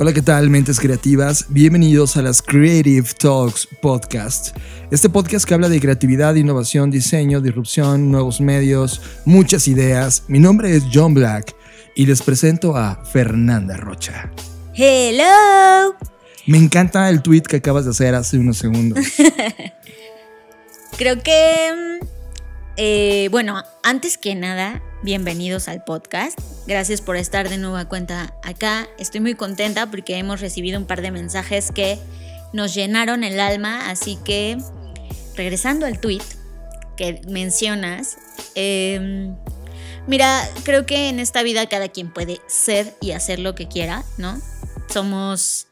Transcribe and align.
Hola, 0.00 0.12
¿qué 0.12 0.22
tal, 0.22 0.48
mentes 0.48 0.78
creativas? 0.78 1.46
Bienvenidos 1.48 2.16
a 2.16 2.22
las 2.22 2.40
Creative 2.40 3.08
Talks 3.18 3.66
Podcast. 3.82 4.56
Este 4.92 5.08
podcast 5.08 5.44
que 5.44 5.54
habla 5.54 5.68
de 5.68 5.80
creatividad, 5.80 6.36
innovación, 6.36 6.88
diseño, 6.88 7.40
disrupción, 7.40 8.12
nuevos 8.12 8.40
medios, 8.40 9.02
muchas 9.24 9.66
ideas. 9.66 10.22
Mi 10.28 10.38
nombre 10.38 10.76
es 10.76 10.84
John 10.94 11.14
Black 11.14 11.52
y 11.96 12.06
les 12.06 12.22
presento 12.22 12.76
a 12.76 13.04
Fernanda 13.06 13.76
Rocha. 13.76 14.30
Hello. 14.72 15.96
Me 16.46 16.58
encanta 16.58 17.10
el 17.10 17.20
tweet 17.20 17.42
que 17.42 17.56
acabas 17.56 17.84
de 17.84 17.90
hacer 17.90 18.14
hace 18.14 18.38
unos 18.38 18.56
segundos. 18.56 19.04
Creo 20.96 21.20
que, 21.24 21.98
eh, 22.76 23.28
bueno, 23.32 23.64
antes 23.82 24.16
que 24.16 24.36
nada, 24.36 24.80
bienvenidos 25.02 25.68
al 25.68 25.84
podcast. 25.84 26.38
Gracias 26.66 27.00
por 27.00 27.16
estar 27.16 27.48
de 27.48 27.58
nueva 27.58 27.88
cuenta 27.88 28.34
acá. 28.42 28.88
Estoy 28.98 29.20
muy 29.20 29.34
contenta 29.34 29.90
porque 29.90 30.16
hemos 30.16 30.40
recibido 30.40 30.78
un 30.78 30.86
par 30.86 31.02
de 31.02 31.10
mensajes 31.10 31.70
que 31.72 31.98
nos 32.52 32.74
llenaron 32.74 33.24
el 33.24 33.38
alma, 33.38 33.90
así 33.90 34.18
que 34.24 34.58
regresando 35.36 35.86
al 35.86 36.00
tweet 36.00 36.22
que 36.96 37.20
mencionas, 37.28 38.18
em, 38.54 39.36
mira, 40.06 40.48
creo 40.64 40.84
que 40.84 41.08
en 41.08 41.20
esta 41.20 41.42
vida 41.42 41.68
cada 41.68 41.88
quien 41.88 42.12
puede 42.12 42.40
ser 42.48 42.94
y 43.00 43.12
hacer 43.12 43.38
lo 43.38 43.54
que 43.54 43.68
quiera, 43.68 44.04
¿no? 44.16 44.40
Somos 44.88 45.68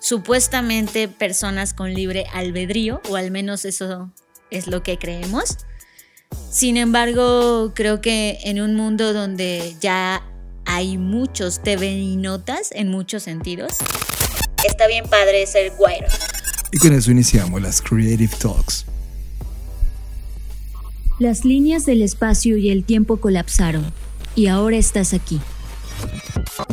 supuestamente 0.00 1.08
personas 1.08 1.72
con 1.72 1.94
libre 1.94 2.26
albedrío, 2.32 3.00
o 3.08 3.16
al 3.16 3.30
menos 3.30 3.64
eso 3.64 4.12
es 4.50 4.66
lo 4.66 4.82
que 4.82 4.98
creemos. 4.98 5.56
Sin 6.50 6.76
embargo, 6.76 7.72
creo 7.74 8.00
que 8.00 8.38
en 8.44 8.60
un 8.60 8.74
mundo 8.74 9.12
donde 9.12 9.76
ya 9.80 10.22
hay 10.64 10.98
muchos 10.98 11.62
TV 11.62 11.92
y 11.92 12.16
notas 12.16 12.70
en 12.72 12.88
muchos 12.88 13.22
sentidos, 13.22 13.78
está 14.66 14.86
bien 14.86 15.06
padre 15.08 15.46
ser 15.46 15.72
guairo. 15.72 16.08
Y 16.72 16.78
con 16.78 16.92
eso 16.92 17.10
iniciamos 17.10 17.62
las 17.62 17.80
Creative 17.80 18.34
Talks. 18.38 18.86
Las 21.18 21.44
líneas 21.44 21.86
del 21.86 22.02
espacio 22.02 22.56
y 22.56 22.70
el 22.70 22.84
tiempo 22.84 23.18
colapsaron 23.18 23.92
y 24.34 24.48
ahora 24.48 24.76
estás 24.76 25.14
aquí. 25.14 25.40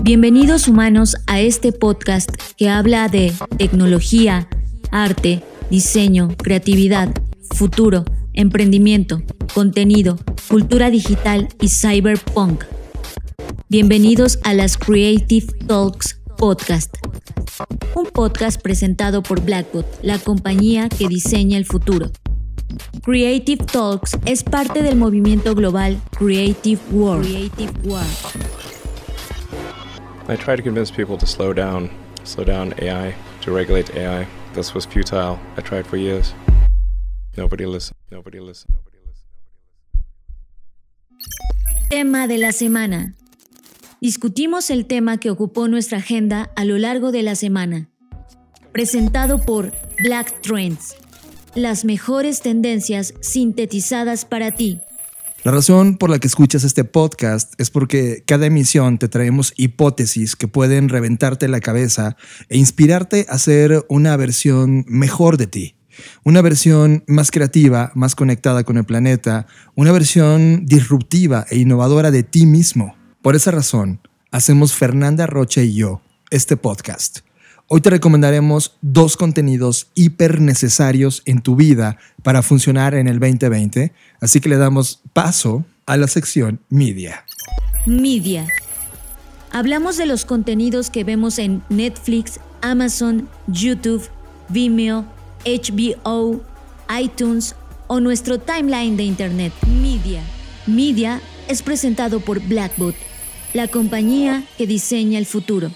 Bienvenidos 0.02 0.68
humanos 0.68 1.16
a 1.28 1.40
este 1.40 1.72
podcast 1.72 2.30
que 2.58 2.70
habla 2.70 3.08
de 3.08 3.34
tecnología, 3.58 4.50
arte, 4.92 5.44
diseño, 5.70 6.36
creatividad, 6.38 7.10
futuro, 7.56 8.04
emprendimiento, 8.34 9.22
contenido, 9.54 10.18
cultura 10.50 10.90
digital 10.90 11.48
y 11.62 11.70
cyberpunk. 11.70 12.64
Bienvenidos 13.70 14.40
a 14.44 14.54
las 14.54 14.78
Creative 14.78 15.48
Talks 15.68 16.20
Podcast, 16.38 16.96
un 17.96 18.06
podcast 18.08 18.62
presentado 18.62 19.24
por 19.24 19.42
Blackbot, 19.42 19.86
la 20.02 20.18
compañía 20.18 20.90
que 20.90 21.08
diseña 21.08 21.58
el 21.58 21.66
futuro. 21.66 22.12
Creative 23.04 23.64
Talks 23.66 24.18
es 24.26 24.44
parte 24.44 24.82
del 24.82 24.96
movimiento 24.96 25.54
global 25.54 26.02
Creative 26.18 26.82
World. 26.92 27.26
Creative 27.26 27.74
World. 27.84 28.08
I 30.28 30.36
try 30.36 30.56
to 30.56 30.64
convince 30.64 30.92
people 30.92 31.18
to 31.18 31.28
slow 31.28 31.54
down, 31.54 31.92
slow 32.24 32.46
down 32.46 32.74
AI, 32.80 33.14
to 33.42 33.54
regulate 33.54 33.96
AI. 33.96 34.26
This 34.56 34.74
was 34.74 34.86
futile. 34.86 35.38
I 35.58 35.62
tried 35.62 35.86
for 35.86 35.98
years. 35.98 36.34
Nobody 37.36 37.66
listened. 37.66 37.98
Nobody 38.12 38.40
listened. 38.40 38.78
Tema 41.90 42.28
de 42.28 42.38
la 42.38 42.52
semana. 42.52 43.16
Discutimos 44.02 44.70
el 44.70 44.86
tema 44.86 45.20
que 45.20 45.30
ocupó 45.30 45.68
nuestra 45.68 46.00
agenda 46.00 46.52
a 46.56 46.66
lo 46.66 46.78
largo 46.78 47.12
de 47.12 47.24
la 47.24 47.36
semana. 47.36 47.90
Presentado 48.72 49.40
por 49.40 49.72
Black 50.04 50.42
Trends. 50.42 50.96
Las 51.56 51.86
mejores 51.86 52.42
tendencias 52.42 53.14
sintetizadas 53.22 54.26
para 54.26 54.52
ti. 54.52 54.82
La 55.44 55.52
razón 55.52 55.98
por 55.98 56.10
la 56.10 56.20
que 56.20 56.28
escuchas 56.28 56.64
este 56.64 56.84
podcast 56.84 57.54
es 57.60 57.70
porque 57.70 58.24
cada 58.26 58.46
emisión 58.46 58.98
te 58.98 59.08
traemos 59.08 59.54
hipótesis 59.56 60.36
que 60.36 60.48
pueden 60.48 60.90
reventarte 60.90 61.48
la 61.48 61.60
cabeza 61.60 62.16
e 62.50 62.58
inspirarte 62.58 63.26
a 63.30 63.38
ser 63.38 63.86
una 63.90 64.18
versión 64.18 64.86
mejor 64.88 65.38
de 65.38 65.48
ti. 65.48 65.76
Una 66.24 66.42
versión 66.42 67.04
más 67.08 67.32
creativa, 67.32 67.92
más 67.96 68.16
conectada 68.16 68.64
con 68.64 68.78
el 68.78 68.86
planeta, 68.86 69.48
una 69.76 69.92
versión 69.92 70.66
disruptiva 70.66 71.46
e 71.50 71.58
innovadora 71.58 72.12
de 72.12 72.24
ti 72.24 72.46
mismo. 72.46 72.96
Por 73.22 73.36
esa 73.36 73.52
razón, 73.52 74.00
hacemos 74.32 74.74
Fernanda 74.74 75.28
Rocha 75.28 75.62
y 75.62 75.76
yo 75.76 76.02
este 76.30 76.58
podcast. 76.58 77.20
Hoy 77.68 77.82
te 77.82 77.90
recomendaremos 77.90 78.78
dos 78.82 79.16
contenidos 79.16 79.88
hiper 79.96 80.42
necesarios 80.42 81.22
en 81.26 81.42
tu 81.42 81.56
vida 81.56 81.98
para 82.22 82.42
funcionar 82.42 82.94
en 82.94 83.08
el 83.08 83.20
2020, 83.20 83.94
así 84.20 84.42
que 84.42 84.50
le 84.50 84.58
damos 84.58 85.02
paso 85.14 85.66
a 85.86 85.96
la 85.98 86.08
sección 86.08 86.60
Media. 86.70 87.26
Media. 87.86 88.48
Hablamos 89.52 89.98
de 89.98 90.08
los 90.08 90.26
contenidos 90.26 90.90
que 90.90 91.04
vemos 91.04 91.38
en 91.38 91.62
Netflix, 91.70 92.40
Amazon, 92.62 93.30
YouTube, 93.48 94.10
Vimeo, 94.50 95.06
HBO, 95.46 96.42
iTunes 97.00 97.56
o 97.88 98.00
nuestro 98.00 98.40
timeline 98.40 98.96
de 98.98 99.04
Internet. 99.04 99.54
Media. 99.68 100.22
Media 100.66 101.22
es 101.48 101.62
presentado 101.62 102.20
por 102.20 102.40
Blackbot, 102.40 102.96
la 103.54 103.68
compañía 103.68 104.44
que 104.58 104.66
diseña 104.68 105.20
el 105.20 105.26
futuro. 105.26 105.72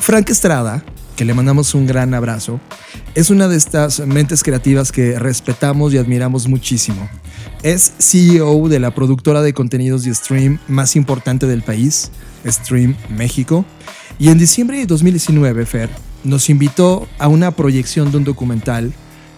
Frank 0.00 0.28
Estrada, 0.28 0.84
que 1.16 1.24
le 1.24 1.32
mandamos 1.32 1.74
un 1.74 1.86
gran 1.86 2.12
abrazo, 2.12 2.60
es 3.14 3.30
una 3.30 3.48
de 3.48 3.56
estas 3.56 4.00
mentes 4.00 4.42
creativas 4.42 4.92
que 4.92 5.18
respetamos 5.18 5.94
y 5.94 5.98
admiramos 5.98 6.48
muchísimo. 6.48 7.08
Es 7.62 7.94
CEO 7.98 8.68
de 8.68 8.80
la 8.80 8.94
productora 8.94 9.40
de 9.40 9.54
contenidos 9.54 10.02
de 10.02 10.14
stream 10.14 10.58
más 10.68 10.96
importante 10.96 11.46
del 11.46 11.62
país, 11.62 12.10
Stream 12.44 12.96
México, 13.08 13.64
y 14.18 14.28
en 14.28 14.38
diciembre 14.38 14.78
de 14.78 14.86
2019, 14.86 15.66
Fer, 15.66 15.90
nos 16.22 16.48
invitó 16.48 17.08
a 17.18 17.28
una 17.28 17.50
proyección 17.50 18.10
de 18.10 18.18
un 18.18 18.24
documental 18.24 18.92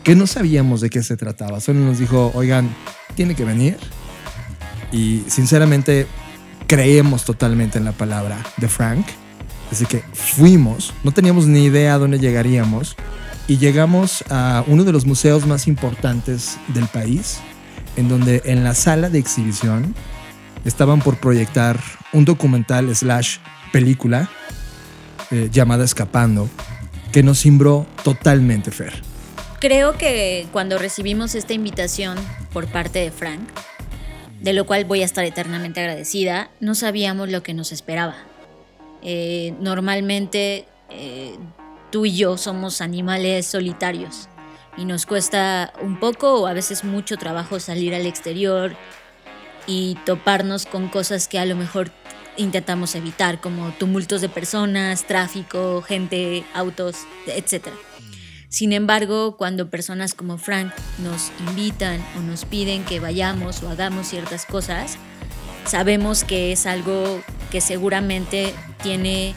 que 0.05 0.15
no 0.15 0.27
sabíamos 0.27 0.81
de 0.81 0.91
qué 0.91 1.03
se 1.03 1.17
trataba. 1.17 1.61
Solo 1.61 1.81
nos 1.81 1.99
dijo, 1.99 2.31
oigan, 2.35 2.69
tiene 3.15 3.35
que 3.35 3.45
venir. 3.45 3.77
Y 4.93 5.25
sinceramente 5.27 6.07
creemos 6.67 7.25
totalmente 7.25 7.79
en 7.79 7.85
la 7.85 7.93
palabra 7.93 8.39
de 8.57 8.69
Frank. 8.69 9.07
Así 9.73 9.85
que 9.87 10.05
fuimos, 10.13 10.95
no 11.03 11.11
teníamos 11.11 11.47
ni 11.47 11.65
idea 11.65 11.95
a 11.95 11.99
dónde 11.99 12.19
llegaríamos 12.19 12.95
y 13.49 13.59
llegamos 13.59 14.25
a 14.31 14.63
uno 14.67 14.85
de 14.85 14.93
los 14.93 15.07
museos 15.07 15.47
más 15.47 15.67
importantes 15.67 16.59
del 16.69 16.87
país, 16.87 17.39
en 17.97 18.09
donde 18.09 18.43
en 18.45 18.63
la 18.63 18.75
sala 18.75 19.11
de 19.11 19.19
exhibición 19.19 19.95
estaban 20.65 21.01
por 21.01 21.17
proyectar 21.17 21.81
un 22.13 22.25
documental 22.25 22.95
slash 22.95 23.39
película 23.73 24.29
eh, 25.31 25.49
llamada 25.51 25.85
Escapando, 25.85 26.49
que 27.13 27.23
nos 27.23 27.41
cimbró 27.41 27.87
totalmente 28.05 28.71
Fer. 28.71 28.93
Creo 29.61 29.97
que 29.97 30.47
cuando 30.53 30.79
recibimos 30.79 31.35
esta 31.35 31.55
invitación 31.55 32.19
por 32.53 32.67
parte 32.67 32.99
de 32.99 33.11
Frank, 33.11 33.41
de 34.41 34.53
lo 34.53 34.67
cual 34.67 34.85
voy 34.85 35.03
a 35.03 35.05
estar 35.05 35.25
eternamente 35.25 35.81
agradecida, 35.81 36.51
no 36.61 36.75
sabíamos 36.75 37.31
lo 37.31 37.43
que 37.43 37.55
nos 37.55 37.73
esperaba. 37.73 38.17
Eh, 39.03 39.55
normalmente 39.61 40.67
eh, 40.91 41.37
tú 41.91 42.07
y 42.07 42.17
yo 42.17 42.37
somos 42.37 42.81
animales 42.81 43.47
solitarios 43.47 44.29
y 44.77 44.85
nos 44.85 45.07
cuesta 45.07 45.73
un 45.81 45.99
poco 45.99 46.41
o 46.41 46.47
a 46.47 46.53
veces 46.53 46.85
mucho 46.85 47.17
trabajo 47.17 47.61
salir 47.61 47.95
al 47.95 48.07
exterior 48.07 48.77
y 49.67 49.97
toparnos 50.05 50.67
con 50.67 50.89
cosas 50.89 51.29
que 51.29 51.39
a 51.39 51.47
lo 51.47 51.57
mejor 51.57 51.91
intentamos 52.37 52.95
evitar, 52.95 53.41
como 53.41 53.71
tumultos 53.73 54.21
de 54.21 54.29
personas, 54.29 55.07
tráfico, 55.07 55.83
gente, 55.83 56.45
autos, 56.55 56.97
etc. 57.27 57.69
Sin 58.49 58.73
embargo, 58.73 59.37
cuando 59.37 59.71
personas 59.71 60.15
como 60.15 60.39
Frank 60.39 60.73
nos 60.99 61.31
invitan 61.49 62.05
o 62.17 62.21
nos 62.21 62.45
piden 62.45 62.85
que 62.85 63.01
vayamos 63.01 63.63
o 63.63 63.69
hagamos 63.69 64.09
ciertas 64.09 64.47
cosas, 64.47 64.99
sabemos 65.67 66.25
que 66.25 66.53
es 66.53 66.67
algo 66.67 67.21
que 67.51 67.61
seguramente 67.61 68.55
tiene 68.83 69.35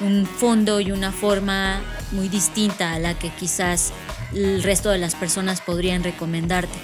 un 0.00 0.26
fondo 0.26 0.80
y 0.80 0.92
una 0.92 1.12
forma 1.12 1.80
muy 2.12 2.28
distinta 2.28 2.92
a 2.92 2.98
la 2.98 3.14
que 3.14 3.30
quizás 3.30 3.92
el 4.34 4.62
resto 4.62 4.90
de 4.90 4.98
las 4.98 5.14
personas 5.14 5.60
podrían 5.60 6.02
recomendarte. 6.02 6.78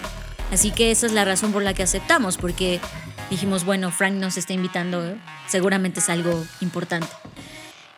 Así 0.52 0.70
que 0.70 0.90
esa 0.90 1.06
es 1.06 1.12
la 1.12 1.24
razón 1.24 1.52
por 1.52 1.62
la 1.62 1.74
que 1.74 1.82
aceptamos, 1.82 2.38
porque 2.38 2.80
dijimos, 3.30 3.64
bueno, 3.64 3.90
Frank 3.90 4.14
nos 4.14 4.36
está 4.36 4.52
invitando, 4.52 5.16
seguramente 5.48 6.00
es 6.00 6.08
algo 6.08 6.46
importante. 6.60 7.08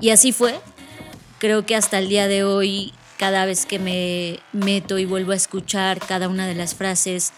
Y 0.01 0.11
así 0.11 0.33
fue. 0.33 0.59
Creo 1.39 1.65
que 1.65 1.77
hasta 1.77 1.99
el 1.99 2.09
día 2.09 2.29
de 2.29 2.45
hoy, 2.45 2.93
cada 3.19 3.45
vez 3.45 3.67
que 3.67 3.79
me 3.79 4.41
meto 4.53 4.99
y 4.99 5.05
vuelvo 5.05 5.33
a 5.33 5.37
escuchar 5.37 6.01
cada 6.01 6.29
una 6.29 6.47
de 6.47 6.55
las 6.55 6.75
frases 6.75 7.33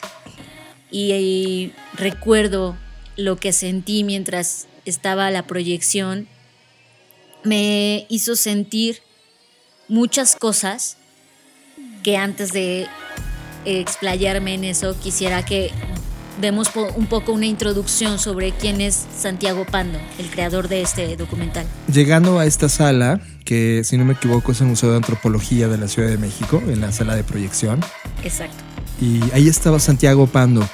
y, 0.91 1.73
recuerdo 1.95 2.77
lo 3.17 3.37
que 3.37 3.53
sentí 3.53 4.05
mientras 4.05 4.67
estaba 4.85 5.31
la 5.31 5.47
proyección, 5.47 6.29
me 7.45 8.07
hizo 8.09 8.37
sentir 8.37 9.01
muchas 9.89 10.37
cosas 10.37 10.99
que 12.03 12.17
antes 12.17 12.53
de 12.53 12.87
explayarme 13.65 14.55
en 14.55 14.65
eso 14.65 14.99
quisiera 15.01 15.45
que 15.45 15.71
demos 16.41 16.69
un 16.97 17.07
poco 17.07 17.33
una 17.33 17.47
introducción 17.47 18.19
sobre 18.19 18.53
quién 18.53 18.81
es 18.81 19.07
Santiago 19.17 19.65
Pando, 19.71 19.99
el 20.19 20.31
creador 20.31 20.69
de 20.69 20.83
este 20.83 21.17
documental. 21.17 21.67
Llegando 21.93 22.39
a 22.39 22.47
esta 22.47 22.69
sala, 22.69 23.21
que 23.45 23.83
si 23.85 23.97
no 23.97 24.05
me 24.05 24.15
equivoco 24.15 24.53
es 24.53 24.61
el 24.61 24.69
Museo 24.69 24.91
de 24.91 24.97
Antropología 24.97 25.69
de 25.69 25.79
la 25.79 25.89
Ciudad 25.89 26.09
de 26.09 26.19
México, 26.19 26.63
en 26.67 26.81
la 26.81 26.93
sala 26.93 27.15
de 27.17 27.25
proyección. 27.25 27.81
Exacto. 28.25 28.57
Y 29.01 29.21
ahí 29.33 29.49
estaba 29.49 29.79
Santiago 29.79 30.27
Pando. 30.27 30.67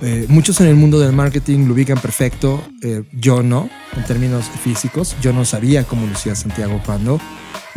Eh, 0.00 0.26
muchos 0.28 0.60
en 0.60 0.68
el 0.68 0.76
mundo 0.76 1.00
del 1.00 1.12
marketing 1.12 1.66
lo 1.66 1.74
ubican 1.74 1.98
perfecto, 1.98 2.62
eh, 2.82 3.02
yo 3.12 3.42
no, 3.42 3.68
en 3.96 4.04
términos 4.04 4.44
físicos, 4.62 5.16
yo 5.20 5.32
no 5.32 5.44
sabía 5.44 5.82
cómo 5.84 6.06
lucía 6.06 6.36
Santiago 6.36 6.80
Pando. 6.86 7.20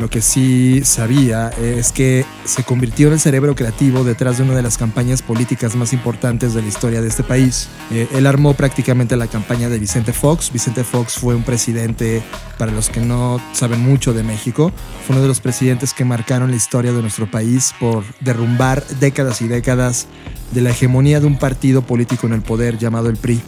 Lo 0.02 0.10
que 0.10 0.24
sí 0.24 0.82
sabía 0.84 1.50
es 1.50 1.92
que 1.92 2.26
se 2.44 2.64
convirtió 2.64 3.06
en 3.06 3.14
el 3.14 3.20
cerebro 3.20 3.54
creativo 3.54 4.04
detrás 4.04 4.40
de 4.40 4.44
una 4.44 4.56
de 4.56 4.64
las 4.64 4.80
campañas 4.80 5.22
políticas 5.22 5.76
más 5.76 5.94
importantes 5.94 6.56
de 6.56 6.64
la 6.64 6.68
historia 6.68 7.04
de 7.04 7.08
este 7.08 7.22
país. 7.22 7.68
Eh, 7.92 8.08
él 8.16 8.26
armó 8.26 8.56
prácticamente 8.56 9.16
la 9.16 9.28
campaña 9.28 9.70
de 9.70 9.78
Vicente 9.78 10.12
Fox. 10.12 10.52
Vicente 10.52 10.84
Fox 10.84 11.20
fue 11.20 11.36
un 11.36 11.44
presidente, 11.44 12.24
para 12.58 12.72
los 12.72 12.90
que 12.90 13.00
no 13.00 13.40
saben 13.54 13.82
mucho 13.82 14.12
de 14.12 14.24
México, 14.24 14.72
fue 15.06 15.14
uno 15.14 15.22
de 15.22 15.28
los 15.28 15.40
presidentes 15.40 15.94
que 15.94 16.04
marcaron 16.04 16.50
la 16.50 16.58
historia 16.58 16.94
de 16.94 17.02
nuestro 17.04 17.30
país 17.30 17.76
por 17.80 18.04
derrumbar 18.22 18.84
décadas 19.00 19.44
y 19.44 19.48
décadas 19.48 20.08
de 20.52 20.62
la 20.62 20.72
hegemonía 20.72 21.20
de 21.20 21.28
un 21.28 21.38
partido 21.38 21.84
político 21.84 22.26
en 22.26 22.34
el 22.34 22.42
poder 22.42 22.80
llamado 22.80 23.08
el 23.08 23.18
PRI 23.18 23.40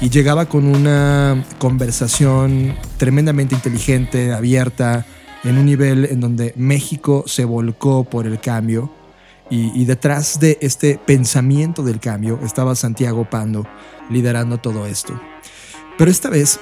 y 0.00 0.10
llegaba 0.10 0.46
con 0.46 0.66
una 0.66 1.44
conversación 1.58 2.74
tremendamente 2.98 3.54
inteligente, 3.54 4.32
abierta, 4.32 5.06
en 5.46 5.58
un 5.58 5.66
nivel 5.66 6.06
en 6.06 6.20
donde 6.20 6.52
México 6.56 7.22
se 7.26 7.44
volcó 7.44 8.02
por 8.02 8.26
el 8.26 8.40
cambio 8.40 8.90
y, 9.48 9.84
detrás 9.84 10.40
de 10.40 10.58
este 10.60 10.98
pensamiento 10.98 11.84
del 11.84 12.00
cambio 12.00 12.40
estaba 12.42 12.74
Santiago 12.74 13.30
Pando 13.30 13.64
liderando 14.10 14.58
todo 14.58 14.86
esto. 14.86 15.20
Pero 15.96 16.10
esta 16.10 16.30
vez 16.30 16.58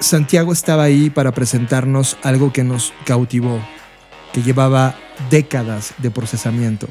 Santiago 0.00 0.52
estaba 0.52 0.82
ahí 0.82 1.08
para 1.08 1.30
presentarnos 1.30 2.16
algo 2.24 2.52
que 2.52 2.64
nos 2.64 2.92
cautivó, 3.04 3.60
que 4.32 4.42
llevaba 4.42 4.96
décadas 5.30 5.94
de 5.98 6.10
procesamiento, 6.10 6.88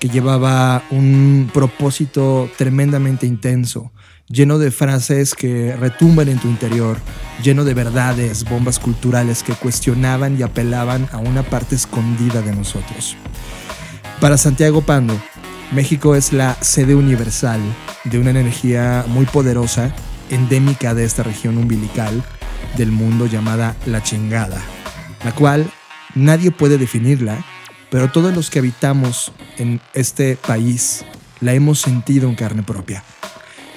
que 0.00 0.08
llevaba 0.08 0.82
un 0.90 1.48
propósito 1.54 2.50
tremendamente 2.58 3.28
intenso, 3.28 3.92
lleno 4.28 4.58
de 4.58 4.70
frases 4.70 5.34
que 5.34 5.76
retumban 5.76 6.28
en 6.28 6.38
tu 6.38 6.48
interior, 6.48 6.98
lleno 7.42 7.64
de 7.64 7.74
verdades, 7.74 8.44
bombas 8.44 8.78
culturales 8.78 9.42
que 9.42 9.54
cuestionaban 9.54 10.38
y 10.38 10.42
apelaban 10.42 11.08
a 11.12 11.18
una 11.18 11.42
parte 11.42 11.74
escondida 11.74 12.40
de 12.42 12.54
nosotros. 12.54 13.16
Para 14.20 14.38
Santiago 14.38 14.80
Pando, 14.80 15.20
México 15.72 16.14
es 16.14 16.32
la 16.32 16.56
sede 16.60 16.94
universal 16.94 17.60
de 18.04 18.18
una 18.18 18.30
energía 18.30 19.04
muy 19.08 19.26
poderosa, 19.26 19.94
endémica 20.30 20.94
de 20.94 21.04
esta 21.04 21.22
región 21.22 21.58
umbilical 21.58 22.22
del 22.76 22.90
mundo 22.90 23.26
llamada 23.26 23.76
la 23.86 24.02
chingada, 24.02 24.60
la 25.24 25.34
cual 25.34 25.70
nadie 26.14 26.50
puede 26.50 26.78
definirla, 26.78 27.44
pero 27.90 28.10
todos 28.10 28.34
los 28.34 28.50
que 28.50 28.60
habitamos 28.60 29.32
en 29.58 29.80
este 29.92 30.36
país 30.36 31.04
la 31.40 31.52
hemos 31.52 31.80
sentido 31.80 32.28
en 32.28 32.34
carne 32.34 32.62
propia. 32.62 33.04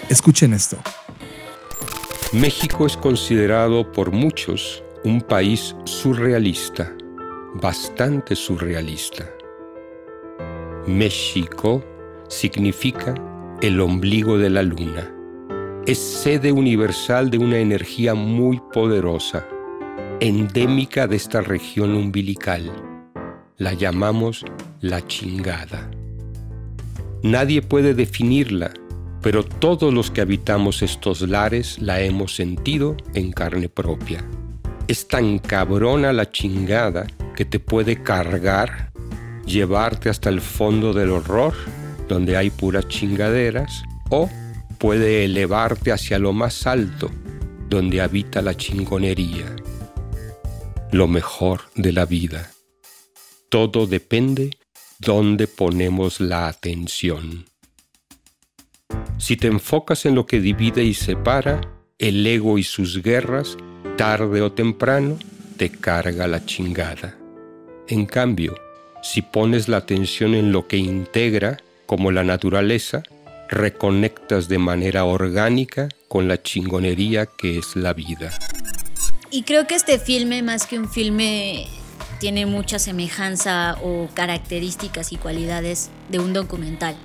Escuchen 0.09 0.53
esto. 0.53 0.77
México 2.31 2.85
es 2.85 2.95
considerado 2.95 3.91
por 3.91 4.11
muchos 4.11 4.81
un 5.03 5.19
país 5.19 5.75
surrealista, 5.83 6.95
bastante 7.55 8.33
surrealista. 8.37 9.29
México 10.87 11.83
significa 12.29 13.15
el 13.61 13.81
ombligo 13.81 14.37
de 14.37 14.49
la 14.49 14.63
luna. 14.63 15.13
Es 15.85 15.97
sede 15.97 16.53
universal 16.53 17.29
de 17.29 17.39
una 17.39 17.57
energía 17.57 18.15
muy 18.15 18.61
poderosa, 18.71 19.45
endémica 20.21 21.07
de 21.07 21.17
esta 21.17 21.41
región 21.41 21.93
umbilical. 21.93 22.71
La 23.57 23.73
llamamos 23.73 24.45
la 24.79 25.05
chingada. 25.05 25.91
Nadie 27.23 27.61
puede 27.61 27.93
definirla 27.93 28.71
pero 29.27 29.43
todos 29.43 29.93
los 29.93 30.09
que 30.09 30.21
habitamos 30.21 30.81
estos 30.81 31.19
lares 31.19 31.79
la 31.81 31.99
hemos 31.99 32.33
sentido 32.33 32.95
en 33.13 33.33
carne 33.33 33.67
propia. 33.67 34.25
Es 34.87 35.09
tan 35.09 35.39
cabrona 35.39 36.13
la 36.13 36.31
chingada 36.31 37.05
que 37.35 37.43
te 37.43 37.59
puede 37.59 38.01
cargar, 38.01 38.93
llevarte 39.45 40.09
hasta 40.09 40.29
el 40.29 40.39
fondo 40.39 40.93
del 40.93 41.09
horror, 41.09 41.53
donde 42.07 42.37
hay 42.37 42.49
puras 42.49 42.87
chingaderas, 42.87 43.83
o 44.09 44.29
puede 44.77 45.25
elevarte 45.25 45.91
hacia 45.91 46.19
lo 46.19 46.31
más 46.31 46.65
alto, 46.65 47.11
donde 47.67 47.99
habita 47.99 48.41
la 48.41 48.55
chingonería, 48.55 49.57
lo 50.93 51.09
mejor 51.09 51.63
de 51.75 51.91
la 51.91 52.05
vida. 52.05 52.53
Todo 53.49 53.87
depende 53.87 54.51
dónde 54.99 55.47
ponemos 55.47 56.21
la 56.21 56.47
atención. 56.47 57.43
Si 59.27 59.35
te 59.35 59.47
enfocas 59.47 60.05
en 60.05 60.15
lo 60.15 60.25
que 60.25 60.39
divide 60.39 60.83
y 60.83 60.93
separa, 60.93 61.59
el 61.97 62.25
ego 62.25 62.57
y 62.57 62.63
sus 62.63 63.01
guerras, 63.01 63.57
tarde 63.97 64.41
o 64.41 64.51
temprano, 64.51 65.17
te 65.57 65.69
carga 65.69 66.27
la 66.27 66.45
chingada. 66.45 67.17
En 67.87 68.05
cambio, 68.05 68.55
si 69.01 69.21
pones 69.21 69.67
la 69.67 69.77
atención 69.77 70.35
en 70.35 70.51
lo 70.51 70.67
que 70.67 70.77
integra, 70.77 71.57
como 71.87 72.11
la 72.11 72.23
naturaleza, 72.23 73.03
reconectas 73.49 74.47
de 74.47 74.59
manera 74.59 75.03
orgánica 75.03 75.89
con 76.07 76.27
la 76.27 76.41
chingonería 76.41 77.25
que 77.25 77.57
es 77.57 77.75
la 77.75 77.93
vida. 77.93 78.31
Y 79.31 79.43
creo 79.43 79.67
que 79.67 79.75
este 79.75 79.99
filme, 79.99 80.41
más 80.43 80.67
que 80.67 80.77
un 80.77 80.87
filme, 80.89 81.67
tiene 82.19 82.45
mucha 82.45 82.79
semejanza 82.79 83.77
o 83.83 84.07
características 84.13 85.11
y 85.11 85.17
cualidades 85.17 85.89
de 86.09 86.19
un 86.19 86.33
documental. 86.33 86.95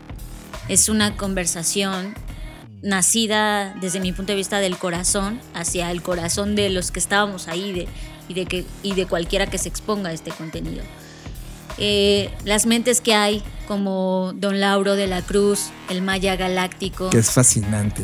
Es 0.73 0.89
una 0.89 1.19
conversación 1.19 2.15
nacida 2.81 3.75
desde 3.83 4.01
mi 4.01 4.13
punto 4.13 4.33
de 4.33 4.37
vista 4.37 4.59
del 4.59 4.79
corazón 4.79 5.39
hacia 5.53 5.91
el 5.91 6.01
corazón 6.01 6.57
de 6.57 6.71
los 6.71 6.91
que 6.91 6.99
estábamos 6.99 7.47
ahí 7.47 7.87
y, 8.27 8.33
de 8.33 8.47
que, 8.47 8.65
y 8.83 8.95
de 8.95 9.05
cualquiera 9.05 9.49
que 9.49 9.59
se 9.59 9.69
exponga 9.69 10.09
a 10.09 10.13
este 10.15 10.31
contenido. 10.31 10.83
Eh, 11.77 12.31
las 12.47 12.65
mentes 12.65 13.03
que 13.03 13.13
hay, 13.15 13.43
como 13.69 14.33
Don 14.35 14.61
Lauro 14.61 14.97
de 14.97 15.09
la 15.09 15.21
Cruz, 15.21 15.67
el 15.91 16.01
Maya 16.01 16.37
Galáctico. 16.37 17.11
Que 17.11 17.19
es 17.19 17.31
fascinante. 17.31 18.03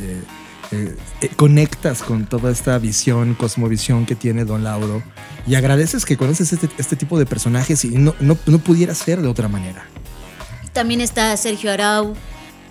Eh, 0.71 0.95
eh, 1.23 1.31
conectas 1.37 2.03
con 2.03 2.27
toda 2.27 2.51
esta 2.51 2.79
visión, 2.79 3.35
cosmovisión 3.35 4.05
que 4.05 4.15
tiene 4.15 4.45
Don 4.45 4.63
Lauro 4.63 5.03
y 5.47 5.55
agradeces 5.55 6.05
que 6.05 6.19
conoces 6.19 6.53
este, 6.53 6.69
este 6.77 6.97
tipo 6.97 7.19
de 7.19 7.25
personajes 7.25 7.83
y 7.87 7.93
no, 7.93 8.15
no, 8.21 8.37
no 8.45 8.59
pudiera 8.59 8.95
ser 8.95 9.23
de 9.23 9.29
otra 9.29 9.49
manera. 9.49 9.87
También 10.75 11.01
está 11.01 11.35
Sergio 11.39 11.73
Arau, 11.73 12.15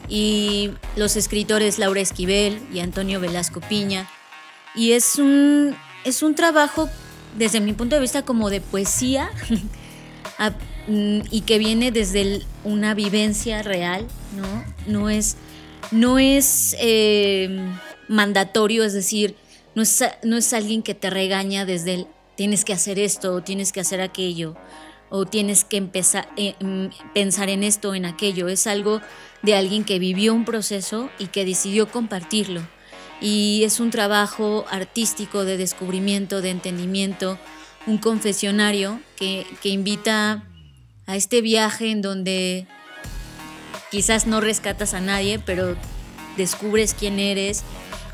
y 0.08 0.72
los 0.96 1.16
escritores 1.16 1.80
Laura 1.80 2.02
Esquivel 2.02 2.60
y 2.74 2.80
Antonio 2.80 3.20
Velasco 3.20 3.62
Piña. 3.62 4.10
Y 4.76 4.92
es 4.92 5.18
un, 5.18 5.76
es 6.06 6.22
un 6.24 6.36
trabajo, 6.36 6.90
desde 7.38 7.60
mi 7.60 7.74
punto 7.74 7.96
de 7.96 8.02
vista, 8.02 8.24
como 8.24 8.50
de 8.50 8.62
poesía 8.62 9.30
mm, 10.88 11.20
y 11.32 11.42
que 11.42 11.58
viene 11.58 11.92
desde 11.92 12.44
una 12.64 12.94
vivencia 12.94 13.64
real, 13.64 14.06
¿no? 14.36 14.66
No 14.86 15.10
es, 15.10 15.36
no 15.92 16.20
es 16.20 16.76
em, 16.80 17.78
mandatorio, 18.08 18.84
es 18.84 18.94
decir, 18.94 19.36
no 19.76 19.84
es, 19.84 20.04
no 20.24 20.38
es 20.38 20.54
alguien 20.54 20.84
que 20.84 20.96
te 20.96 21.10
regaña 21.10 21.66
desde 21.66 21.94
el 21.94 22.08
tienes 22.38 22.64
que 22.64 22.72
hacer 22.72 23.00
esto 23.00 23.34
o 23.34 23.42
tienes 23.42 23.74
que 23.74 23.82
hacer 23.82 24.00
aquello 24.00 24.56
o 25.10 25.26
tienes 25.26 25.66
que 25.66 25.78
empezar 25.78 26.30
eh, 26.38 26.56
mm, 26.62 27.14
pensar 27.14 27.50
en 27.50 27.64
esto 27.64 27.90
o 27.90 27.96
en 27.96 28.06
aquello. 28.06 28.48
Es 28.48 28.68
algo 28.68 29.02
de 29.42 29.56
alguien 29.56 29.84
que 29.84 30.00
vivió 30.00 30.34
un 30.34 30.46
proceso 30.46 31.10
y 31.20 31.28
que 31.28 31.46
decidió 31.46 31.90
compartirlo. 31.90 32.62
Y 33.22 33.64
es 33.64 33.80
un 33.80 33.90
trabajo 33.90 34.66
artístico 34.70 35.46
de 35.46 35.58
descubrimiento, 35.58 36.42
de 36.42 36.52
entendimiento, 36.52 37.40
un 37.86 37.98
confesionario 37.98 39.00
que, 39.16 39.48
que 39.62 39.70
invita 39.70 40.44
a 41.08 41.16
este 41.16 41.42
viaje 41.42 41.90
en 41.90 42.02
donde 42.02 42.68
quizás 43.90 44.28
no 44.28 44.42
rescatas 44.42 44.94
a 44.94 45.00
nadie, 45.00 45.40
pero 45.40 45.76
descubres 46.36 46.94
quién 46.94 47.20
eres 47.20 47.64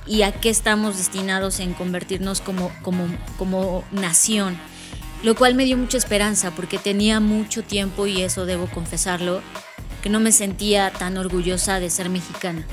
y 0.05 0.21
a 0.21 0.31
qué 0.31 0.49
estamos 0.49 0.97
destinados 0.97 1.59
en 1.59 1.73
convertirnos 1.73 2.41
como, 2.41 2.71
como, 2.81 3.07
como 3.37 3.83
nación. 3.91 4.57
Lo 5.23 5.35
cual 5.35 5.55
me 5.55 5.65
dio 5.65 5.77
mucha 5.77 5.97
esperanza 5.97 6.51
porque 6.51 6.77
tenía 6.77 7.19
mucho 7.19 7.63
tiempo, 7.63 8.07
y 8.07 8.21
eso 8.21 8.45
debo 8.45 8.67
confesarlo, 8.67 9.41
que 10.03 10.09
no 10.09 10.19
me 10.19 10.33
sentía 10.33 10.91
tan 10.91 11.17
orgullosa 11.17 11.79
de 11.79 11.89
ser 11.89 12.09
mexicana. 12.09 12.67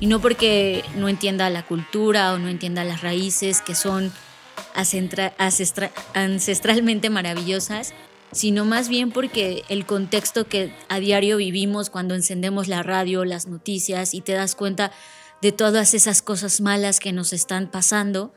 Y 0.00 0.06
no 0.06 0.20
porque 0.20 0.84
no 0.96 1.08
entienda 1.08 1.48
la 1.48 1.64
cultura 1.66 2.34
o 2.34 2.38
no 2.38 2.48
entienda 2.48 2.84
las 2.84 3.00
raíces 3.00 3.62
que 3.62 3.74
son 3.74 4.12
ancestralmente 4.74 7.08
maravillosas, 7.08 7.94
sino 8.32 8.66
más 8.66 8.90
bien 8.90 9.10
porque 9.10 9.64
el 9.70 9.86
contexto 9.86 10.46
que 10.46 10.70
a 10.90 11.00
diario 11.00 11.38
vivimos 11.38 11.88
cuando 11.88 12.14
encendemos 12.14 12.68
la 12.68 12.82
radio, 12.82 13.24
las 13.24 13.46
noticias 13.46 14.12
y 14.12 14.20
te 14.20 14.32
das 14.32 14.54
cuenta 14.54 14.92
de 15.40 15.52
todas 15.52 15.94
esas 15.94 16.20
cosas 16.20 16.60
malas 16.60 17.00
que 17.00 17.12
nos 17.12 17.32
están 17.32 17.70
pasando, 17.70 18.34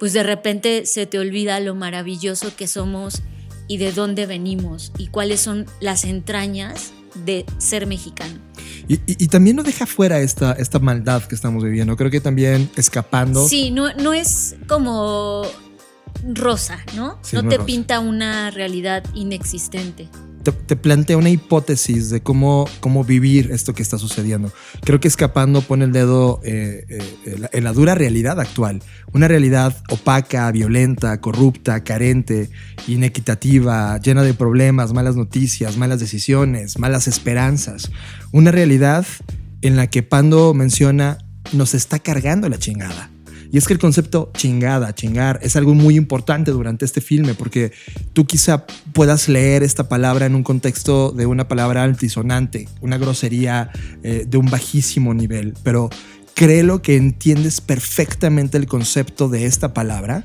pues 0.00 0.12
de 0.12 0.24
repente 0.24 0.86
se 0.86 1.06
te 1.06 1.20
olvida 1.20 1.60
lo 1.60 1.76
maravilloso 1.76 2.56
que 2.56 2.66
somos 2.66 3.22
y 3.68 3.76
de 3.76 3.92
dónde 3.92 4.26
venimos 4.26 4.90
y 4.98 5.06
cuáles 5.06 5.40
son 5.40 5.66
las 5.78 6.04
entrañas 6.04 6.94
de 7.14 7.44
ser 7.58 7.86
mexicano. 7.86 8.38
Y, 8.88 9.28
también 9.28 9.54
no 9.54 9.62
deja 9.62 9.86
fuera 9.86 10.18
esta, 10.18 10.52
esta 10.52 10.80
maldad 10.80 11.22
que 11.22 11.36
estamos 11.36 11.62
viviendo. 11.62 11.96
Creo 11.96 12.10
que 12.10 12.20
también 12.20 12.68
escapando. 12.76 13.46
Sí, 13.46 13.70
no, 13.70 13.92
no 13.94 14.12
es 14.12 14.56
como 14.66 15.42
rosa, 16.24 16.84
¿no? 16.96 17.18
no, 17.32 17.48
te 17.48 17.60
pinta 17.60 18.00
una 18.00 18.50
realidad 18.50 19.04
inexistente. 19.14 20.08
Te, 20.42 20.76
plantea 20.76 21.18
una 21.18 21.28
hipótesis 21.28 22.08
de 22.08 22.22
cómo, 22.22 22.66
cómo 22.80 23.04
vivir 23.04 23.50
esto 23.52 23.74
que 23.74 23.82
está 23.82 23.98
sucediendo. 23.98 24.50
Creo 24.84 24.98
que 24.98 25.08
Escapando 25.08 25.60
pone 25.60 25.84
el 25.84 25.92
dedo 25.92 26.40
eh, 26.44 26.86
eh, 26.88 27.48
en 27.52 27.64
la 27.64 27.72
dura 27.72 27.94
realidad 27.94 28.40
actual. 28.40 28.82
Una 29.12 29.28
realidad 29.28 29.76
opaca, 29.90 30.50
violenta, 30.50 31.20
corrupta, 31.20 31.84
carente, 31.84 32.50
inequitativa, 32.88 33.98
llena 33.98 34.22
de 34.22 34.32
problemas, 34.34 34.92
malas 34.92 35.16
noticias, 35.16 35.76
malas 35.76 36.00
decisiones, 36.00 36.78
malas 36.78 37.06
esperanzas. 37.06 37.90
Una 38.32 38.50
realidad 38.50 39.06
en 39.62 39.76
la 39.76 39.88
que 39.88 40.02
Pando 40.02 40.54
menciona 40.54 41.18
nos 41.52 41.74
está 41.74 41.98
cargando 41.98 42.48
la 42.48 42.58
chingada. 42.58 43.10
Y 43.52 43.58
es 43.58 43.66
que 43.66 43.72
el 43.72 43.78
concepto 43.78 44.30
chingada, 44.36 44.94
chingar, 44.94 45.40
es 45.42 45.56
algo 45.56 45.74
muy 45.74 45.96
importante 45.96 46.50
durante 46.52 46.84
este 46.84 47.00
filme, 47.00 47.34
porque 47.34 47.72
tú 48.12 48.26
quizá 48.26 48.64
puedas 48.92 49.28
leer 49.28 49.62
esta 49.62 49.88
palabra 49.88 50.26
en 50.26 50.34
un 50.34 50.42
contexto 50.42 51.10
de 51.10 51.26
una 51.26 51.48
palabra 51.48 51.82
altisonante, 51.82 52.68
una 52.80 52.98
grosería 52.98 53.70
eh, 54.02 54.24
de 54.28 54.38
un 54.38 54.46
bajísimo 54.46 55.14
nivel, 55.14 55.54
pero 55.62 55.90
créelo 56.34 56.80
que 56.80 56.96
entiendes 56.96 57.60
perfectamente 57.60 58.56
el 58.56 58.66
concepto 58.66 59.28
de 59.28 59.46
esta 59.46 59.74
palabra 59.74 60.22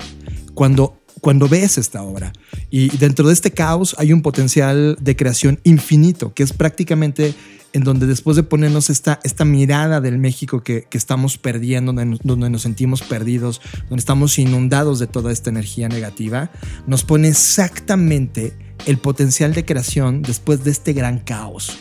cuando 0.54 1.02
cuando 1.26 1.50
ves 1.50 1.80
esta 1.80 2.04
obra. 2.04 2.34
Y 2.70 2.96
dentro 2.98 3.28
de 3.28 3.34
este 3.34 3.50
caos 3.50 3.96
hay 3.98 4.14
un 4.14 4.22
potencial 4.22 4.96
de 5.02 5.16
creación 5.16 5.60
infinito, 5.64 6.36
que 6.36 6.44
es 6.44 6.54
prácticamente 6.54 7.34
en 7.76 7.84
donde 7.84 8.08
después 8.08 8.38
de 8.38 8.44
ponernos 8.44 8.90
esta, 8.90 9.20
esta 9.26 9.44
mirada 9.44 10.00
del 10.00 10.18
México 10.18 10.64
que, 10.64 10.88
estamos 10.94 11.38
perdiendo, 11.38 11.92
donde, 11.92 12.50
nos 12.50 12.62
sentimos 12.62 13.02
perdidos, 13.02 13.60
donde 13.90 14.00
estamos 14.00 14.40
inundados 14.40 14.98
de 15.00 15.08
toda 15.08 15.34
esta 15.34 15.50
energía 15.50 15.90
negativa, 15.90 16.52
nos 16.88 17.04
pone 17.04 17.28
exactamente 17.28 18.54
el 18.86 18.98
potencial 18.98 19.54
de 19.54 19.66
creación 19.66 20.22
después 20.22 20.64
de 20.64 20.72
este 20.72 20.94
gran 20.94 21.20
caos. 21.20 21.78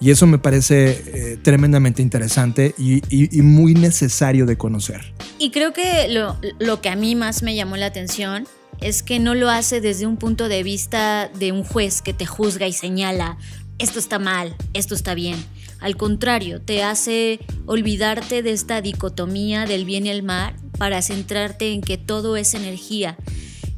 Y 0.00 0.10
eso 0.10 0.26
me 0.26 0.36
parece 0.36 0.90
eh, 1.06 1.38
tremendamente 1.42 2.02
interesante 2.02 2.74
y, 2.76 3.00
muy 3.40 3.72
necesario 3.72 4.44
de 4.44 4.58
conocer. 4.58 5.14
Y 5.38 5.50
creo 5.50 5.72
que 5.72 6.08
lo, 6.08 6.36
lo 6.58 6.82
que 6.82 6.90
a 6.90 6.94
mí 6.94 7.14
más 7.16 7.42
me 7.42 7.56
llamó 7.56 7.78
la 7.78 7.86
atención 7.86 8.46
es 8.80 9.02
que 9.02 9.18
no 9.18 9.34
lo 9.34 9.50
hace 9.50 9.80
desde 9.80 10.06
un 10.06 10.16
punto 10.16 10.48
de 10.48 10.62
vista 10.62 11.28
de 11.28 11.52
un 11.52 11.64
juez 11.64 12.02
que 12.02 12.12
te 12.12 12.26
juzga 12.26 12.66
y 12.66 12.72
señala, 12.72 13.38
esto 13.78 13.98
está 13.98 14.18
mal, 14.18 14.56
esto 14.74 14.94
está 14.94 15.14
bien. 15.14 15.36
Al 15.80 15.96
contrario, 15.96 16.60
te 16.60 16.82
hace 16.82 17.40
olvidarte 17.66 18.42
de 18.42 18.52
esta 18.52 18.80
dicotomía 18.80 19.66
del 19.66 19.84
bien 19.84 20.06
y 20.06 20.10
el 20.10 20.22
mal 20.22 20.54
para 20.78 21.02
centrarte 21.02 21.72
en 21.72 21.80
que 21.80 21.98
todo 21.98 22.36
es 22.36 22.54
energía 22.54 23.16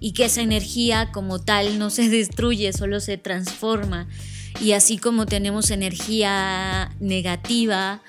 y 0.01 0.13
que 0.13 0.25
esa 0.25 0.41
energía 0.41 1.13
como 1.13 1.39
tal 1.39 1.79
no 1.79 1.91
se 1.91 2.09
destruye, 2.09 2.73
solo 2.73 3.01
se 3.01 3.19
transforma. 3.19 4.09
Y 4.61 4.73
así 4.73 4.99
como 4.99 5.27
tenemos 5.27 5.71
energía 5.71 6.95
negativa, 7.01 8.03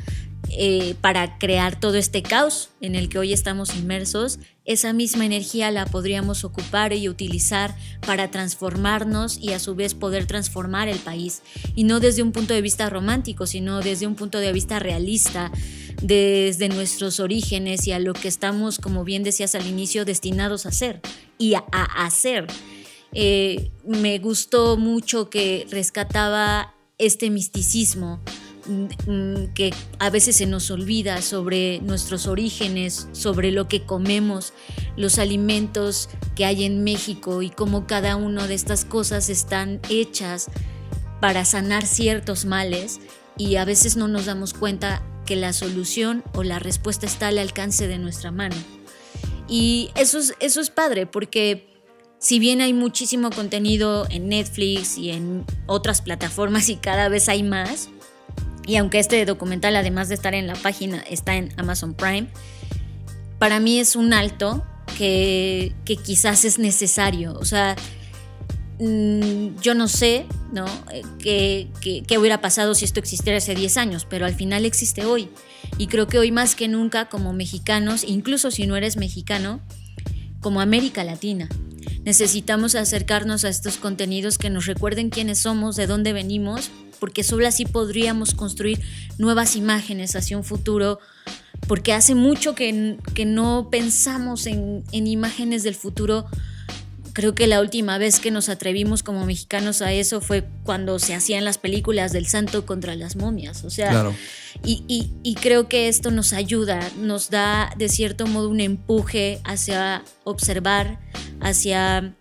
eh, 0.49 0.95
para 0.99 1.37
crear 1.37 1.79
todo 1.79 1.95
este 1.95 2.23
caos 2.23 2.71
en 2.81 2.95
el 2.95 3.09
que 3.09 3.19
hoy 3.19 3.31
estamos 3.31 3.75
inmersos, 3.75 4.39
esa 4.65 4.91
misma 4.91 5.25
energía 5.25 5.71
la 5.71 5.85
podríamos 5.85 6.43
ocupar 6.43 6.93
y 6.93 7.07
utilizar 7.07 7.75
para 8.05 8.31
transformarnos 8.31 9.37
y 9.37 9.53
a 9.53 9.59
su 9.59 9.75
vez 9.75 9.93
poder 9.93 10.25
transformar 10.25 10.87
el 10.87 10.99
país. 10.99 11.41
Y 11.75 11.83
no 11.83 11.99
desde 11.99 12.21
un 12.21 12.31
punto 12.31 12.53
de 12.53 12.61
vista 12.61 12.89
romántico, 12.89 13.47
sino 13.47 13.81
desde 13.81 14.07
un 14.07 14.15
punto 14.15 14.39
de 14.39 14.51
vista 14.51 14.79
realista, 14.79 15.51
desde 16.01 16.69
nuestros 16.69 17.19
orígenes 17.19 17.87
y 17.87 17.91
a 17.91 17.99
lo 17.99 18.13
que 18.13 18.27
estamos, 18.27 18.77
como 18.77 19.03
bien 19.03 19.23
decías 19.23 19.55
al 19.55 19.67
inicio, 19.67 20.05
destinados 20.05 20.65
a 20.65 20.69
hacer 20.69 21.01
y 21.37 21.53
a, 21.53 21.63
hacer. 21.97 22.47
Eh, 23.13 23.71
me 23.85 24.19
gustó 24.19 24.77
mucho 24.77 25.29
que 25.29 25.65
rescataba 25.69 26.75
este 26.97 27.29
misticismo 27.29 28.21
que 29.53 29.73
a 29.99 30.09
veces 30.09 30.35
se 30.35 30.45
nos 30.45 30.71
olvida 30.71 31.21
sobre 31.21 31.79
nuestros 31.81 32.27
orígenes, 32.27 33.07
sobre 33.11 33.51
lo 33.51 33.67
que 33.67 33.83
comemos, 33.83 34.53
los 34.97 35.19
alimentos 35.19 36.09
que 36.35 36.45
hay 36.45 36.63
en 36.63 36.83
México 36.83 37.41
y 37.41 37.49
cómo 37.49 37.87
cada 37.87 38.15
una 38.15 38.47
de 38.47 38.53
estas 38.53 38.85
cosas 38.85 39.29
están 39.29 39.79
hechas 39.89 40.47
para 41.19 41.45
sanar 41.45 41.85
ciertos 41.85 42.45
males 42.45 42.99
y 43.37 43.55
a 43.55 43.65
veces 43.65 43.95
no 43.95 44.07
nos 44.07 44.25
damos 44.25 44.53
cuenta 44.53 45.03
que 45.25 45.35
la 45.35 45.53
solución 45.53 46.23
o 46.33 46.43
la 46.43 46.59
respuesta 46.59 47.05
está 47.05 47.27
al 47.27 47.37
alcance 47.37 47.87
de 47.87 47.97
nuestra 47.97 48.31
mano. 48.31 48.55
Y 49.47 49.91
eso 49.95 50.19
es, 50.19 50.33
eso 50.39 50.61
es 50.61 50.69
padre 50.69 51.05
porque 51.05 51.71
si 52.21 52.37
bien 52.37 52.61
hay 52.61 52.73
muchísimo 52.73 53.31
contenido 53.31 54.05
en 54.09 54.29
Netflix 54.29 54.97
y 54.97 55.09
en 55.09 55.43
otras 55.65 56.01
plataformas 56.01 56.69
y 56.69 56.75
cada 56.75 57.09
vez 57.09 57.27
hay 57.29 57.41
más, 57.41 57.89
y 58.65 58.75
aunque 58.75 58.99
este 58.99 59.25
documental, 59.25 59.75
además 59.75 60.09
de 60.09 60.15
estar 60.15 60.33
en 60.33 60.47
la 60.47 60.55
página, 60.55 60.99
está 61.09 61.35
en 61.35 61.51
Amazon 61.57 61.93
Prime, 61.93 62.27
para 63.39 63.59
mí 63.59 63.79
es 63.79 63.95
un 63.95 64.13
alto 64.13 64.63
que, 64.97 65.73
quizás 66.03 66.45
es 66.45 66.59
necesario. 66.59 67.33
O 67.33 67.45
sea, 67.45 67.75
mm, 68.79 69.59
yo 69.61 69.73
no 69.73 69.87
sé, 69.87 70.25
¿no? 70.53 70.65
¿Qué, 71.19 71.69
qué, 71.81 72.17
hubiera 72.17 72.39
pasado 72.41 72.75
si 72.75 72.85
esto 72.85 72.99
existiera 72.99 73.37
hace 73.37 73.55
10 73.55 73.77
años? 73.77 74.05
Pero 74.07 74.25
al 74.25 74.35
final 74.35 74.65
existe 74.65 75.05
hoy. 75.05 75.29
Y 75.77 75.87
creo 75.87 76.07
que 76.07 76.19
hoy 76.19 76.31
más 76.31 76.55
que 76.55 76.67
nunca, 76.67 77.09
como 77.09 77.33
mexicanos, 77.33 78.03
incluso 78.03 78.51
si 78.51 78.67
no 78.67 78.75
eres 78.75 78.95
mexicano, 78.95 79.59
como 80.39 80.61
América 80.61 81.03
Latina, 81.03 81.49
necesitamos 82.03 82.75
acercarnos 82.75 83.43
a 83.43 83.49
estos 83.49 83.77
contenidos 83.77 84.37
que 84.37 84.49
nos 84.49 84.65
recuerden 84.67 85.09
quiénes 85.09 85.39
somos, 85.39 85.75
de 85.75 85.87
dónde 85.87 86.13
venimos 86.13 86.71
porque 87.01 87.23
solo 87.23 87.47
así 87.47 87.65
podríamos 87.65 88.35
construir 88.35 88.79
nuevas 89.17 89.55
imágenes 89.55 90.15
hacia 90.15 90.37
un 90.37 90.43
futuro, 90.43 90.99
porque 91.67 91.93
hace 91.93 92.13
mucho 92.13 92.53
que, 92.53 92.97
que 93.15 93.25
no 93.25 93.69
pensamos 93.71 94.45
en, 94.45 94.83
imágenes 94.91 95.63
del 95.63 95.73
futuro. 95.73 96.27
Creo 97.13 97.33
que 97.33 97.47
la 97.47 97.59
última 97.59 97.97
vez 97.97 98.19
que 98.19 98.29
nos 98.29 98.49
atrevimos 98.49 99.01
como 99.01 99.25
mexicanos 99.25 99.81
a 99.81 99.91
eso 99.93 100.21
fue 100.21 100.45
cuando 100.63 100.99
se 100.99 101.15
hacían 101.15 101.43
las 101.43 101.57
películas 101.57 102.11
del 102.11 102.27
santo 102.27 102.67
contra 102.67 102.95
las 102.95 103.15
momias. 103.15 103.63
O 103.63 103.71
sea, 103.71 104.13
y, 104.63 105.09
y, 105.23 105.35
creo 105.35 105.67
que 105.67 105.87
esto 105.87 106.11
nos 106.11 106.33
ayuda, 106.33 106.87
nos 106.99 107.31
da 107.31 107.73
de 107.79 107.89
cierto 107.89 108.27
modo 108.27 108.47
un 108.47 108.61
empuje 108.61 109.41
hacia 109.43 110.03
observar, 110.23 110.99
hacia 111.41 112.13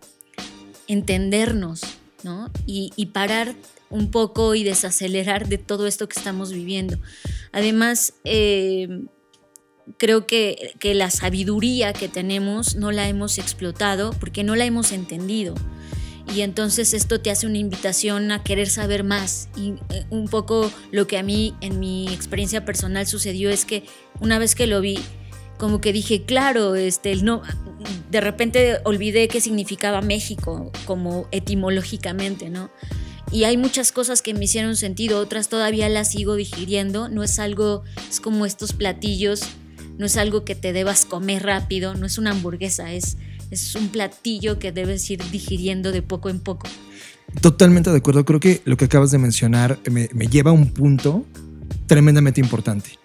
entendernos, 0.88 1.82
¿no? 2.22 2.50
Y, 2.66 2.92
y 2.96 3.06
parar 3.06 3.54
un 3.90 4.10
poco 4.10 4.54
y 4.54 4.64
desacelerar 4.64 5.48
de 5.48 5.58
todo 5.58 5.86
esto 5.86 6.08
que 6.08 6.18
estamos 6.18 6.52
viviendo. 6.52 6.98
Además, 7.52 8.14
eh, 8.24 8.88
creo 9.98 10.26
que, 10.26 10.72
que, 10.78 10.94
la 10.94 11.10
sabiduría 11.10 11.92
que 11.92 12.08
tenemos 12.08 12.76
no 12.76 12.92
la 12.92 13.08
hemos 13.08 13.38
explotado 13.38 14.12
porque 14.18 14.44
no 14.44 14.56
la 14.56 14.64
hemos 14.64 14.92
entendido. 14.92 15.54
Y 16.34 16.42
entonces 16.42 16.94
esto 16.94 17.20
te 17.20 17.30
hace 17.30 17.46
una 17.46 17.58
invitación 17.58 18.30
a 18.30 18.42
querer 18.44 18.70
saber 18.70 19.02
más. 19.02 19.48
Y 19.56 19.74
eh, 19.90 20.06
un 20.10 20.28
poco 20.28 20.70
lo 20.92 21.06
que 21.06 21.18
a 21.18 21.22
mí 21.22 21.54
en 21.60 21.80
mi 21.80 22.06
experiencia 22.12 22.64
personal 22.64 23.06
sucedió 23.06 23.50
es 23.50 23.64
que 23.64 23.84
una 24.20 24.38
vez 24.38 24.54
que 24.54 24.68
lo 24.68 24.80
vi, 24.80 24.98
como 25.58 25.80
que 25.80 25.92
dije, 25.92 26.22
claro, 26.22 26.76
este, 26.76 27.14
no, 27.16 27.42
de 28.10 28.20
repente 28.20 28.78
olvidé 28.84 29.26
qué 29.28 29.40
significaba 29.40 30.00
México 30.02 30.70
como 30.86 31.26
etimológicamente, 31.32 32.48
¿no? 32.48 32.70
Y 33.32 33.44
hay 33.44 33.56
muchas 33.56 33.92
cosas 33.92 34.22
que 34.22 34.34
me 34.34 34.44
hicieron 34.44 34.76
sentido, 34.76 35.20
otras 35.20 35.48
todavía 35.48 35.88
las 35.88 36.10
sigo 36.10 36.34
digiriendo, 36.34 37.08
no 37.08 37.22
es 37.22 37.38
algo, 37.38 37.84
es 38.08 38.20
como 38.20 38.44
estos 38.44 38.72
platillos, 38.72 39.42
no 39.98 40.06
es 40.06 40.16
algo 40.16 40.44
que 40.44 40.56
te 40.56 40.72
debas 40.72 41.04
comer 41.04 41.44
rápido, 41.44 41.94
no 41.94 42.06
es 42.06 42.18
una 42.18 42.32
hamburguesa, 42.32 42.92
es, 42.92 43.18
es 43.52 43.74
un 43.76 43.88
platillo 43.88 44.58
que 44.58 44.72
debes 44.72 45.08
ir 45.10 45.22
digiriendo 45.30 45.92
de 45.92 46.02
poco 46.02 46.28
en 46.28 46.40
poco. 46.40 46.66
Totalmente 47.40 47.90
de 47.90 47.98
acuerdo, 47.98 48.24
creo 48.24 48.40
que 48.40 48.62
lo 48.64 48.76
que 48.76 48.86
acabas 48.86 49.12
de 49.12 49.18
mencionar 49.18 49.78
me, 49.88 50.08
me 50.12 50.26
lleva 50.26 50.50
a 50.50 50.54
un 50.54 50.68
punto 50.70 51.24
tremendamente 51.86 52.40
importante. 52.40 52.98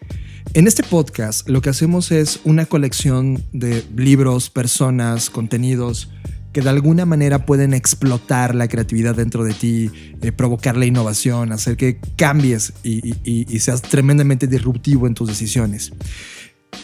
En 0.56 0.68
este 0.68 0.82
podcast 0.82 1.48
lo 1.48 1.62
que 1.62 1.70
hacemos 1.70 2.12
es 2.12 2.40
una 2.46 2.66
colección 2.66 3.44
de 3.52 3.84
libros, 3.96 4.50
personas, 4.50 5.30
contenidos 5.30 6.10
que 6.56 6.62
de 6.62 6.70
alguna 6.70 7.06
manera 7.06 7.46
pueden 7.46 7.74
explotar 7.74 8.56
la 8.56 8.70
creatividad 8.70 9.14
dentro 9.14 9.44
de 9.44 9.54
ti, 9.54 9.92
eh, 10.22 10.32
provocar 10.32 10.78
la 10.78 10.86
innovación, 10.86 11.52
hacer 11.52 11.76
que 11.76 12.00
cambies 12.16 12.72
y, 12.82 13.60
seas 13.60 13.82
tremendamente 13.82 14.48
disruptivo 14.48 15.06
en 15.06 15.16
tus 15.16 15.28
decisiones. 15.28 15.92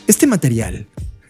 Este 0.07 0.27
material, 0.27 0.87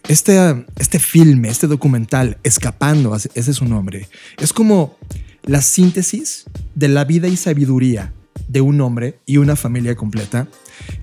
este, 0.08 0.66
este 0.76 0.98
filme, 0.98 1.50
este 1.50 1.68
documental, 1.68 2.38
Escapando, 2.42 3.14
ese 3.14 3.30
es 3.36 3.56
su 3.56 3.64
nombre, 3.64 4.08
es 4.38 4.52
como 4.52 4.98
la 5.44 5.62
síntesis 5.62 6.46
de 6.74 6.88
la 6.88 7.04
vida 7.04 7.28
y 7.28 7.36
sabiduría 7.36 8.12
de 8.48 8.60
un 8.60 8.80
hombre 8.80 9.20
y 9.24 9.36
una 9.36 9.54
familia 9.54 9.94
completa 9.94 10.48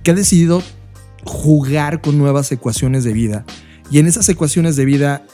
que 0.02 0.10
ha 0.10 0.14
decidido 0.14 0.62
jugar 1.24 2.02
con 2.02 2.18
nuevas 2.18 2.52
ecuaciones 2.52 3.02
de 3.02 3.14
vida. 3.14 3.46
Y 3.90 3.98
en 3.98 4.06
esas 4.06 4.28
ecuaciones 4.28 4.76
de 4.76 4.84
vida 4.84 5.24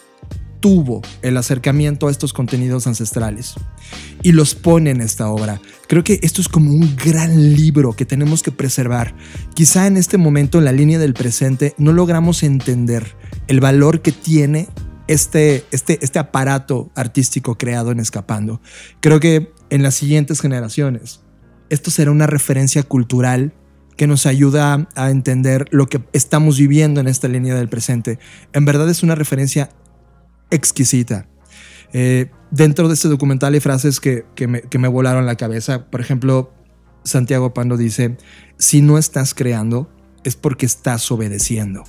tuvo 0.67 1.01
el 1.23 1.37
acercamiento 1.37 2.09
a 2.09 2.11
estos 2.11 2.33
contenidos 2.33 2.89
ancestrales 2.89 3.55
y 4.25 4.33
los 4.33 4.57
pone 4.57 4.91
en 4.91 5.01
esta 5.01 5.29
obra. 5.29 5.61
Creo 5.87 6.03
que 6.03 6.19
esto 6.23 6.41
es 6.41 6.49
como 6.49 6.73
un 6.73 6.97
gran 6.97 7.55
libro 7.55 7.93
que 7.93 8.05
tenemos 8.05 8.43
que 8.43 8.51
preservar. 8.51 9.15
Quizá 9.55 9.87
en 9.87 9.97
este 9.97 10.19
momento, 10.19 10.59
en 10.59 10.65
la 10.65 10.73
línea 10.73 10.99
del 10.99 11.15
presente, 11.15 11.77
no 11.79 11.93
logramos 11.93 12.43
entender 12.43 13.15
el 13.47 13.61
valor 13.61 14.03
que 14.03 14.11
tiene 14.11 14.69
este, 15.07 15.65
este, 15.71 16.01
este 16.03 16.19
aparato 16.19 16.91
artístico 16.97 17.57
creado 17.57 17.93
en 17.93 18.01
Escapando. 18.01 18.61
Creo 18.99 19.21
que 19.21 19.53
en 19.71 19.85
las 19.85 19.95
siguientes 19.95 20.41
generaciones, 20.41 21.21
esto 21.71 21.93
será 21.93 22.11
una 22.11 22.27
referencia 22.27 22.83
cultural 22.83 23.55
que 23.97 24.09
nos 24.09 24.27
ayuda 24.27 24.89
a 24.97 25.11
entender 25.13 25.67
lo 25.71 25.87
que 25.87 26.03
estamos 26.13 26.59
viviendo 26.59 27.01
en 27.01 27.07
esta 27.07 27.29
línea 27.29 27.55
del 27.55 27.69
presente. 27.69 28.19
En 28.53 28.65
verdad 28.65 28.91
es 28.91 29.05
una 29.05 29.15
referencia 29.15 29.71
exquisita. 30.51 31.29
Eh, 31.93 32.31
dentro 32.51 32.89
de 32.89 32.95
este 32.95 33.09
documental 33.09 33.55
hay 33.55 33.61
frases 33.61 34.01
que, 34.01 34.25
me, 34.47 34.63
que 34.63 34.79
me 34.79 34.89
volaron 34.89 35.27
la 35.27 35.37
cabeza. 35.37 35.91
Por 35.91 36.01
ejemplo, 36.01 36.53
Santiago 37.05 37.55
Pando 37.55 37.77
dice, 37.77 38.17
si 38.59 38.83
no 38.83 38.99
estás 38.99 39.35
creando, 39.35 39.91
es 40.25 40.37
porque 40.37 40.67
estás 40.67 41.11
obedeciendo. 41.11 41.85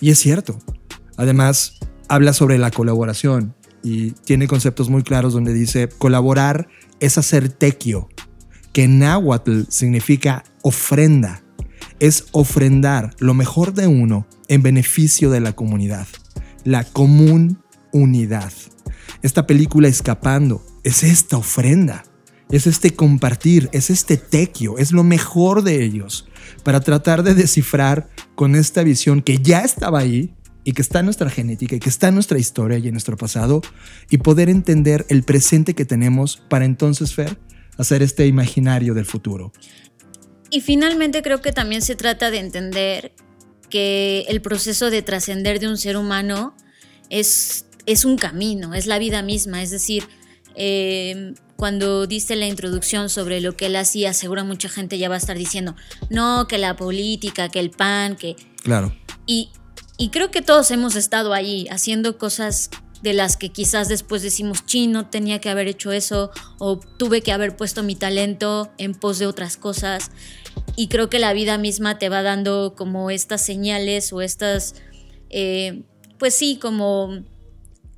Y 0.00 0.10
es 0.10 0.18
cierto. 0.18 0.58
Además, 1.16 1.78
habla 2.08 2.32
sobre 2.32 2.58
la 2.58 2.70
colaboración 2.70 3.54
y 3.82 4.12
tiene 4.12 4.48
conceptos 4.48 4.88
muy 4.88 5.02
claros 5.02 5.34
donde 5.34 5.52
dice, 5.52 5.88
colaborar 5.88 6.68
es 7.00 7.18
hacer 7.18 7.50
tequio, 7.50 8.08
que 8.72 8.84
en 8.84 8.98
náhuatl 8.98 9.62
significa 9.68 10.44
ofrenda. 10.62 11.42
Es 12.00 12.26
ofrendar 12.32 13.14
lo 13.18 13.34
mejor 13.34 13.74
de 13.74 13.86
uno 13.86 14.26
en 14.48 14.62
beneficio 14.62 15.30
de 15.30 15.40
la 15.40 15.52
comunidad. 15.52 16.06
La 16.64 16.84
común 16.84 17.62
unidad. 17.92 18.52
Esta 19.22 19.46
película 19.46 19.88
Escapando 19.88 20.64
es 20.82 21.02
esta 21.02 21.36
ofrenda. 21.36 22.04
Es 22.50 22.66
este 22.66 22.94
compartir, 22.94 23.68
es 23.72 23.90
este 23.90 24.16
tequio, 24.16 24.78
es 24.78 24.92
lo 24.92 25.02
mejor 25.02 25.62
de 25.62 25.82
ellos 25.82 26.28
para 26.62 26.80
tratar 26.80 27.22
de 27.22 27.34
descifrar 27.34 28.08
con 28.34 28.54
esta 28.54 28.82
visión 28.82 29.22
que 29.22 29.38
ya 29.38 29.60
estaba 29.60 29.98
ahí 29.98 30.34
y 30.62 30.72
que 30.72 30.82
está 30.82 31.00
en 31.00 31.06
nuestra 31.06 31.30
genética 31.30 31.76
y 31.76 31.80
que 31.80 31.88
está 31.88 32.08
en 32.08 32.14
nuestra 32.14 32.38
historia 32.38 32.78
y 32.78 32.86
en 32.86 32.92
nuestro 32.92 33.16
pasado 33.16 33.62
y 34.10 34.18
poder 34.18 34.48
entender 34.48 35.04
el 35.08 35.22
presente 35.22 35.74
que 35.74 35.84
tenemos 35.84 36.42
para 36.48 36.64
entonces, 36.64 37.14
Fer, 37.14 37.38
hacer 37.76 38.02
este 38.02 38.26
imaginario 38.26 38.94
del 38.94 39.04
futuro. 39.04 39.52
Y 40.50 40.60
finalmente 40.60 41.22
creo 41.22 41.40
que 41.40 41.52
también 41.52 41.82
se 41.82 41.96
trata 41.96 42.30
de 42.30 42.38
entender 42.38 43.12
que 43.68 44.26
el 44.28 44.40
proceso 44.40 44.90
de 44.90 45.02
trascender 45.02 45.58
de 45.58 45.68
un 45.68 45.76
ser 45.76 45.96
humano 45.96 46.54
es, 47.10 47.66
es 47.86 48.04
un 48.04 48.16
camino, 48.16 48.74
es 48.74 48.86
la 48.86 48.98
vida 48.98 49.22
misma. 49.22 49.62
Es 49.62 49.70
decir, 49.70 50.08
em, 50.54 51.34
cuando 51.56 52.06
diste 52.06 52.36
la 52.36 52.46
introducción 52.46 53.08
sobre 53.08 53.40
lo 53.40 53.56
que 53.56 53.66
él 53.66 53.76
hacía, 53.76 54.12
seguro 54.12 54.44
mucha 54.44 54.68
gente 54.68 54.98
ya 54.98 55.08
va 55.08 55.14
a 55.16 55.18
estar 55.18 55.36
diciendo, 55.36 55.74
no, 56.10 56.46
que 56.48 56.58
la 56.58 56.76
política, 56.76 57.48
que 57.48 57.60
el 57.60 57.70
pan, 57.70 58.16
que... 58.16 58.36
Claro. 58.62 58.94
Y, 59.26 59.50
y 59.96 60.10
creo 60.10 60.30
que 60.30 60.42
todos 60.42 60.70
hemos 60.70 60.96
estado 60.96 61.32
ahí 61.32 61.66
haciendo 61.70 62.18
cosas 62.18 62.70
de 63.04 63.12
las 63.12 63.36
que 63.36 63.50
quizás 63.50 63.88
después 63.88 64.22
decimos, 64.22 64.64
chino, 64.64 65.08
tenía 65.08 65.38
que 65.38 65.50
haber 65.50 65.68
hecho 65.68 65.92
eso 65.92 66.30
o 66.58 66.80
tuve 66.80 67.20
que 67.20 67.32
haber 67.32 67.54
puesto 67.54 67.82
mi 67.82 67.94
talento 67.94 68.72
en 68.78 68.94
pos 68.94 69.18
de 69.18 69.26
otras 69.26 69.58
cosas. 69.58 70.10
Y 70.74 70.88
creo 70.88 71.10
que 71.10 71.18
la 71.18 71.34
vida 71.34 71.58
misma 71.58 71.98
te 71.98 72.08
va 72.08 72.22
dando 72.22 72.74
como 72.74 73.10
estas 73.10 73.42
señales 73.42 74.10
o 74.14 74.22
estas, 74.22 74.74
eh, 75.28 75.82
pues 76.24 76.36
sí, 76.36 76.56
como 76.58 77.22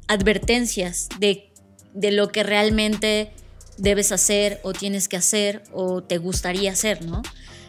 advertencias 0.09 1.09
de, 1.21 1.49
de 1.95 2.11
lo 2.11 2.31
que 2.31 2.43
realmente 2.43 3.31
debes 3.79 4.11
hacer 4.11 4.59
o 4.65 4.73
tienes 4.73 5.07
que 5.07 5.17
hacer 5.17 5.63
o 5.73 6.03
te 6.03 6.19
gustaría 6.19 6.73
hacer, 6.73 7.05
¿no? 7.05 7.23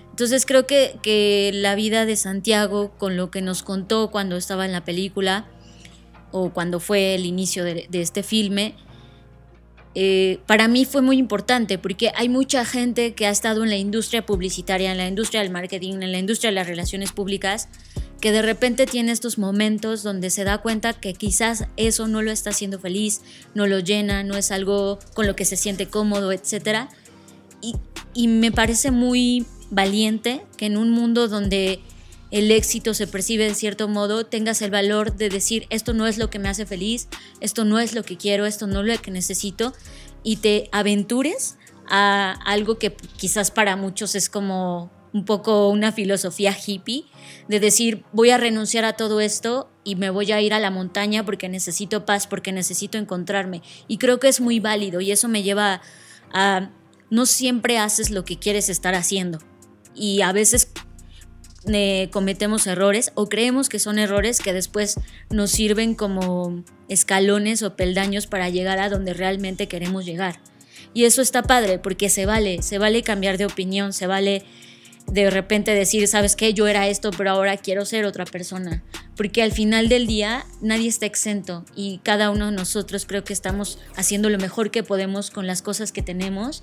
Entonces 0.10 0.48
creo 0.48 0.65
que, 0.65 0.98
que 1.04 1.52
la 1.54 1.76
vida 1.76 2.08
de 2.08 2.15
Santiago, 2.15 2.91
con 2.98 3.17
lo 3.17 3.30
que 3.30 3.43
nos 3.43 3.62
contó 3.62 4.10
cuando 4.10 4.36
estaba 4.36 4.65
en 4.65 4.72
la 4.72 4.84
película, 4.84 5.46
o 6.32 6.50
cuando 6.50 6.80
fue 6.80 7.13
el 7.13 7.28
inicio 7.28 7.63
de, 7.63 7.88
este 7.91 8.24
filme, 8.24 8.74
eh, 9.93 10.39
para 10.48 10.67
mí 10.67 10.86
fue 10.86 11.04
muy 11.04 11.20
importante 11.20 11.78
porque 11.78 12.12
hay 12.15 12.30
mucha 12.30 12.65
gente 12.65 13.13
que 13.13 13.28
ha 13.28 13.30
estado 13.30 13.63
en 13.63 13.70
la 13.70 13.78
industria 13.78 14.26
publicitaria, 14.26 14.91
en 14.91 14.98
la 14.98 15.08
industria 15.08 15.43
del 15.43 15.52
marketing, 15.52 16.02
en 16.02 16.12
la 16.12 16.17
industria 16.17 16.50
de 16.50 16.56
las 16.56 16.65
relaciones 16.65 17.12
públicas, 17.12 17.70
que 18.19 18.32
de 18.32 18.41
repente 18.41 18.86
tiene 18.86 19.12
estos 19.12 19.38
momentos 19.38 20.03
donde 20.03 20.30
se 20.30 20.43
da 20.43 20.58
cuenta 20.60 20.93
que 20.93 21.13
quizás 21.13 21.65
eso 21.77 22.08
no 22.08 22.21
lo 22.21 22.32
está 22.32 22.49
haciendo 22.49 22.80
feliz, 22.80 23.21
no 23.53 23.67
lo 23.67 23.80
llena, 23.80 24.23
no 24.23 24.36
es 24.36 24.51
algo 24.51 24.99
con 25.13 25.27
lo 25.27 25.36
que 25.36 25.45
se 25.45 25.56
siente 25.56 25.88
cómodo, 25.88 26.32
etc. 26.32 26.89
Y, 27.62 27.75
y 28.13 28.27
me 28.27 28.51
parece 28.51 28.91
muy 28.91 29.45
valiente 29.69 30.43
que 30.58 30.65
en 30.65 30.77
un 30.77 30.91
mundo 30.91 31.27
donde 31.27 31.82
el 32.32 32.51
éxito 32.51 32.93
se 32.93 33.08
percibe 33.08 33.45
de 33.45 33.56
cierto 33.56 33.88
modo, 33.88 34.25
tengas 34.25 34.62
el 34.62 34.71
valor 34.71 35.15
de 35.15 35.30
decir, 35.30 35.65
esto 35.69 35.93
no 35.93 36.08
es 36.08 36.17
lo 36.17 36.30
que 36.30 36.39
me 36.39 36.49
hace 36.49 36.65
feliz, 36.65 37.08
esto 37.39 37.63
no 37.63 37.80
es 37.80 37.93
lo 37.93 38.03
que 38.03 38.17
quiero, 38.17 38.45
esto 38.45 38.67
no 38.67 38.82
es 38.82 38.88
lo 38.88 39.01
que 39.01 39.12
necesito, 39.12 39.73
y 40.23 40.38
te 40.38 40.69
aventures 40.71 41.56
a 41.89 42.34
algo 42.45 42.77
que 42.77 42.93
quizás 43.15 43.51
para 43.51 43.77
muchos 43.77 44.15
es 44.15 44.30
como 44.30 44.91
un 45.13 45.26
poco 45.26 45.70
una 45.70 45.91
filosofía 45.91 46.56
hippie, 46.56 47.06
de 47.48 47.60
decir, 47.60 48.04
voy 48.12 48.30
a 48.30 48.38
renunciar 48.38 48.86
a 48.86 48.93
todo 48.93 49.22
esto 49.22 49.70
y 49.84 49.96
me 49.96 50.10
voy 50.10 50.32
a 50.32 50.41
ir 50.41 50.54
a 50.54 50.60
la 50.60 50.72
montaña 50.72 51.26
porque 51.26 51.50
necesito 51.50 52.06
paz, 52.06 52.28
porque 52.28 52.52
necesito 52.52 52.98
encontrarme. 52.98 53.62
Y 53.88 53.98
creo 53.98 54.20
que 54.20 54.28
es 54.28 54.41
muy 54.41 54.60
válido 54.60 55.02
y 55.02 55.12
eso 55.12 55.28
me 55.28 55.43
lleva 55.43 55.82
a, 56.34 56.70
no 57.10 57.26
siempre 57.26 57.78
haces 57.78 58.12
lo 58.12 58.26
que 58.26 58.38
quieres 58.38 58.70
estar 58.70 58.96
haciendo. 58.96 59.39
Y 59.96 60.22
a 60.22 60.32
veces 60.32 60.72
eh, 61.65 62.10
cometemos 62.12 62.67
errores 62.67 63.12
o 63.15 63.28
creemos 63.28 63.67
que 63.67 63.80
son 63.80 64.00
errores 64.00 64.39
que 64.39 64.54
después 64.54 65.00
nos 65.30 65.52
sirven 65.52 65.96
como 65.96 66.63
escalones 66.88 67.63
o 67.63 67.76
peldaños 67.76 68.28
para 68.28 68.50
llegar 68.50 68.80
a 68.80 68.89
donde 68.89 69.13
realmente 69.13 69.67
queremos 69.67 70.06
llegar. 70.06 70.39
Y 70.93 71.06
eso 71.06 71.22
está 71.22 71.43
padre 71.43 71.80
porque 71.80 72.10
se 72.10 72.26
vale, 72.26 72.62
se 72.62 72.78
vale 72.78 73.04
cambiar 73.04 73.38
de 73.38 73.46
opinión, 73.46 73.93
se 73.93 74.08
vale 74.08 74.46
de 75.12 75.30
repente 75.30 75.74
decir, 75.74 76.08
sabes 76.08 76.36
qué, 76.36 76.54
yo 76.54 76.67
era 76.67 76.88
esto, 76.88 77.12
pero 77.12 77.32
ahora 77.32 77.58
quiero 77.58 77.86
ser 77.86 78.06
otra 78.06 78.26
persona. 78.26 78.84
Porque 79.15 79.41
al 79.41 79.52
final 79.52 79.89
del 79.89 80.06
día 80.06 80.46
nadie 80.62 80.89
está 80.89 81.06
exento 81.06 81.65
y 81.76 82.00
cada 82.04 82.30
uno 82.30 82.48
de 82.48 82.52
nosotros 82.52 83.06
creo 83.06 83.24
que 83.24 83.34
estamos 83.34 83.80
haciendo 83.96 84.30
lo 84.30 84.38
mejor 84.38 84.70
que 84.70 84.84
podemos 84.84 85.32
con 85.32 85.48
las 85.48 85.62
cosas 85.62 85.91
que 85.91 86.02
tenemos 86.02 86.62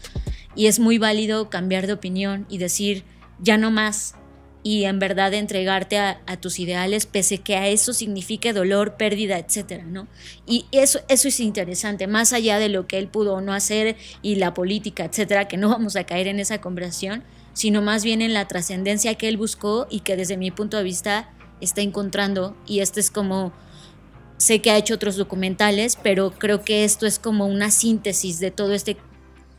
y 0.54 0.66
es 0.66 0.78
muy 0.78 0.98
válido 0.98 1.50
cambiar 1.50 1.86
de 1.86 1.94
opinión 1.94 2.46
y 2.48 2.58
decir, 2.58 3.04
ya 3.40 3.56
no 3.56 3.70
más, 3.70 4.14
y 4.62 4.84
en 4.84 4.98
verdad 4.98 5.34
entregarte 5.34 5.98
a, 5.98 6.16
tus 6.40 6.58
ideales, 6.58 7.04
pese 7.04 7.38
que 7.38 7.56
a 7.56 7.68
eso 7.68 7.92
signifique 7.92 8.54
dolor, 8.54 8.96
pérdida, 8.96 9.38
etcétera, 9.38 9.84
¿no? 9.84 10.08
Y 10.46 10.64
eso, 10.72 11.00
eso 11.08 11.28
es 11.28 11.38
interesante, 11.38 12.06
más 12.06 12.32
allá 12.32 12.58
de 12.58 12.70
lo 12.70 12.86
que 12.86 12.98
él 12.98 13.08
pudo 13.08 13.34
o 13.34 13.40
no 13.42 13.52
hacer 13.52 13.96
y 14.22 14.36
la 14.36 14.54
política, 14.54 15.04
etcétera, 15.04 15.48
que 15.48 15.58
no 15.58 15.68
vamos 15.68 15.96
a 15.96 16.04
caer 16.04 16.28
en 16.28 16.40
esa 16.40 16.62
conversación, 16.62 17.24
sino 17.54 17.80
más 17.80 18.04
bien 18.04 18.20
en 18.20 18.34
la 18.34 18.46
trascendencia 18.46 19.14
que 19.14 19.28
él 19.28 19.36
buscó 19.36 19.86
y 19.90 20.00
que 20.00 20.16
desde 20.16 20.36
mi 20.36 20.50
punto 20.50 20.76
de 20.76 20.82
vista 20.82 21.30
está 21.60 21.80
encontrando. 21.80 22.56
Y 22.66 22.80
este 22.80 23.00
es 23.00 23.10
como 23.10 23.52
sé 24.36 24.60
que 24.60 24.70
ha 24.70 24.76
hecho 24.76 24.94
otros 24.94 25.16
documentales, 25.16 25.96
pero 26.02 26.32
creo 26.32 26.62
que 26.62 26.84
esto 26.84 27.06
es 27.06 27.18
como 27.18 27.46
una 27.46 27.70
síntesis 27.70 28.40
de 28.40 28.50
todo 28.50 28.74
este 28.74 28.96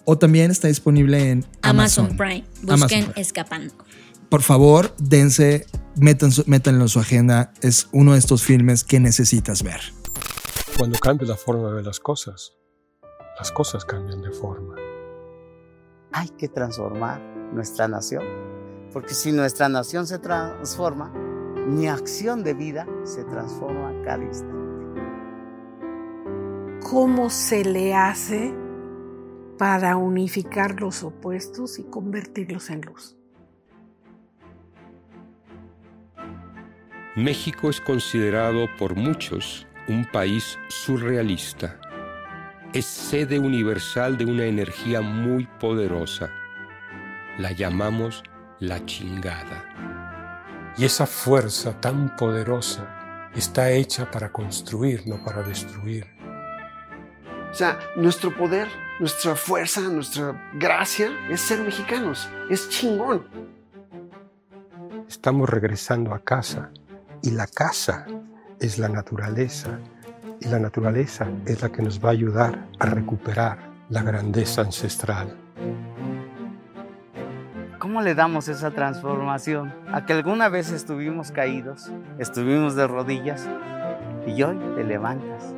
o 0.06 0.18
también 0.18 0.50
está 0.50 0.68
disponible 0.68 1.30
en 1.30 1.46
Amazon, 1.62 2.18
Prime. 2.18 2.44
Busquen 2.64 3.12
Escapando. 3.16 3.76
Por 4.32 4.44
favor, 4.44 4.96
dense, 4.98 5.66
métanlo 5.98 6.84
en 6.84 6.88
su 6.88 7.02
agenda. 7.02 7.52
Es 7.60 7.90
uno 7.92 8.14
de 8.14 8.20
estos 8.20 8.44
filmes 8.44 8.86
que 8.86 8.98
necesitas 8.98 9.62
ver. 9.62 9.82
Cuando 10.78 10.98
cambia 11.00 11.28
la 11.28 11.36
forma 11.36 11.68
de 11.68 11.74
ver 11.76 11.86
las 11.86 12.00
cosas, 12.00 12.54
las 13.38 13.52
cosas 13.52 13.84
cambian 13.84 14.22
de 14.22 14.32
forma. 14.32 14.76
Hay 16.14 16.30
que 16.30 16.48
transformar 16.48 17.20
nuestra 17.54 17.90
nación, 17.90 18.24
porque 18.94 19.14
si 19.14 19.34
nuestra 19.34 19.68
nación 19.68 20.08
se 20.08 20.18
transforma, 20.18 21.12
mi 21.68 21.90
acción 21.90 22.42
de 22.42 22.54
vida 22.54 22.88
se 23.04 23.26
transforma 23.26 23.92
cada 24.06 24.24
instante. 24.24 24.56
¿Cómo 26.90 27.30
se 27.30 27.66
le 27.66 27.94
hace 27.94 28.56
para 29.58 29.98
unificar 29.98 30.80
los 30.80 31.04
opuestos 31.04 31.80
y 31.80 31.84
convertirlos 31.84 32.70
en 32.70 32.80
luz? 32.84 33.18
México 37.16 37.70
es 37.70 37.82
considerado 37.82 38.70
por 38.78 38.96
muchos 38.96 39.68
un 39.90 40.06
país 40.06 40.58
surrealista. 40.70 41.78
Es 42.72 42.86
sede 42.86 43.38
universal 43.38 44.18
de 44.18 44.24
una 44.24 44.46
energía 44.46 45.02
muy 45.02 45.46
poderosa. 45.60 46.30
La 47.38 47.52
llamamos 47.52 48.24
la 48.60 48.86
chingada. 48.86 50.72
Y 50.78 50.86
esa 50.86 51.06
fuerza 51.06 51.82
tan 51.82 52.16
poderosa 52.16 53.30
está 53.36 53.72
hecha 53.72 54.10
para 54.10 54.32
construir, 54.32 55.06
no 55.06 55.22
para 55.22 55.44
destruir. 55.44 56.08
O 57.52 57.54
sea, 57.54 57.78
nuestro 57.98 58.34
poder, 58.34 58.70
nuestra 59.02 59.36
fuerza, 59.36 59.82
nuestra 59.82 60.50
gracia 60.54 61.12
es 61.30 61.42
ser 61.42 61.60
mexicanos. 61.60 62.30
Es 62.50 62.70
chingón. 62.70 63.28
Estamos 65.10 65.50
regresando 65.50 66.14
a 66.14 66.20
casa 66.20 66.72
y 67.22 67.32
la 67.32 67.48
casa 67.48 68.06
es 68.60 68.78
la 68.78 68.90
naturaleza 68.90 69.80
y 70.40 70.48
la 70.48 70.60
naturaleza 70.60 71.28
es 71.46 71.62
la 71.62 71.70
que 71.70 71.82
nos 71.82 72.04
va 72.04 72.10
a 72.10 72.14
ayudar 72.14 72.68
a 72.80 72.86
recuperar 72.88 73.72
la 73.90 74.02
grandeza 74.02 74.62
ancestral. 74.62 75.38
¿Cómo 77.78 78.02
le 78.02 78.16
damos 78.16 78.48
esa 78.48 78.72
transformación? 78.72 79.74
A 79.92 80.06
que 80.06 80.14
alguna 80.14 80.50
vez 80.50 80.72
estuvimos 80.72 81.32
caídos, 81.32 81.92
estuvimos 82.20 82.76
de 82.76 82.88
rodillas 82.88 83.48
y 84.26 84.42
hoy 84.44 84.58
te 84.76 84.84
levantas. 84.84 85.54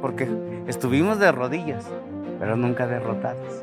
Porque 0.00 0.28
estuvimos 0.66 1.18
de 1.18 1.30
rodillas, 1.32 1.84
pero 2.38 2.56
nunca 2.56 2.86
derrotados. 2.86 3.62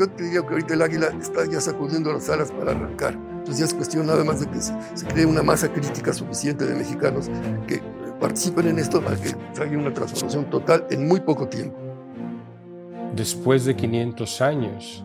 Yo 0.00 0.08
te 0.08 0.24
diría 0.24 0.40
que 0.40 0.48
ahorita 0.48 0.72
el 0.72 0.80
águila 0.80 1.08
está 1.20 1.44
ya 1.44 1.60
sacudiendo 1.60 2.10
las 2.10 2.30
alas 2.30 2.50
para 2.52 2.70
arrancar. 2.70 3.12
Entonces 3.12 3.58
ya 3.58 3.64
es 3.66 3.74
cuestión 3.74 4.06
nada 4.06 4.24
más 4.24 4.40
de 4.40 4.46
que 4.46 4.58
se, 4.58 4.72
cree 5.08 5.26
una 5.26 5.42
masa 5.42 5.70
crítica 5.70 6.14
suficiente 6.14 6.64
de 6.64 6.74
mexicanos 6.74 7.30
que 7.66 7.82
participen 8.18 8.68
en 8.68 8.78
esto 8.78 9.02
para 9.02 9.16
que 9.16 9.36
haya 9.60 9.76
una 9.76 9.92
transformación 9.92 10.48
total 10.48 10.86
en 10.88 11.06
muy 11.06 11.20
poco 11.20 11.48
tiempo. 11.48 11.76
Después 13.14 13.66
de 13.66 13.76
500 13.76 14.40
años, 14.40 15.04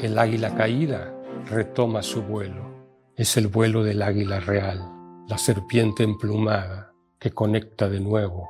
el 0.00 0.18
águila 0.18 0.52
caída 0.56 1.14
retoma 1.48 2.02
su 2.02 2.20
vuelo. 2.22 2.88
Es 3.14 3.36
el 3.36 3.46
vuelo 3.46 3.84
del 3.84 4.02
águila 4.02 4.40
real, 4.40 4.80
la 5.28 5.38
serpiente 5.38 6.02
emplumada 6.02 6.92
que 7.20 7.30
conecta 7.30 7.88
de 7.88 8.00
nuevo 8.00 8.48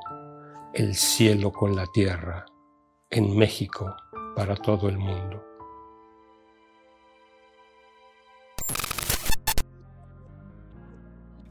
el 0.73 0.95
cielo 0.95 1.51
con 1.51 1.75
la 1.75 1.85
tierra 1.93 2.43
en 3.11 3.37
México 3.37 3.95
para 4.35 4.55
todo 4.55 4.89
el 4.89 4.97
mundo. 4.97 5.44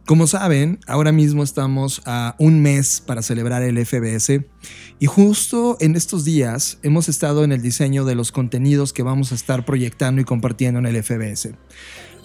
Como 0.06 0.26
saben, 0.26 0.80
ahora 0.86 1.12
mismo 1.12 1.42
estamos 1.42 2.02
a 2.04 2.36
un 2.38 2.60
mes 2.60 3.02
para 3.06 3.22
celebrar 3.22 3.62
el 3.62 3.78
FBS 3.86 4.44
y 4.98 5.06
justo 5.06 5.78
en 5.80 5.96
estos 5.96 6.26
días 6.26 6.78
hemos 6.82 7.08
estado 7.08 7.42
en 7.42 7.52
el 7.52 7.62
diseño 7.62 8.04
de 8.04 8.14
los 8.14 8.30
contenidos 8.30 8.92
que 8.92 9.02
vamos 9.02 9.32
a 9.32 9.34
estar 9.34 9.64
proyectando 9.64 10.20
y 10.20 10.24
compartiendo 10.24 10.78
en 10.78 10.84
el 10.84 11.02
FBS. 11.02 11.54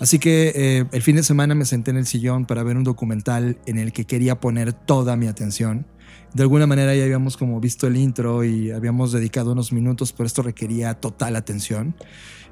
Así 0.01 0.19
que 0.19 0.51
eh, 0.55 0.85
el 0.91 1.01
fin 1.01 1.15
de 1.15 1.23
semana 1.23 1.55
me 1.55 1.63
senté 1.63 1.91
en 1.91 1.97
el 1.97 2.05
sillón 2.05 2.45
para 2.45 2.63
ver 2.63 2.75
un 2.75 2.83
documental 2.83 3.57
en 3.65 3.77
el 3.77 3.93
que 3.93 4.03
quería 4.03 4.41
poner 4.41 4.73
toda 4.73 5.15
mi 5.15 5.27
atención. 5.27 5.85
De 6.33 6.43
alguna 6.43 6.67
manera 6.67 6.93
ya 6.95 7.05
habíamos 7.05 7.37
como 7.37 7.61
visto 7.61 7.87
el 7.87 7.95
intro 7.95 8.43
y 8.43 8.71
habíamos 8.71 9.13
dedicado 9.13 9.53
unos 9.53 9.71
minutos, 9.71 10.11
pero 10.11 10.27
esto 10.27 10.41
requería 10.41 10.95
total 10.95 11.37
atención. 11.37 11.95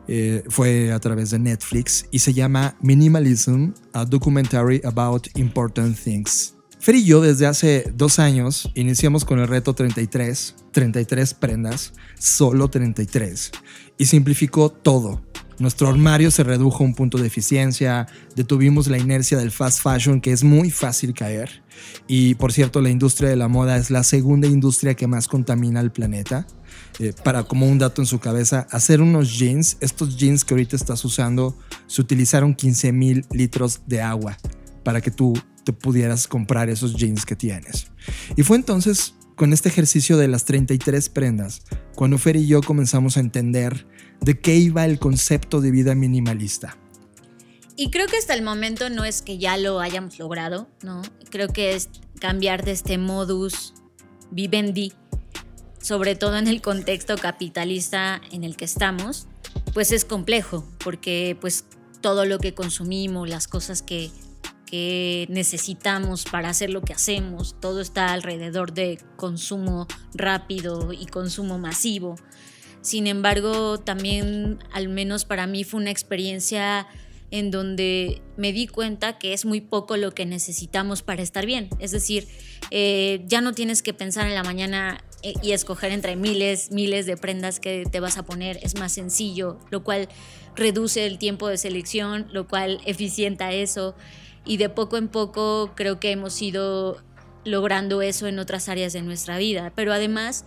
Eh, 0.07 0.43
fue 0.47 0.91
a 0.91 0.99
través 0.99 1.31
de 1.31 1.39
Netflix 1.39 2.05
y 2.11 2.19
se 2.19 2.33
llama 2.33 2.75
Minimalism, 2.81 3.71
a 3.93 4.05
documentary 4.05 4.81
about 4.85 5.27
important 5.35 5.97
things. 5.97 6.53
Fer 6.79 6.95
y 6.95 7.03
yo 7.03 7.21
desde 7.21 7.47
hace 7.47 7.91
dos 7.95 8.19
años 8.19 8.71
iniciamos 8.75 9.25
con 9.25 9.39
el 9.39 9.47
reto 9.47 9.73
33, 9.73 10.55
33 10.71 11.33
prendas, 11.33 11.93
solo 12.17 12.69
33, 12.69 13.51
y 13.97 14.05
simplificó 14.05 14.69
todo. 14.69 15.21
Nuestro 15.59 15.89
armario 15.89 16.29
se 16.29 16.43
redujo 16.43 16.83
a 16.83 16.87
un 16.87 16.93
punto 16.93 17.17
de 17.17 17.25
eficiencia, 17.25 18.05
detuvimos 18.35 18.87
la 18.87 18.99
inercia 18.99 19.39
del 19.39 19.49
fast 19.49 19.81
fashion 19.81 20.21
que 20.21 20.31
es 20.31 20.43
muy 20.43 20.69
fácil 20.69 21.15
caer. 21.15 21.63
Y 22.07 22.35
por 22.35 22.53
cierto, 22.53 22.79
la 22.79 22.91
industria 22.91 23.29
de 23.29 23.37
la 23.37 23.47
moda 23.47 23.77
es 23.77 23.89
la 23.89 24.03
segunda 24.03 24.47
industria 24.47 24.93
que 24.93 25.07
más 25.07 25.27
contamina 25.27 25.79
el 25.79 25.91
planeta. 25.91 26.45
Eh, 26.99 27.13
para 27.23 27.43
como 27.43 27.67
un 27.67 27.77
dato 27.77 28.01
en 28.01 28.07
su 28.07 28.19
cabeza, 28.19 28.67
hacer 28.71 29.01
unos 29.01 29.37
jeans, 29.37 29.77
estos 29.81 30.17
jeans 30.17 30.43
que 30.43 30.53
ahorita 30.53 30.75
estás 30.75 31.05
usando, 31.05 31.55
se 31.85 32.01
utilizaron 32.01 32.55
15 32.55 32.91
mil 32.91 33.25
litros 33.31 33.81
de 33.85 34.01
agua 34.01 34.37
para 34.83 35.01
que 35.01 35.11
tú 35.11 35.33
te 35.63 35.73
pudieras 35.73 36.27
comprar 36.27 36.69
esos 36.69 36.95
jeans 36.95 37.25
que 37.25 37.35
tienes. 37.35 37.91
Y 38.35 38.43
fue 38.43 38.57
entonces 38.57 39.13
con 39.35 39.53
este 39.53 39.69
ejercicio 39.69 40.17
de 40.17 40.27
las 40.27 40.45
33 40.45 41.09
prendas 41.09 41.61
cuando 41.93 42.17
Fer 42.17 42.35
y 42.35 42.47
yo 42.47 42.61
comenzamos 42.61 43.17
a 43.17 43.19
entender 43.19 43.85
de 44.21 44.39
qué 44.39 44.55
iba 44.55 44.85
el 44.85 44.97
concepto 44.97 45.61
de 45.61 45.71
vida 45.71 45.93
minimalista. 45.93 46.77
Y 47.75 47.91
creo 47.91 48.07
que 48.07 48.17
hasta 48.17 48.33
el 48.33 48.41
momento 48.41 48.89
no 48.89 49.05
es 49.05 49.21
que 49.21 49.37
ya 49.37 49.55
lo 49.57 49.79
hayamos 49.79 50.17
logrado, 50.17 50.67
¿no? 50.81 51.03
Creo 51.29 51.49
que 51.49 51.75
es 51.75 51.89
cambiar 52.19 52.65
de 52.65 52.71
este 52.71 52.97
modus 52.97 53.75
vivendi 54.31 54.93
sobre 55.81 56.15
todo 56.15 56.37
en 56.37 56.47
el 56.47 56.61
contexto 56.61 57.17
capitalista 57.17 58.21
en 58.31 58.43
el 58.43 58.55
que 58.57 58.65
estamos, 58.65 59.27
pues 59.73 59.91
es 59.91 60.05
complejo, 60.05 60.67
porque 60.83 61.37
pues 61.39 61.65
todo 62.01 62.25
lo 62.25 62.39
que 62.39 62.53
consumimos, 62.53 63.29
las 63.29 63.47
cosas 63.47 63.81
que, 63.81 64.11
que 64.65 65.25
necesitamos 65.29 66.25
para 66.25 66.49
hacer 66.49 66.69
lo 66.69 66.81
que 66.81 66.93
hacemos, 66.93 67.55
todo 67.59 67.81
está 67.81 68.13
alrededor 68.13 68.73
de 68.73 68.99
consumo 69.15 69.87
rápido 70.13 70.93
y 70.93 71.05
consumo 71.05 71.57
masivo. 71.57 72.15
Sin 72.81 73.07
embargo, 73.07 73.79
también, 73.79 74.59
al 74.71 74.87
menos 74.87 75.25
para 75.25 75.47
mí, 75.47 75.63
fue 75.63 75.81
una 75.81 75.91
experiencia 75.91 76.87
en 77.31 77.51
donde 77.51 78.21
me 78.37 78.53
di 78.53 78.67
cuenta 78.67 79.17
que 79.17 79.33
es 79.33 79.45
muy 79.45 79.59
poco 79.59 79.97
lo 79.97 80.13
que 80.13 80.25
necesitamos 80.25 81.01
para 81.01 81.21
estar 81.21 81.45
bien. 81.45 81.69
Es 81.79 81.91
decir, 81.91 82.27
eh, 82.71 83.25
ya 83.27 83.41
no 83.41 83.53
tienes 83.53 83.83
que 83.83 83.93
pensar 83.93 84.27
en 84.27 84.35
la 84.35 84.43
mañana 84.43 85.03
y 85.21 85.51
escoger 85.51 85.91
entre 85.91 86.15
miles, 86.15 86.71
miles 86.71 87.05
de 87.05 87.17
prendas 87.17 87.59
que 87.59 87.85
te 87.89 87.99
vas 87.99 88.17
a 88.17 88.23
poner. 88.23 88.59
Es 88.61 88.77
más 88.77 88.93
sencillo, 88.93 89.57
lo 89.69 89.83
cual 89.83 90.09
reduce 90.55 91.05
el 91.05 91.17
tiempo 91.17 91.47
de 91.47 91.57
selección, 91.57 92.27
lo 92.31 92.47
cual 92.47 92.79
eficienta 92.85 93.51
eso. 93.51 93.95
Y 94.45 94.57
de 94.57 94.69
poco 94.69 94.97
en 94.97 95.07
poco 95.07 95.71
creo 95.75 95.99
que 95.99 96.11
hemos 96.11 96.41
ido 96.41 97.01
logrando 97.43 98.01
eso 98.01 98.27
en 98.27 98.39
otras 98.39 98.69
áreas 98.69 98.93
de 98.93 99.01
nuestra 99.01 99.37
vida. 99.37 99.71
Pero 99.75 99.93
además 99.93 100.45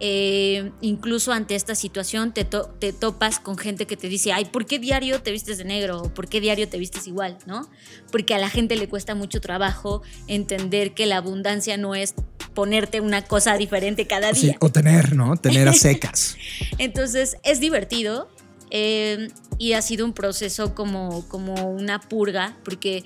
eh, 0.00 0.72
incluso 0.80 1.32
ante 1.32 1.54
esta 1.54 1.74
situación 1.74 2.34
te, 2.34 2.44
te, 2.44 2.92
topas 2.92 3.38
con 3.38 3.56
gente 3.56 3.86
que 3.86 3.96
te 3.96 4.08
dice, 4.08 4.32
ay, 4.32 4.44
¿por 4.44 4.66
qué 4.66 4.78
diario 4.78 5.22
te 5.22 5.30
vistes 5.30 5.58
de 5.58 5.64
negro? 5.64 6.02
¿O 6.02 6.14
¿Por 6.14 6.28
qué 6.28 6.40
diario 6.40 6.68
te 6.68 6.78
vistes 6.78 7.06
igual? 7.06 7.38
¿No? 7.46 7.68
Porque 8.10 8.34
a 8.34 8.38
la 8.38 8.50
gente 8.50 8.76
le 8.76 8.88
cuesta 8.88 9.14
mucho 9.14 9.40
trabajo 9.40 10.02
entender 10.26 10.94
que 10.94 11.06
la 11.06 11.18
abundancia 11.18 11.76
no 11.76 11.94
es 11.94 12.14
ponerte 12.54 13.00
una 13.00 13.24
cosa 13.24 13.56
diferente 13.56 14.06
cada 14.06 14.32
día. 14.32 14.52
Sí, 14.52 14.56
o 14.60 14.70
tener, 14.70 15.14
¿no? 15.14 15.36
Tener 15.36 15.68
a 15.68 15.72
secas. 15.74 16.36
Entonces 16.78 17.36
es 17.44 17.60
divertido 17.60 18.28
eh, 18.70 19.28
y 19.58 19.72
ha 19.74 19.82
sido 19.82 20.04
un 20.04 20.12
proceso 20.12 20.74
como, 20.74 21.26
como 21.28 21.70
una 21.70 22.00
purga, 22.00 22.56
porque 22.64 23.04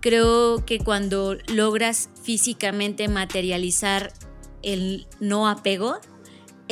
creo 0.00 0.64
que 0.64 0.78
cuando 0.78 1.36
logras 1.48 2.10
físicamente 2.22 3.08
materializar 3.08 4.12
el 4.62 5.06
no 5.20 5.48
apego, 5.48 5.98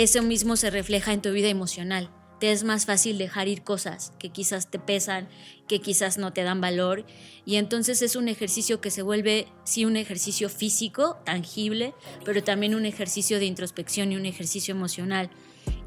eso 0.02 0.22
mismo 0.22 0.56
se 0.56 0.70
refleja 0.70 1.12
en 1.12 1.22
tu 1.22 1.30
vida 1.30 1.48
emocional. 1.48 2.10
Te 2.40 2.52
es 2.52 2.64
más 2.64 2.86
fácil 2.86 3.18
dejar 3.18 3.48
ir 3.48 3.62
cosas 3.62 4.12
que 4.18 4.30
quizás 4.30 4.70
te 4.70 4.78
pesan, 4.78 5.28
que 5.68 5.80
quizás 5.80 6.16
no 6.16 6.32
te 6.32 6.42
dan 6.42 6.62
valor. 6.62 7.04
Y 7.44 7.56
entonces 7.56 8.00
es 8.00 8.16
un 8.16 8.28
ejercicio 8.28 8.80
que 8.80 8.90
se 8.90 9.02
vuelve, 9.02 9.46
sí, 9.64 9.84
un 9.84 9.96
ejercicio 9.96 10.48
físico, 10.48 11.18
tangible, 11.26 11.92
pero 12.24 12.42
también 12.42 12.74
un 12.74 12.86
ejercicio 12.86 13.38
de 13.38 13.44
introspección 13.44 14.10
y 14.10 14.16
un 14.16 14.24
ejercicio 14.24 14.74
emocional. 14.74 15.28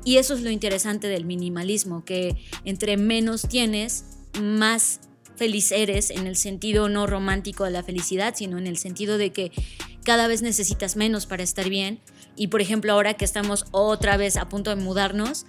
Y 0.06 0.18
eso 0.18 0.36
es 0.36 0.42
lo 0.42 0.52
interesante 0.52 1.08
del 1.08 1.26
minimalismo, 1.26 2.06
que 2.06 2.36
entre 2.66 2.98
menos 2.98 3.48
tienes, 3.48 4.06
más 4.40 5.00
feliz 5.36 5.72
eres 5.72 6.12
en 6.12 6.28
el 6.28 6.36
sentido 6.36 6.88
no 6.88 7.08
romántico 7.08 7.64
de 7.64 7.72
la 7.72 7.82
felicidad, 7.82 8.36
sino 8.38 8.60
en 8.60 8.68
el 8.68 8.78
sentido 8.78 9.18
de 9.18 9.32
que 9.32 9.52
cada 10.04 10.28
vez 10.28 10.42
necesitas 10.42 10.96
menos 10.96 11.26
para 11.26 11.44
estar 11.44 11.70
bien. 11.70 12.00
Y 12.36 12.48
por 12.48 12.62
ejemplo, 12.62 12.94
ahora 12.94 13.14
que 13.14 13.26
estamos 13.26 13.66
otra 13.72 14.18
vez 14.18 14.38
a 14.38 14.50
punto 14.50 14.70
de 14.70 14.78
mudarnos, 14.78 15.46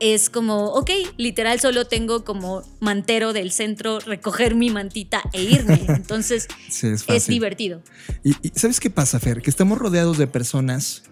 es 0.00 0.30
como, 0.30 0.72
ok, 0.72 0.90
literal 1.18 1.60
solo 1.60 1.86
tengo 1.86 2.24
como 2.24 2.62
mantero 2.80 3.32
del 3.32 3.52
centro, 3.52 4.00
recoger 4.00 4.54
mi 4.54 4.70
mantita 4.70 5.22
e 5.32 5.42
irme. 5.42 5.84
Entonces 5.88 6.48
es, 6.82 7.26
divertido. 7.26 7.82
¿Y, 8.24 8.34
sabes 8.54 8.80
qué 8.80 8.90
pasa, 8.90 9.20
Fer? 9.20 9.42
Que 9.42 9.50
estamos 9.50 9.78
rodeados 9.78 10.18
de 10.18 10.26
personas 10.26 11.02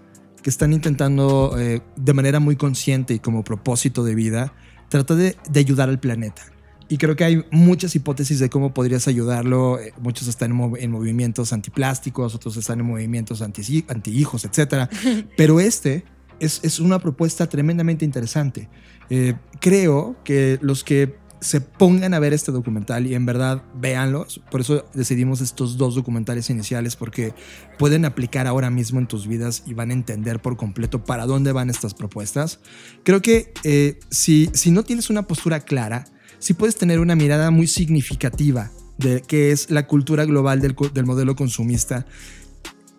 que 0.42 0.50
están 0.50 0.72
intentando 0.72 1.54
eh, 1.58 1.82
de 1.96 2.14
manera 2.14 2.40
muy 2.40 2.56
consciente 2.56 3.14
y 3.14 3.18
como 3.18 3.44
propósito 3.44 4.04
de 4.04 4.14
vida, 4.14 4.54
tratar 4.88 5.16
de, 5.18 5.36
ayudar 5.54 5.90
al 5.90 6.00
planeta. 6.00 6.42
Y 6.88 6.96
creo 6.96 7.16
que 7.16 7.24
hay 7.24 7.44
muchas 7.50 7.94
hipótesis 7.94 8.38
de 8.38 8.48
cómo 8.48 8.72
podrías 8.72 9.08
ayudarlo. 9.08 9.78
Eh, 9.78 9.92
muchos 10.00 10.26
están 10.26 10.52
en, 10.78 10.90
movimientos 10.90 11.52
antiplásticos, 11.52 12.34
otros 12.34 12.56
están 12.56 12.80
en 12.80 12.86
movimientos 12.86 13.42
anti, 13.42 13.84
anti 13.88 14.10
hijos, 14.10 14.44
etc. 14.44 14.88
Pero 15.36 15.60
este 15.60 16.04
es, 16.40 16.60
es 16.62 16.80
una 16.80 16.98
propuesta 16.98 17.46
tremendamente 17.46 18.04
interesante. 18.04 18.68
Eh, 19.10 19.34
creo 19.60 20.16
que 20.24 20.58
los 20.62 20.82
que 20.82 21.16
se 21.40 21.60
pongan 21.60 22.14
a 22.14 22.18
ver 22.18 22.32
este 22.32 22.52
documental 22.52 23.06
y 23.06 23.14
en 23.14 23.26
verdad 23.26 23.62
véanlos. 23.74 24.40
Por 24.50 24.60
eso 24.60 24.86
decidimos 24.94 25.40
estos 25.40 25.76
dos 25.76 25.94
documentales 25.94 26.50
iniciales 26.50 26.96
porque 26.96 27.34
pueden 27.78 28.04
aplicar 28.04 28.46
ahora 28.46 28.70
mismo 28.70 28.98
en 28.98 29.06
tus 29.06 29.26
vidas 29.26 29.62
y 29.66 29.74
van 29.74 29.90
a 29.90 29.94
entender 29.94 30.40
por 30.40 30.56
completo 30.56 31.04
para 31.04 31.26
dónde 31.26 31.52
van 31.52 31.70
estas 31.70 31.94
propuestas. 31.94 32.60
Creo 33.04 33.22
que 33.22 33.52
eh, 33.62 34.00
si, 34.10 34.50
si 34.52 34.70
no 34.70 34.82
tienes 34.82 35.10
una 35.10 35.26
postura 35.26 35.60
clara, 35.60 36.06
sí 36.38 36.54
puedes 36.54 36.76
tener 36.76 37.00
una 37.00 37.14
mirada 37.14 37.50
muy 37.50 37.66
significativa 37.66 38.70
de 38.98 39.22
qué 39.22 39.52
es 39.52 39.70
la 39.70 39.86
cultura 39.86 40.24
global 40.24 40.60
del, 40.60 40.74
del 40.92 41.06
modelo 41.06 41.36
consumista 41.36 42.06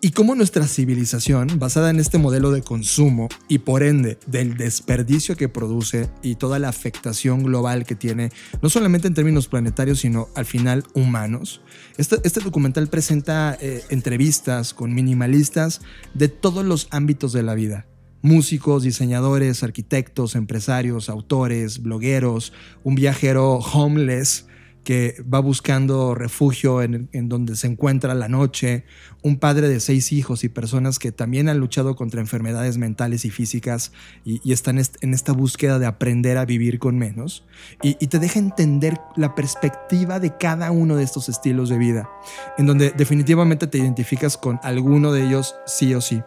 y 0.02 0.12
cómo 0.12 0.34
nuestra 0.34 0.66
civilización, 0.66 1.58
basada 1.58 1.90
en 1.90 2.00
este 2.00 2.16
modelo 2.16 2.50
de 2.50 2.62
consumo 2.62 3.28
y 3.48 3.58
por 3.58 3.82
ende 3.82 4.18
del 4.26 4.56
desperdicio 4.56 5.36
que 5.36 5.48
produce 5.48 6.08
y 6.22 6.36
toda 6.36 6.58
la 6.58 6.70
afectación 6.70 7.42
global 7.42 7.84
que 7.84 7.94
tiene, 7.94 8.30
no 8.62 8.70
solamente 8.70 9.08
en 9.08 9.14
términos 9.14 9.48
planetarios, 9.48 10.00
sino 10.00 10.28
al 10.34 10.46
final 10.46 10.84
humanos, 10.94 11.60
este, 11.98 12.16
este 12.24 12.40
documental 12.40 12.88
presenta 12.88 13.58
eh, 13.60 13.84
entrevistas 13.90 14.72
con 14.72 14.94
minimalistas 14.94 15.82
de 16.14 16.28
todos 16.28 16.64
los 16.64 16.88
ámbitos 16.90 17.34
de 17.34 17.42
la 17.42 17.54
vida. 17.54 17.86
Músicos, 18.22 18.82
diseñadores, 18.82 19.62
arquitectos, 19.62 20.34
empresarios, 20.34 21.08
autores, 21.08 21.82
blogueros, 21.82 22.52
un 22.84 22.94
viajero 22.94 23.54
homeless 23.54 24.46
que 24.84 25.16
va 25.22 25.40
buscando 25.40 26.14
refugio 26.14 26.82
en, 26.82 27.08
donde 27.28 27.56
se 27.56 27.66
encuentra 27.66 28.14
la 28.14 28.28
noche, 28.28 28.84
un 29.22 29.38
padre 29.38 29.68
de 29.68 29.80
seis 29.80 30.12
hijos 30.12 30.44
y 30.44 30.48
personas 30.48 30.98
que 30.98 31.12
también 31.12 31.48
han 31.48 31.58
luchado 31.58 31.96
contra 31.96 32.20
enfermedades 32.20 32.78
mentales 32.78 33.24
y 33.24 33.30
físicas 33.30 33.92
y, 34.24 34.52
están 34.52 34.78
en 34.78 35.14
esta 35.14 35.32
búsqueda 35.32 35.78
de 35.78 35.86
aprender 35.86 36.36
a 36.38 36.44
vivir 36.44 36.78
con 36.78 36.98
menos, 36.98 37.44
y, 37.82 37.94
te 37.94 38.18
deja 38.18 38.38
entender 38.38 39.00
la 39.16 39.34
perspectiva 39.34 40.18
de 40.18 40.36
cada 40.36 40.70
uno 40.70 40.96
de 40.96 41.04
estos 41.04 41.28
estilos 41.28 41.68
de 41.68 41.78
vida, 41.78 42.10
en 42.58 42.66
donde 42.66 42.90
definitivamente 42.90 43.66
te 43.66 43.78
identificas 43.78 44.36
con 44.36 44.58
alguno 44.62 45.12
de 45.12 45.26
ellos 45.26 45.54
sí 45.66 45.94
o 45.94 46.00
sí. 46.00 46.22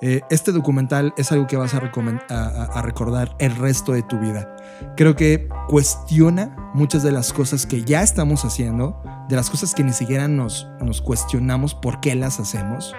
Eh, 0.00 0.20
este 0.30 0.52
documental 0.52 1.14
es 1.16 1.32
algo 1.32 1.46
que 1.46 1.56
vas 1.56 1.74
a, 1.74 1.78
a, 1.78 2.82
recordar 2.82 3.34
el 3.38 3.56
resto 3.56 3.92
de 3.92 4.02
tu 4.02 4.18
vida. 4.18 4.54
Creo 4.96 5.16
que 5.16 5.48
cuestiona 5.68 6.54
muchas 6.74 7.02
de 7.02 7.12
las 7.12 7.32
cosas 7.32 7.66
que 7.66 7.84
ya 7.84 8.02
estamos 8.02 8.44
haciendo, 8.44 9.02
de 9.28 9.36
las 9.36 9.48
cosas 9.48 9.74
que 9.74 9.82
ni 9.82 9.92
siquiera 9.92 10.28
nos, 10.28 10.68
nos 10.80 11.00
cuestionamos 11.00 11.74
por 11.74 12.00
qué 12.00 12.14
las 12.14 12.33
hacemos 12.40 12.94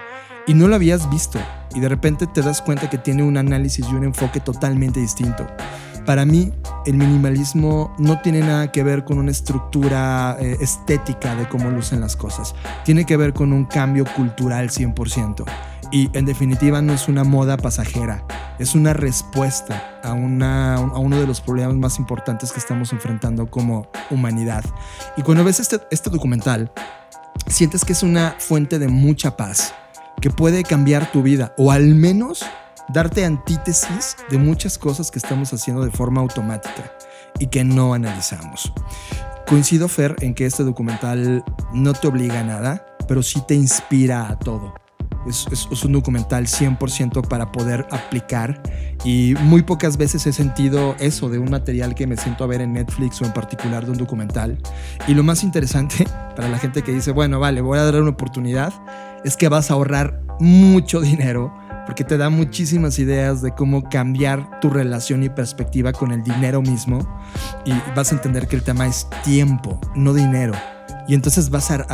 y 0.46 0.54
no 0.54 0.68
lo 0.68 0.76
habías 0.76 1.10
visto 1.10 1.38
y 1.74 1.80
de 1.80 1.88
repente 1.88 2.26
te 2.26 2.42
das 2.42 2.62
cuenta 2.62 2.88
que 2.88 2.98
tiene 2.98 3.22
un 3.22 3.36
análisis 3.36 3.86
y 3.88 3.94
un 3.94 4.04
enfoque 4.04 4.40
totalmente 4.40 5.00
distinto. 5.00 5.46
Para 6.06 6.24
mí, 6.24 6.52
el 6.86 6.94
minimalismo 6.94 7.92
no 7.98 8.20
tiene 8.20 8.38
nada 8.38 8.70
que 8.70 8.84
ver 8.84 9.04
con 9.04 9.18
una 9.18 9.32
estructura 9.32 10.36
eh, 10.38 10.56
estética 10.60 11.34
de 11.34 11.48
cómo 11.48 11.68
lucen 11.68 12.00
las 12.00 12.14
cosas. 12.14 12.54
Tiene 12.84 13.04
que 13.04 13.16
ver 13.16 13.32
con 13.32 13.52
un 13.52 13.64
cambio 13.64 14.04
cultural 14.14 14.70
100%. 14.70 15.44
Y 15.90 16.10
en 16.16 16.24
definitiva 16.24 16.80
no 16.80 16.92
es 16.92 17.08
una 17.08 17.24
moda 17.24 17.56
pasajera, 17.56 18.24
es 18.58 18.74
una 18.74 18.92
respuesta 18.92 20.00
a, 20.02 20.12
una, 20.12 20.74
a 20.74 20.98
uno 20.98 21.18
de 21.18 21.26
los 21.26 21.40
problemas 21.40 21.76
más 21.76 21.98
importantes 21.98 22.52
que 22.52 22.58
estamos 22.58 22.92
enfrentando 22.92 23.46
como 23.48 23.88
humanidad. 24.10 24.64
Y 25.16 25.22
cuando 25.22 25.44
ves 25.44 25.60
este, 25.60 25.80
este 25.90 26.10
documental, 26.10 26.72
sientes 27.46 27.84
que 27.84 27.92
es 27.92 28.02
una 28.02 28.36
fuente 28.38 28.78
de 28.78 28.88
mucha 28.88 29.36
paz, 29.36 29.74
que 30.20 30.30
puede 30.30 30.62
cambiar 30.62 31.10
tu 31.12 31.22
vida, 31.22 31.54
o 31.58 31.70
al 31.70 31.94
menos 31.94 32.44
darte 32.88 33.24
antítesis 33.24 34.16
de 34.30 34.38
muchas 34.38 34.78
cosas 34.78 35.10
que 35.10 35.18
estamos 35.18 35.52
haciendo 35.52 35.84
de 35.84 35.90
forma 35.90 36.20
automática 36.20 36.92
y 37.38 37.48
que 37.48 37.64
no 37.64 37.94
analizamos. 37.94 38.72
Coincido, 39.46 39.88
Fer, 39.88 40.16
en 40.20 40.34
que 40.34 40.46
este 40.46 40.64
documental 40.64 41.44
no 41.72 41.92
te 41.92 42.08
obliga 42.08 42.40
a 42.40 42.44
nada, 42.44 42.86
pero 43.06 43.22
sí 43.22 43.42
te 43.46 43.54
inspira 43.54 44.28
a 44.28 44.38
todo. 44.38 44.74
Es, 45.28 45.84
un 45.84 45.92
documental 45.92 46.46
100% 46.46 47.26
para 47.26 47.52
poder 47.52 47.86
aplicar 47.90 48.62
y 49.04 49.34
muy 49.42 49.62
pocas 49.62 49.96
veces 49.96 50.26
he 50.26 50.32
sentido 50.32 50.94
eso 50.98 51.28
de 51.28 51.38
un 51.38 51.50
material 51.50 51.94
que 51.94 52.06
me 52.06 52.16
siento 52.16 52.44
a 52.44 52.46
ver 52.46 52.60
en 52.60 52.72
Netflix 52.74 53.20
o 53.22 53.24
en 53.24 53.32
particular 53.32 53.84
de 53.84 53.92
un 53.92 53.98
documental. 53.98 54.58
Y 55.06 55.14
lo 55.14 55.22
más 55.22 55.42
interesante 55.42 56.06
para 56.36 56.48
la 56.48 56.58
gente 56.58 56.82
que 56.82 56.92
dice, 56.92 57.12
bueno, 57.12 57.40
vale, 57.40 57.60
voy 57.60 57.78
a 57.78 57.84
dar 57.84 58.00
una 58.00 58.10
oportunidad, 58.10 58.72
es 59.24 59.36
que 59.36 59.48
vas 59.48 59.70
a 59.70 59.74
ahorrar 59.74 60.22
mucho 60.38 61.00
dinero 61.00 61.52
porque 61.86 62.04
te 62.04 62.18
da 62.18 62.28
muchísimas 62.28 62.98
ideas 62.98 63.40
de 63.42 63.52
cómo 63.52 63.88
cambiar 63.88 64.60
tu 64.60 64.68
relación 64.68 65.22
y 65.22 65.28
perspectiva 65.28 65.92
con 65.92 66.10
el 66.10 66.22
dinero 66.22 66.60
mismo 66.60 66.98
y 67.64 67.72
vas 67.94 68.12
a 68.12 68.16
entender 68.16 68.48
que 68.48 68.56
el 68.56 68.62
tema 68.62 68.86
es 68.86 69.06
tiempo, 69.24 69.80
no 69.94 70.12
dinero. 70.12 70.52
Y 71.08 71.14
entonces 71.14 71.50
vas 71.50 71.70
a, 71.70 71.86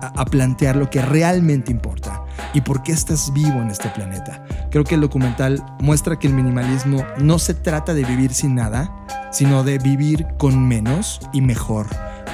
a, 0.00 0.24
plantear 0.26 0.76
lo 0.76 0.90
que 0.90 1.00
realmente 1.00 1.72
importa 1.72 2.22
y 2.52 2.60
por 2.60 2.82
qué 2.82 2.92
estás 2.92 3.32
vivo 3.32 3.60
en 3.62 3.70
este 3.70 3.88
planeta. 3.88 4.44
Creo 4.70 4.84
que 4.84 4.94
el 4.94 5.00
documental 5.00 5.64
muestra 5.80 6.18
que 6.18 6.26
el 6.26 6.34
minimalismo 6.34 7.04
no 7.18 7.38
se 7.38 7.54
trata 7.54 7.94
de 7.94 8.04
vivir 8.04 8.34
sin 8.34 8.54
nada, 8.54 8.94
sino 9.32 9.64
de 9.64 9.78
vivir 9.78 10.26
con 10.36 10.68
menos 10.68 11.20
y 11.32 11.40
mejor. 11.40 11.86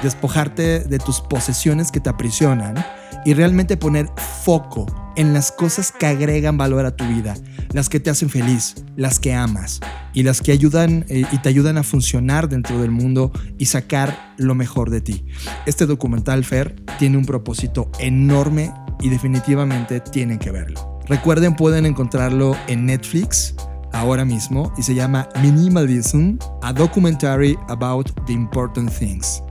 Despojarte 0.03 0.79
de 0.79 0.99
tus 0.99 1.21
posesiones 1.21 1.91
que 1.91 2.01
te 2.01 2.09
aprisionan 2.09 2.75
y 3.25 3.33
realmente 3.33 3.75
poner 3.75 4.07
foco 4.43 4.85
en 5.15 5.33
las 5.33 5.51
cosas 5.51 5.91
que 5.91 6.05
agregan 6.05 6.57
valor 6.57 6.85
a 6.85 6.95
tu 6.95 7.05
vida, 7.07 7.35
las 7.73 7.89
que 7.89 7.99
te 7.99 8.09
hacen 8.09 8.29
feliz, 8.29 8.75
las 8.95 9.19
que 9.19 9.33
amas 9.33 9.79
y 10.13 10.23
las 10.23 10.41
que 10.41 10.51
ayudan 10.51 11.05
eh, 11.09 11.25
y 11.31 11.37
te 11.39 11.49
ayudan 11.49 11.77
a 11.77 11.83
funcionar 11.83 12.47
dentro 12.47 12.79
del 12.79 12.91
mundo 12.91 13.31
y 13.57 13.65
sacar 13.65 14.33
lo 14.37 14.55
mejor 14.55 14.89
de 14.89 15.01
ti. 15.01 15.25
Este 15.65 15.85
documental, 15.85 16.43
Fer, 16.45 16.75
tiene 16.99 17.17
un 17.17 17.25
propósito 17.25 17.89
enorme 17.99 18.71
y 19.01 19.09
definitivamente 19.09 19.99
tienen 19.99 20.39
que 20.39 20.51
verlo. 20.51 20.99
Recuerden, 21.07 21.55
pueden 21.55 21.85
encontrarlo 21.85 22.55
en 22.67 22.85
Netflix 22.85 23.55
ahora 23.93 24.25
mismo 24.25 24.73
y 24.77 24.83
se 24.83 24.95
llama 24.95 25.29
Minimalism, 25.41 26.37
a 26.61 26.73
documentary 26.73 27.57
about 27.69 28.09
the 28.25 28.33
important 28.33 28.91
things. 28.91 29.41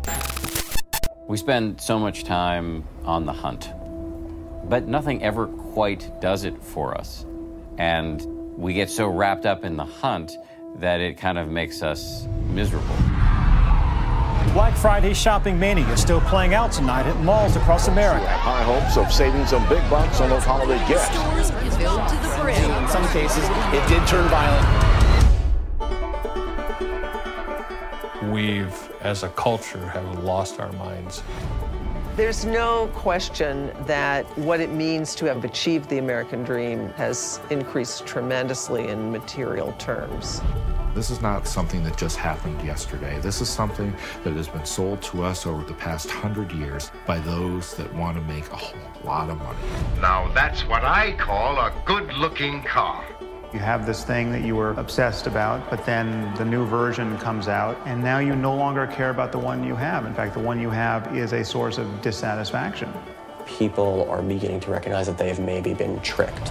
We 1.27 1.37
spend 1.39 1.81
so 1.81 1.99
much 1.99 2.25
time 2.25 2.85
on 3.05 3.25
the 3.25 3.33
hunt. 3.33 3.71
but 4.69 4.87
nothing 4.89 5.23
ever 5.23 5.47
quite 5.47 6.11
does 6.21 6.45
it 6.45 6.61
for 6.63 6.97
us. 6.97 7.25
And 7.79 8.25
we 8.57 8.73
get 8.75 8.89
so 8.91 9.09
wrapped 9.09 9.47
up 9.47 9.65
in 9.65 9.77
the 9.77 9.85
hunt 9.85 10.33
that 10.77 11.01
it 11.01 11.17
kind 11.19 11.39
of 11.39 11.49
makes 11.49 11.83
us 11.83 12.27
miserable. 12.51 12.97
Black 14.53 14.77
Friday 14.77 15.13
shopping 15.15 15.59
mania 15.59 15.87
is 15.89 16.01
still 16.01 16.21
playing 16.23 16.55
out 16.55 16.71
tonight 16.71 17.07
at 17.07 17.17
malls 17.25 17.57
across 17.57 17.89
America. 17.89 18.27
High 18.29 18.63
hopes 18.63 18.97
of 18.97 19.13
saving 19.13 19.47
some 19.47 19.69
big 19.69 19.83
bucks 19.91 20.21
on 20.21 20.31
those 20.31 20.45
holiday 20.45 20.79
gifts. 20.87 21.07
Stores 21.07 21.51
filled 21.77 22.09
to 22.09 22.15
the 22.17 22.39
brim. 22.41 22.71
In 22.83 22.89
some 22.89 23.07
cases, 23.09 23.45
it 23.73 23.89
did 23.89 24.07
turn 24.07 24.29
violent. 24.29 24.95
We've, 28.33 28.84
as 29.05 29.23
a 29.23 29.29
culture, 29.31 29.87
have 29.89 30.25
lost 30.25 30.59
our 30.59 30.73
minds 30.73 31.23
There's 32.17 32.45
no 32.45 32.89
question 32.95 33.73
that 33.87 34.25
what 34.39 34.61
it 34.61 34.71
means 34.71 35.15
to 35.17 35.27
have 35.27 35.45
achieved 35.45 35.91
the 35.91 35.99
American 35.99 36.43
dream 36.43 36.89
has 36.91 37.41
increased 37.51 38.07
tremendously 38.07 38.89
in 38.89 39.13
material 39.13 39.73
terms. 39.79 40.41
This 40.95 41.11
is 41.11 41.21
not 41.21 41.49
something 41.49 41.83
that 41.83 41.99
just 41.99 42.17
happened 42.17 42.63
yesterday. 42.63 43.19
This 43.19 43.41
is 43.41 43.49
something 43.49 43.93
that 44.23 44.33
has 44.35 44.47
been 44.47 44.65
sold 44.65 45.03
to 45.03 45.25
us 45.25 45.45
over 45.45 45.65
the 45.65 45.75
past 45.75 46.09
hundred 46.09 46.53
years 46.53 46.93
by 47.05 47.19
those 47.19 47.75
that 47.75 47.93
want 47.97 48.17
to 48.17 48.23
make 48.23 48.49
a 48.53 48.57
whole 48.57 48.79
lot 49.03 49.29
of 49.29 49.39
money. 49.39 49.59
Now 50.01 50.33
that's 50.33 50.65
what 50.69 50.85
I 50.85 51.13
call 51.15 51.59
a 51.59 51.73
good 51.85 52.13
looking 52.15 52.63
car. 52.63 53.05
You 53.55 53.61
have 53.61 53.87
this 53.87 54.03
thing 54.03 54.33
that 54.33 54.43
you 54.43 54.57
were 54.57 54.73
obsessed 54.73 55.29
about, 55.29 55.71
but 55.71 55.87
then 55.87 56.35
the 56.35 56.45
new 56.45 56.67
version 56.67 57.17
comes 57.19 57.47
out, 57.47 57.79
and 57.87 58.03
now 58.03 58.19
you 58.19 58.35
no 58.35 58.53
longer 58.53 58.85
care 58.89 59.11
about 59.11 59.31
the 59.31 59.39
one 59.39 59.63
you 59.63 59.77
have. 59.77 60.07
In 60.07 60.13
fact, 60.13 60.35
the 60.35 60.41
one 60.41 60.61
you 60.61 60.71
have 60.71 61.17
is 61.17 61.33
a 61.33 61.45
source 61.45 61.79
of 61.79 62.03
dissatisfaction. 62.03 62.93
People 63.47 64.11
are 64.11 64.23
beginning 64.23 64.59
to 64.59 64.73
recognize 64.73 65.07
that 65.07 65.19
they 65.19 65.29
have 65.29 65.39
maybe 65.39 65.73
been 65.73 66.01
tricked. 66.01 66.51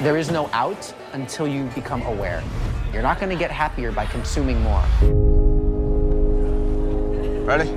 There 0.00 0.16
is 0.16 0.32
no 0.32 0.50
out 0.52 0.92
until 1.12 1.46
you 1.46 1.66
become 1.76 2.02
aware. 2.02 2.42
You're 2.92 3.02
not 3.02 3.20
going 3.20 3.30
to 3.30 3.38
get 3.38 3.52
happier 3.52 3.92
by 3.92 4.06
consuming 4.06 4.60
more. 4.62 4.82
Ready? 7.44 7.70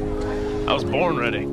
I 0.68 0.74
was 0.74 0.84
born 0.84 1.18
ready. 1.18 1.46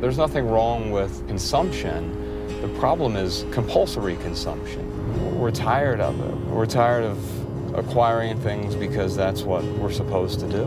There's 0.00 0.16
nothing 0.16 0.48
wrong 0.48 0.90
with 0.90 1.28
consumption. 1.28 2.62
The 2.62 2.68
problem 2.80 3.16
is 3.16 3.44
compulsory 3.52 4.16
consumption. 4.16 4.91
We're 5.22 5.50
tired 5.50 6.00
of 6.00 6.20
it. 6.20 6.34
We're 6.48 6.66
tired 6.66 7.04
of 7.04 7.74
acquiring 7.74 8.38
things 8.40 8.74
because 8.74 9.16
that's 9.16 9.42
what 9.42 9.64
we're 9.64 9.92
supposed 9.92 10.40
to 10.40 10.48
do. 10.48 10.64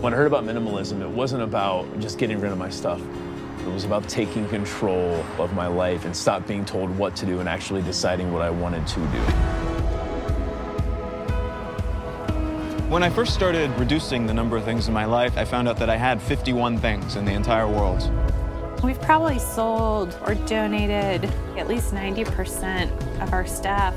When 0.00 0.14
I 0.14 0.16
heard 0.16 0.26
about 0.26 0.44
minimalism, 0.44 1.00
it 1.02 1.08
wasn't 1.08 1.42
about 1.42 1.98
just 1.98 2.18
getting 2.18 2.40
rid 2.40 2.52
of 2.52 2.58
my 2.58 2.70
stuff. 2.70 3.00
It 3.60 3.72
was 3.72 3.84
about 3.84 4.08
taking 4.08 4.48
control 4.48 5.24
of 5.38 5.52
my 5.54 5.66
life 5.66 6.04
and 6.04 6.16
stop 6.16 6.46
being 6.46 6.64
told 6.64 6.96
what 6.96 7.16
to 7.16 7.26
do 7.26 7.40
and 7.40 7.48
actually 7.48 7.82
deciding 7.82 8.32
what 8.32 8.42
I 8.42 8.50
wanted 8.50 8.86
to 8.86 9.00
do. 9.00 9.20
When 12.88 13.02
I 13.02 13.10
first 13.10 13.34
started 13.34 13.70
reducing 13.80 14.26
the 14.26 14.34
number 14.34 14.56
of 14.56 14.64
things 14.64 14.86
in 14.86 14.94
my 14.94 15.06
life, 15.06 15.36
I 15.36 15.44
found 15.44 15.68
out 15.68 15.76
that 15.78 15.90
I 15.90 15.96
had 15.96 16.22
51 16.22 16.78
things 16.78 17.16
in 17.16 17.24
the 17.24 17.32
entire 17.32 17.66
world. 17.66 18.00
We've 18.82 19.00
probably 19.00 19.38
sold 19.38 20.16
or 20.26 20.34
donated 20.34 21.24
at 21.56 21.66
least 21.66 21.92
90% 21.92 23.22
of 23.22 23.32
our 23.32 23.46
stuff. 23.46 23.94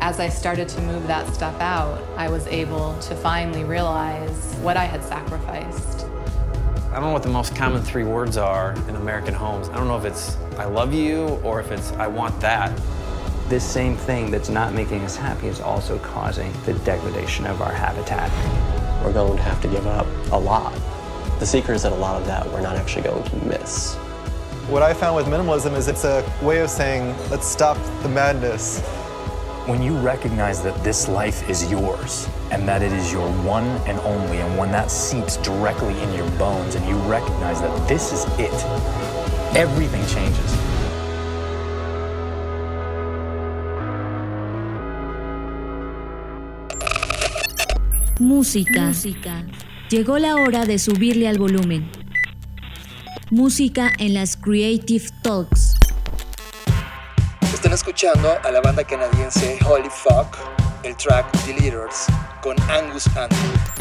As 0.00 0.18
I 0.18 0.28
started 0.28 0.68
to 0.70 0.80
move 0.82 1.06
that 1.06 1.32
stuff 1.32 1.58
out, 1.60 2.02
I 2.16 2.28
was 2.28 2.46
able 2.48 2.98
to 3.00 3.14
finally 3.14 3.64
realize 3.64 4.54
what 4.56 4.76
I 4.76 4.84
had 4.84 5.02
sacrificed. 5.04 6.06
I 6.90 6.94
don't 6.94 7.04
know 7.04 7.12
what 7.12 7.22
the 7.22 7.28
most 7.28 7.54
common 7.54 7.82
three 7.82 8.04
words 8.04 8.36
are 8.36 8.72
in 8.88 8.96
American 8.96 9.32
homes. 9.32 9.68
I 9.68 9.76
don't 9.76 9.86
know 9.86 9.96
if 9.96 10.04
it's 10.04 10.36
I 10.58 10.64
love 10.64 10.92
you 10.92 11.26
or 11.44 11.60
if 11.60 11.70
it's 11.70 11.92
I 11.92 12.08
want 12.08 12.38
that. 12.40 12.78
This 13.48 13.64
same 13.64 13.96
thing 13.96 14.30
that's 14.30 14.48
not 14.48 14.74
making 14.74 15.02
us 15.02 15.14
happy 15.14 15.46
is 15.46 15.60
also 15.60 15.98
causing 16.00 16.52
the 16.64 16.74
degradation 16.80 17.46
of 17.46 17.62
our 17.62 17.72
habitat. 17.72 18.30
We're 19.04 19.12
going 19.12 19.36
to 19.36 19.42
have 19.44 19.62
to 19.62 19.68
give 19.68 19.86
up 19.86 20.06
a 20.32 20.38
lot. 20.38 20.74
The 21.38 21.46
secret 21.46 21.76
is 21.76 21.84
that 21.84 21.92
a 21.92 21.96
lot 21.96 22.20
of 22.20 22.26
that 22.26 22.44
we're 22.50 22.60
not 22.60 22.76
actually 22.76 23.02
going 23.02 23.22
to 23.22 23.36
miss. 23.46 23.96
What 24.68 24.82
I 24.82 24.94
found 24.94 25.14
with 25.14 25.26
minimalism 25.26 25.76
is 25.76 25.86
it's 25.86 26.02
a 26.02 26.28
way 26.42 26.58
of 26.58 26.68
saying, 26.68 27.14
let's 27.30 27.46
stop 27.46 27.78
the 28.02 28.08
madness. 28.08 28.80
When 29.66 29.80
you 29.80 29.96
recognize 29.96 30.60
that 30.64 30.82
this 30.82 31.06
life 31.06 31.48
is 31.48 31.70
yours 31.70 32.28
and 32.50 32.66
that 32.66 32.82
it 32.82 32.90
is 32.90 33.12
your 33.12 33.30
one 33.44 33.66
and 33.86 34.00
only, 34.00 34.38
and 34.38 34.58
when 34.58 34.72
that 34.72 34.90
seeps 34.90 35.36
directly 35.36 35.96
in 36.02 36.12
your 36.14 36.28
bones 36.32 36.74
and 36.74 36.84
you 36.88 36.96
recognize 37.08 37.60
that 37.60 37.88
this 37.88 38.12
is 38.12 38.24
it, 38.40 38.52
everything 39.54 40.04
changes. 40.08 40.56
Música. 48.18 48.80
Música. 48.80 49.46
Llegó 49.90 50.18
la 50.18 50.34
hora 50.34 50.64
de 50.64 50.80
subirle 50.80 51.28
al 51.28 51.38
volumen. 51.38 52.05
Música 53.30 53.92
en 53.98 54.14
las 54.14 54.36
Creative 54.36 55.04
Talks. 55.22 55.74
Están 57.52 57.72
escuchando 57.72 58.36
a 58.44 58.52
la 58.52 58.60
banda 58.60 58.84
canadiense 58.84 59.58
Holy 59.66 59.88
Fuck, 59.90 60.36
el 60.84 60.96
track 60.96 61.26
The 61.44 61.72
con 62.40 62.54
Angus 62.70 63.08
Andrew. 63.16 63.75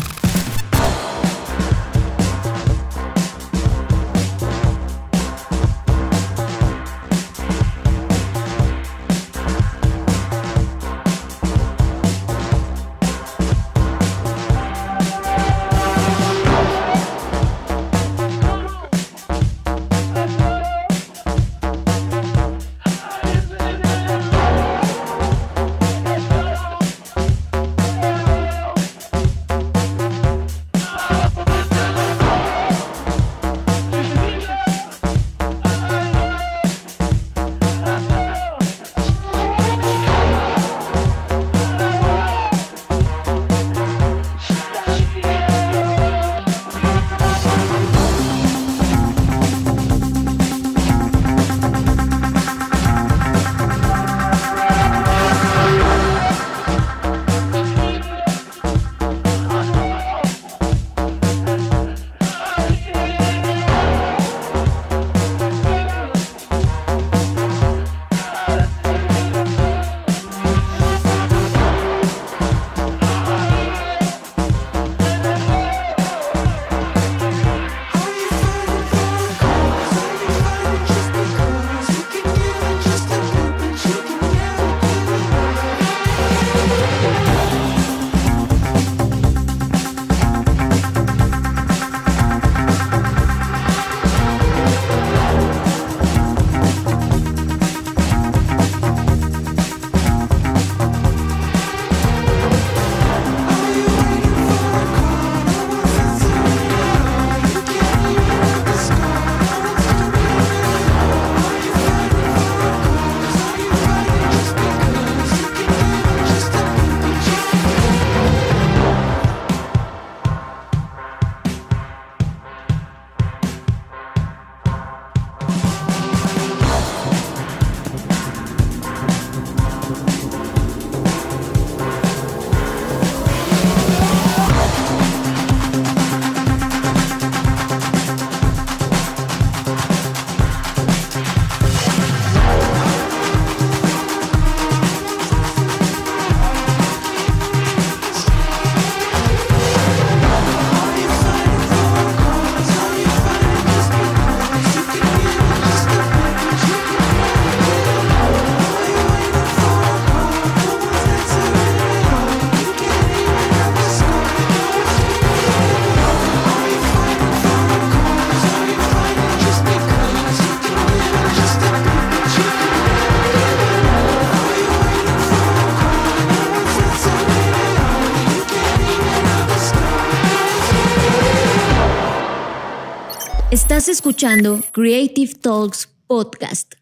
Escuchando 183.88 184.62
Creative 184.72 185.34
Talks 185.36 185.90
Podcast. 186.08 186.74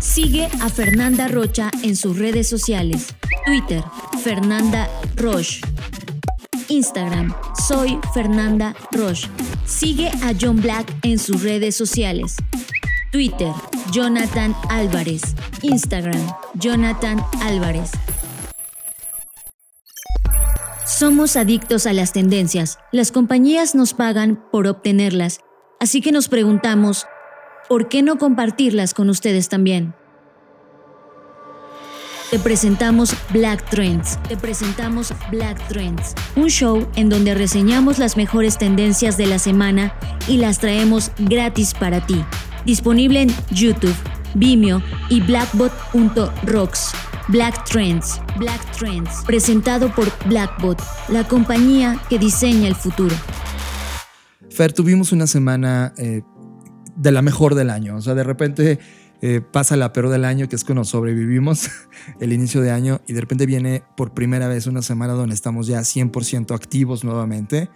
Sigue 0.00 0.48
a 0.60 0.68
Fernanda 0.68 1.28
Rocha 1.28 1.70
en 1.82 1.94
sus 1.94 2.18
redes 2.18 2.48
sociales. 2.48 3.14
Twitter, 3.44 3.84
Fernanda 4.24 4.88
Roche. 5.14 5.60
Instagram, 6.68 7.34
soy 7.68 7.98
Fernanda 8.12 8.74
Roche. 8.90 9.28
Sigue 9.66 10.08
a 10.22 10.32
John 10.40 10.60
Black 10.60 10.92
en 11.02 11.18
sus 11.18 11.42
redes 11.42 11.76
sociales. 11.76 12.36
Twitter, 13.12 13.52
Jonathan 13.92 14.54
Álvarez. 14.68 15.22
Instagram, 15.62 16.26
Jonathan 16.54 17.24
Álvarez. 17.40 17.92
Somos 20.86 21.36
adictos 21.36 21.86
a 21.86 21.92
las 21.92 22.12
tendencias. 22.12 22.78
Las 22.90 23.12
compañías 23.12 23.74
nos 23.74 23.94
pagan 23.94 24.42
por 24.50 24.66
obtenerlas. 24.66 25.40
Así 25.86 26.00
que 26.00 26.10
nos 26.10 26.26
preguntamos, 26.26 27.06
¿por 27.68 27.88
qué 27.88 28.02
no 28.02 28.18
compartirlas 28.18 28.92
con 28.92 29.08
ustedes 29.08 29.48
también? 29.48 29.94
Te 32.28 32.40
presentamos 32.40 33.14
Black 33.32 33.70
Trends. 33.70 34.20
Te 34.28 34.36
presentamos 34.36 35.14
Black 35.30 35.64
Trends, 35.68 36.16
un 36.34 36.48
show 36.48 36.88
en 36.96 37.08
donde 37.08 37.36
reseñamos 37.36 38.00
las 38.00 38.16
mejores 38.16 38.58
tendencias 38.58 39.16
de 39.16 39.26
la 39.26 39.38
semana 39.38 39.94
y 40.26 40.38
las 40.38 40.58
traemos 40.58 41.12
gratis 41.20 41.72
para 41.72 42.04
ti. 42.04 42.20
Disponible 42.64 43.22
en 43.22 43.32
YouTube, 43.52 43.94
Vimeo 44.34 44.82
y 45.08 45.20
blackbot.rocks. 45.20 46.94
Black 47.28 47.64
Trends, 47.64 48.20
Black 48.38 48.72
Trends, 48.72 49.22
presentado 49.24 49.94
por 49.94 50.10
Blackbot, 50.26 50.82
la 51.10 51.22
compañía 51.28 51.96
que 52.08 52.18
diseña 52.18 52.66
el 52.66 52.74
futuro. 52.74 53.14
Tuvimos 54.74 55.12
una 55.12 55.26
semana 55.26 55.92
eh, 55.98 56.22
de 56.96 57.12
la 57.12 57.20
mejor 57.20 57.54
del 57.54 57.68
año. 57.68 57.96
O 57.96 58.00
sea, 58.00 58.14
de 58.14 58.24
repente 58.24 58.78
eh, 59.20 59.42
pasa 59.42 59.76
la 59.76 59.92
peor 59.92 60.08
del 60.08 60.24
año, 60.24 60.48
que 60.48 60.56
es 60.56 60.64
cuando 60.64 60.84
sobrevivimos 60.84 61.70
el 62.20 62.32
inicio 62.32 62.62
de 62.62 62.70
año, 62.70 63.02
y 63.06 63.12
de 63.12 63.20
repente 63.20 63.44
viene 63.44 63.82
por 63.98 64.14
primera 64.14 64.48
vez 64.48 64.66
una 64.66 64.80
semana 64.80 65.12
donde 65.12 65.34
estamos 65.34 65.66
ya 65.66 65.80
100% 65.80 66.54
activos 66.54 67.04
nuevamente. 67.04 67.68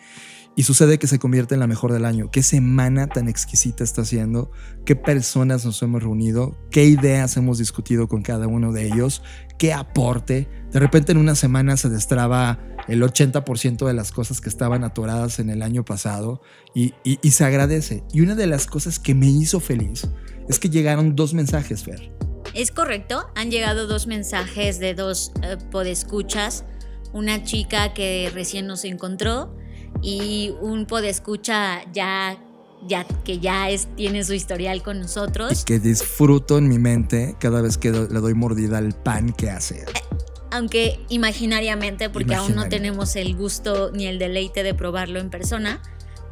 Y 0.57 0.64
sucede 0.64 0.98
que 0.98 1.07
se 1.07 1.18
convierte 1.18 1.55
en 1.55 1.61
la 1.61 1.66
mejor 1.66 1.92
del 1.92 2.05
año. 2.05 2.30
¿Qué 2.30 2.42
semana 2.42 3.07
tan 3.07 3.28
exquisita 3.28 3.84
está 3.84 4.03
haciendo? 4.03 4.51
¿Qué 4.84 4.96
personas 4.96 5.64
nos 5.64 5.80
hemos 5.82 6.03
reunido? 6.03 6.59
¿Qué 6.70 6.84
ideas 6.84 7.36
hemos 7.36 7.59
discutido 7.59 8.09
con 8.09 8.22
cada 8.22 8.46
uno 8.46 8.72
de 8.72 8.86
ellos? 8.86 9.22
¿Qué 9.59 9.72
aporte? 9.72 10.48
De 10.72 10.80
repente 10.80 11.12
en 11.12 11.18
una 11.18 11.34
semana 11.34 11.76
se 11.76 11.88
destraba 11.88 12.59
el 12.88 13.03
80% 13.03 13.86
de 13.86 13.94
las 13.94 14.11
cosas 14.11 14.40
que 14.40 14.48
estaban 14.48 14.84
atoradas 14.84 15.38
en 15.38 15.51
el 15.51 15.62
año 15.62 15.84
pasado 15.84 16.42
y, 16.74 16.92
se 17.30 17.44
agradece. 17.44 18.03
Y 18.12 18.20
una 18.20 18.34
de 18.34 18.46
las 18.46 18.66
cosas 18.66 18.98
que 18.98 19.14
me 19.14 19.26
hizo 19.26 19.61
feliz 19.61 20.09
es 20.48 20.59
que 20.59 20.68
llegaron 20.68 21.14
dos 21.14 21.32
mensajes, 21.32 21.84
Fer. 21.84 22.12
Es 22.55 22.72
correcto, 22.72 23.26
han 23.36 23.51
llegado 23.51 23.86
dos 23.86 24.07
mensajes 24.07 24.80
de 24.80 24.94
dos 24.94 25.32
eh, 25.42 25.57
podescuchas. 25.70 26.64
Una 27.12 27.44
chica 27.44 27.94
que 27.94 28.30
recién 28.34 28.66
nos 28.66 28.84
encontró 28.84 29.57
y 30.03 30.53
un 30.61 30.86
podescucha 30.86 31.80
ya, 31.92 32.38
ya 32.86 33.05
que 33.24 33.38
ya 33.38 33.70
es, 33.70 33.88
tiene 33.96 34.24
su 34.24 34.34
historial 34.34 34.82
con 34.82 35.01
nosotros. 35.01 35.62
Y 35.62 35.64
que 35.64 35.78
disfruto 35.78 36.59
en 36.59 36.68
mi 36.68 36.78
mente 36.78 37.36
cada 37.38 37.61
vez 37.61 37.78
que 37.78 37.90
le 37.90 38.20
doy 38.20 38.34
mordida 38.34 38.78
al 38.78 38.92
pan 38.92 39.32
que 39.32 39.51
hace. 39.51 39.82
Eh, 39.82 40.16
aunque 40.51 41.01
imaginariamente, 41.09 42.11
porque 42.11 42.34
aún 42.34 42.55
no 42.55 42.68
tenemos 42.68 43.16
el 43.16 43.36
gusto 43.36 43.90
ni 43.92 44.07
el 44.07 44.18
deleite 44.18 44.62
de 44.62 44.74
probarlo 44.74 45.20
en 45.20 45.30
persona. 45.30 45.80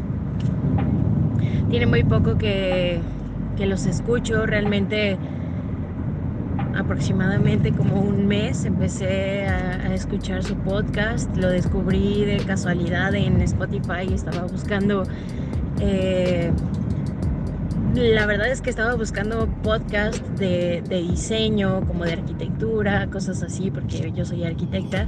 Tiene 1.69 1.85
muy 1.87 2.03
poco 2.03 2.37
que, 2.37 2.99
que 3.57 3.65
los 3.65 3.85
escucho, 3.85 4.45
realmente 4.45 5.17
aproximadamente 6.75 7.71
como 7.71 8.01
un 8.01 8.27
mes 8.27 8.65
empecé 8.65 9.47
a, 9.47 9.93
escuchar 9.93 10.43
su 10.43 10.55
podcast, 10.55 11.35
lo 11.37 11.49
descubrí 11.49 12.25
de 12.25 12.37
casualidad 12.37 13.13
en 13.13 13.39
Spotify, 13.41 14.11
estaba 14.11 14.41
buscando, 14.47 15.03
eh, 15.79 16.51
la 17.93 18.25
verdad 18.25 18.47
es 18.49 18.61
que 18.61 18.71
estaba 18.71 18.95
buscando 18.95 19.47
podcast 19.61 20.25
de, 20.29 20.81
de, 20.89 21.01
diseño, 21.03 21.81
como 21.85 22.05
de 22.05 22.13
arquitectura, 22.13 23.05
cosas 23.11 23.43
así, 23.43 23.69
porque 23.69 24.11
yo 24.15 24.25
soy 24.25 24.45
arquitecta. 24.45 25.07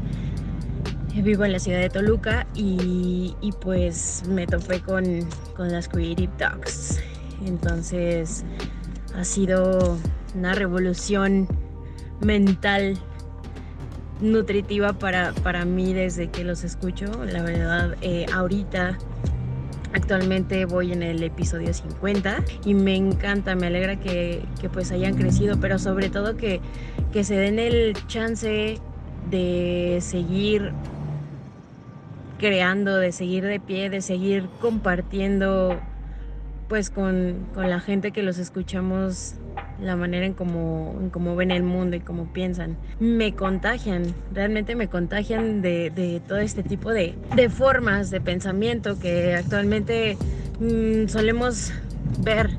Vivo 1.24 1.46
en 1.46 1.54
la 1.54 1.60
ciudad 1.60 1.80
de 1.80 1.90
Toluca 1.90 2.46
y, 2.54 3.36
y 3.42 3.52
pues 3.54 4.24
me 4.28 4.46
topé 4.46 4.82
con, 4.82 5.28
con 5.56 5.72
las 5.72 5.88
Creative 5.88 6.32
Talks. 6.38 7.00
Entonces 7.46 8.44
ha 9.16 9.24
sido 9.24 9.98
una 10.36 10.54
revolución 10.54 11.48
mental 12.22 12.98
nutritiva 14.22 14.94
para, 14.94 15.34
para 15.34 15.66
mí 15.66 15.94
desde 15.94 16.30
que 16.30 16.44
los 16.44 16.64
escucho. 16.64 17.26
La 17.26 17.42
verdad, 17.42 17.96
eh, 18.02 18.26
ahorita 18.34 18.98
Actualmente 19.96 20.66
voy 20.66 20.92
en 20.92 21.02
el 21.04 21.24
episodio 21.24 21.74
50 21.74 22.44
y 22.66 22.74
me 22.74 22.98
encanta, 22.98 23.56
me 23.56 23.68
alegra 23.68 23.96
que, 23.96 24.44
que, 24.60 24.68
pues 24.68 24.92
hayan 24.92 25.16
crecido, 25.16 25.58
pero 25.62 25.80
sobre 25.80 26.10
todo 26.10 26.36
que, 26.36 26.60
que 27.14 27.24
se 27.24 27.36
den 27.36 27.60
el 27.60 27.96
chance 28.08 28.78
de 29.32 29.98
seguir 30.02 30.74
creando, 32.38 32.98
de 32.98 33.12
seguir 33.12 33.46
de 33.46 33.60
pie, 33.60 33.90
de 33.90 34.02
seguir 34.02 34.48
compartiendo 34.60 35.80
pues 36.68 36.90
con, 36.90 37.46
con 37.54 37.70
la 37.70 37.80
gente 37.80 38.12
que 38.12 38.24
los 38.24 38.38
escuchamos 38.38 39.36
la 39.82 39.96
manera 39.96 40.26
en 40.26 40.34
cómo, 40.34 40.96
en 41.00 41.38
ven 41.38 41.52
el 41.52 41.64
mundo 41.64 41.96
y 41.96 42.00
cómo 42.00 42.32
piensan. 42.32 42.78
Me 43.00 43.34
contagian, 43.34 44.14
realmente 44.34 44.76
me 44.76 44.88
contagian 44.88 45.62
de, 45.62 46.22
todo 46.28 46.40
este 46.40 46.64
tipo 46.64 46.92
de, 46.92 47.16
formas 47.50 48.10
de 48.10 48.22
pensamiento 48.22 48.98
que 49.00 49.36
actualmente 49.36 50.18
mm, 50.60 51.08
solemos 51.08 51.72
ver 52.20 52.50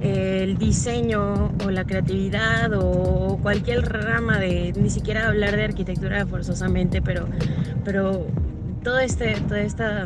el 0.00 0.56
diseño 0.56 1.52
o 1.64 1.70
la 1.70 1.84
creatividad 1.84 2.72
o 2.74 3.38
cualquier 3.42 3.82
rama 3.82 4.38
de 4.38 4.72
ni 4.80 4.88
siquiera 4.88 5.28
hablar 5.28 5.54
de 5.56 5.64
arquitectura 5.64 6.24
forzosamente 6.26 7.02
pero 7.02 7.28
pero 7.84 8.26
todo 8.82 8.98
este 8.98 9.34
toda 9.42 9.60
esta 9.60 10.04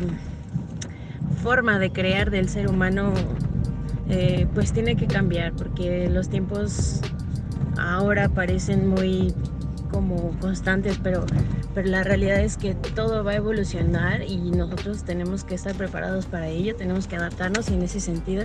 forma 1.41 1.79
de 1.79 1.91
crear 1.91 2.31
del 2.31 2.49
ser 2.49 2.67
humano 2.67 3.13
eh, 4.09 4.47
pues 4.53 4.73
tiene 4.73 4.95
que 4.95 5.07
cambiar 5.07 5.53
porque 5.53 6.09
los 6.09 6.29
tiempos 6.29 7.01
ahora 7.77 8.29
parecen 8.29 8.87
muy 8.87 9.33
como 9.91 10.37
constantes, 10.39 10.99
pero, 11.01 11.25
pero 11.73 11.87
la 11.87 12.03
realidad 12.03 12.41
es 12.41 12.57
que 12.57 12.73
todo 12.73 13.23
va 13.23 13.31
a 13.31 13.35
evolucionar 13.35 14.23
y 14.23 14.37
nosotros 14.51 15.03
tenemos 15.03 15.43
que 15.45 15.55
estar 15.55 15.73
preparados 15.73 16.25
para 16.25 16.49
ello, 16.49 16.75
tenemos 16.75 17.07
que 17.07 17.15
adaptarnos 17.15 17.69
y 17.69 17.75
en 17.75 17.83
ese 17.83 17.99
sentido 18.01 18.43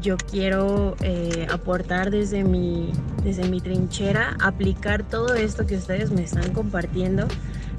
yo 0.00 0.16
quiero 0.16 0.94
eh, 1.02 1.46
aportar 1.50 2.10
desde 2.10 2.44
mi, 2.44 2.92
desde 3.24 3.48
mi 3.48 3.60
trinchera, 3.60 4.36
aplicar 4.40 5.02
todo 5.02 5.34
esto 5.34 5.66
que 5.66 5.76
ustedes 5.76 6.12
me 6.12 6.22
están 6.22 6.52
compartiendo 6.52 7.26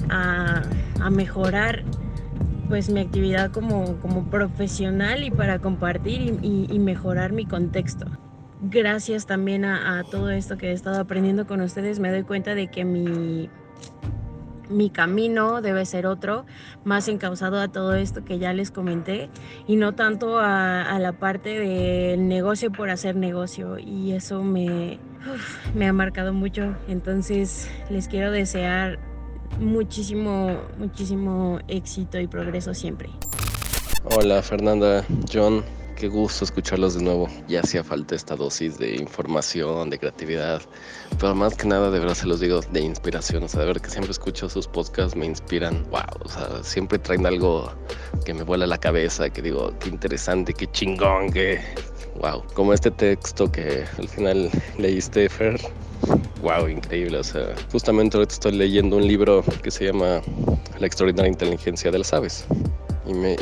a, 0.09 0.63
mejorar 1.11 1.83
pues 2.67 2.89
mi 2.89 2.99
actividad 2.99 3.51
como, 3.51 3.95
profesional 4.29 5.23
y 5.23 5.31
para 5.31 5.59
compartir 5.59 6.39
y, 6.41 6.79
mejorar 6.79 7.31
mi 7.31 7.45
contexto. 7.45 8.05
Gracias 8.61 9.25
también 9.25 9.65
a, 9.65 10.03
todo 10.11 10.31
esto 10.31 10.57
que 10.57 10.69
he 10.69 10.73
estado 10.73 10.99
aprendiendo 10.99 11.47
con 11.47 11.61
ustedes, 11.61 11.99
me 11.99 12.11
doy 12.11 12.23
cuenta 12.23 12.55
de 12.55 12.67
que 12.67 12.83
mi, 12.83 13.49
mi 14.69 14.89
camino 14.89 15.61
debe 15.61 15.85
ser 15.85 16.05
otro, 16.05 16.45
más 16.83 17.07
encauzado 17.07 17.59
a 17.59 17.67
todo 17.67 17.95
esto 17.95 18.23
que 18.25 18.39
ya 18.39 18.53
les 18.53 18.71
comenté 18.71 19.29
y 19.67 19.75
no 19.75 19.93
tanto 19.95 20.39
a, 20.39 20.97
la 20.99 21.13
parte 21.13 21.59
del 21.59 22.27
negocio 22.27 22.71
por 22.71 22.89
hacer 22.89 23.15
negocio 23.15 23.77
y 23.77 24.11
eso 24.11 24.43
me, 24.43 24.99
me 25.75 25.87
ha 25.87 25.93
marcado 25.93 26.33
mucho. 26.33 26.75
Entonces 26.87 27.69
les 27.89 28.07
quiero 28.07 28.31
desear 28.31 28.99
muchísimo, 29.59 30.59
muchísimo 30.77 31.59
éxito 31.67 32.19
y 32.19 32.27
progreso 32.27 32.73
siempre. 32.73 33.09
Hola 34.15 34.41
Fernanda, 34.41 35.05
John, 35.31 35.63
qué 35.97 36.07
gusto 36.07 36.45
escucharlos 36.45 36.95
de 36.95 37.03
nuevo. 37.03 37.27
Ya 37.47 37.61
hacía 37.61 37.83
falta 37.83 38.15
esta 38.15 38.35
dosis 38.35 38.77
de 38.77 38.95
información, 38.95 39.89
de 39.89 39.99
creatividad, 39.99 40.61
pero 41.19 41.35
más 41.35 41.55
que 41.55 41.67
nada, 41.67 41.89
de 41.89 41.99
verdad 41.99 42.13
se 42.13 42.27
los 42.27 42.39
digo, 42.39 42.61
de 42.71 42.81
inspiración. 42.81 43.43
O 43.43 43.47
sea, 43.47 43.61
de 43.61 43.67
ver 43.67 43.81
que 43.81 43.89
siempre 43.89 44.11
escucho 44.11 44.47
sus 44.47 44.67
podcasts, 44.67 45.15
me 45.15 45.25
inspiran. 45.25 45.83
Wow, 45.89 46.23
o 46.23 46.29
sea, 46.29 46.63
siempre 46.63 46.99
traen 46.99 47.25
algo 47.25 47.71
que 48.25 48.33
me 48.33 48.43
vuela 48.43 48.67
la 48.67 48.77
cabeza, 48.77 49.29
que 49.29 49.41
digo, 49.41 49.73
qué 49.79 49.89
interesante, 49.89 50.53
qué 50.53 50.67
chingón, 50.71 51.31
que. 51.31 51.59
Wow, 52.19 52.43
como 52.53 52.73
este 52.73 52.91
texto 52.91 53.51
que 53.51 53.85
al 53.97 54.07
final 54.07 54.49
leíste, 54.77 55.29
Fer. 55.29 55.59
Wow, 56.41 56.67
increíble. 56.67 57.19
O 57.19 57.23
sea, 57.23 57.55
justamente 57.71 58.17
ahorita 58.17 58.33
estoy 58.33 58.53
leyendo 58.53 58.97
un 58.97 59.07
libro 59.07 59.43
que 59.63 59.71
se 59.71 59.85
llama 59.85 60.21
La 60.79 60.87
extraordinaria 60.87 61.31
inteligencia 61.31 61.91
de 61.91 61.99
las 61.99 62.13
aves. 62.13 62.45
Y, 63.05 63.13
me, 63.13 63.33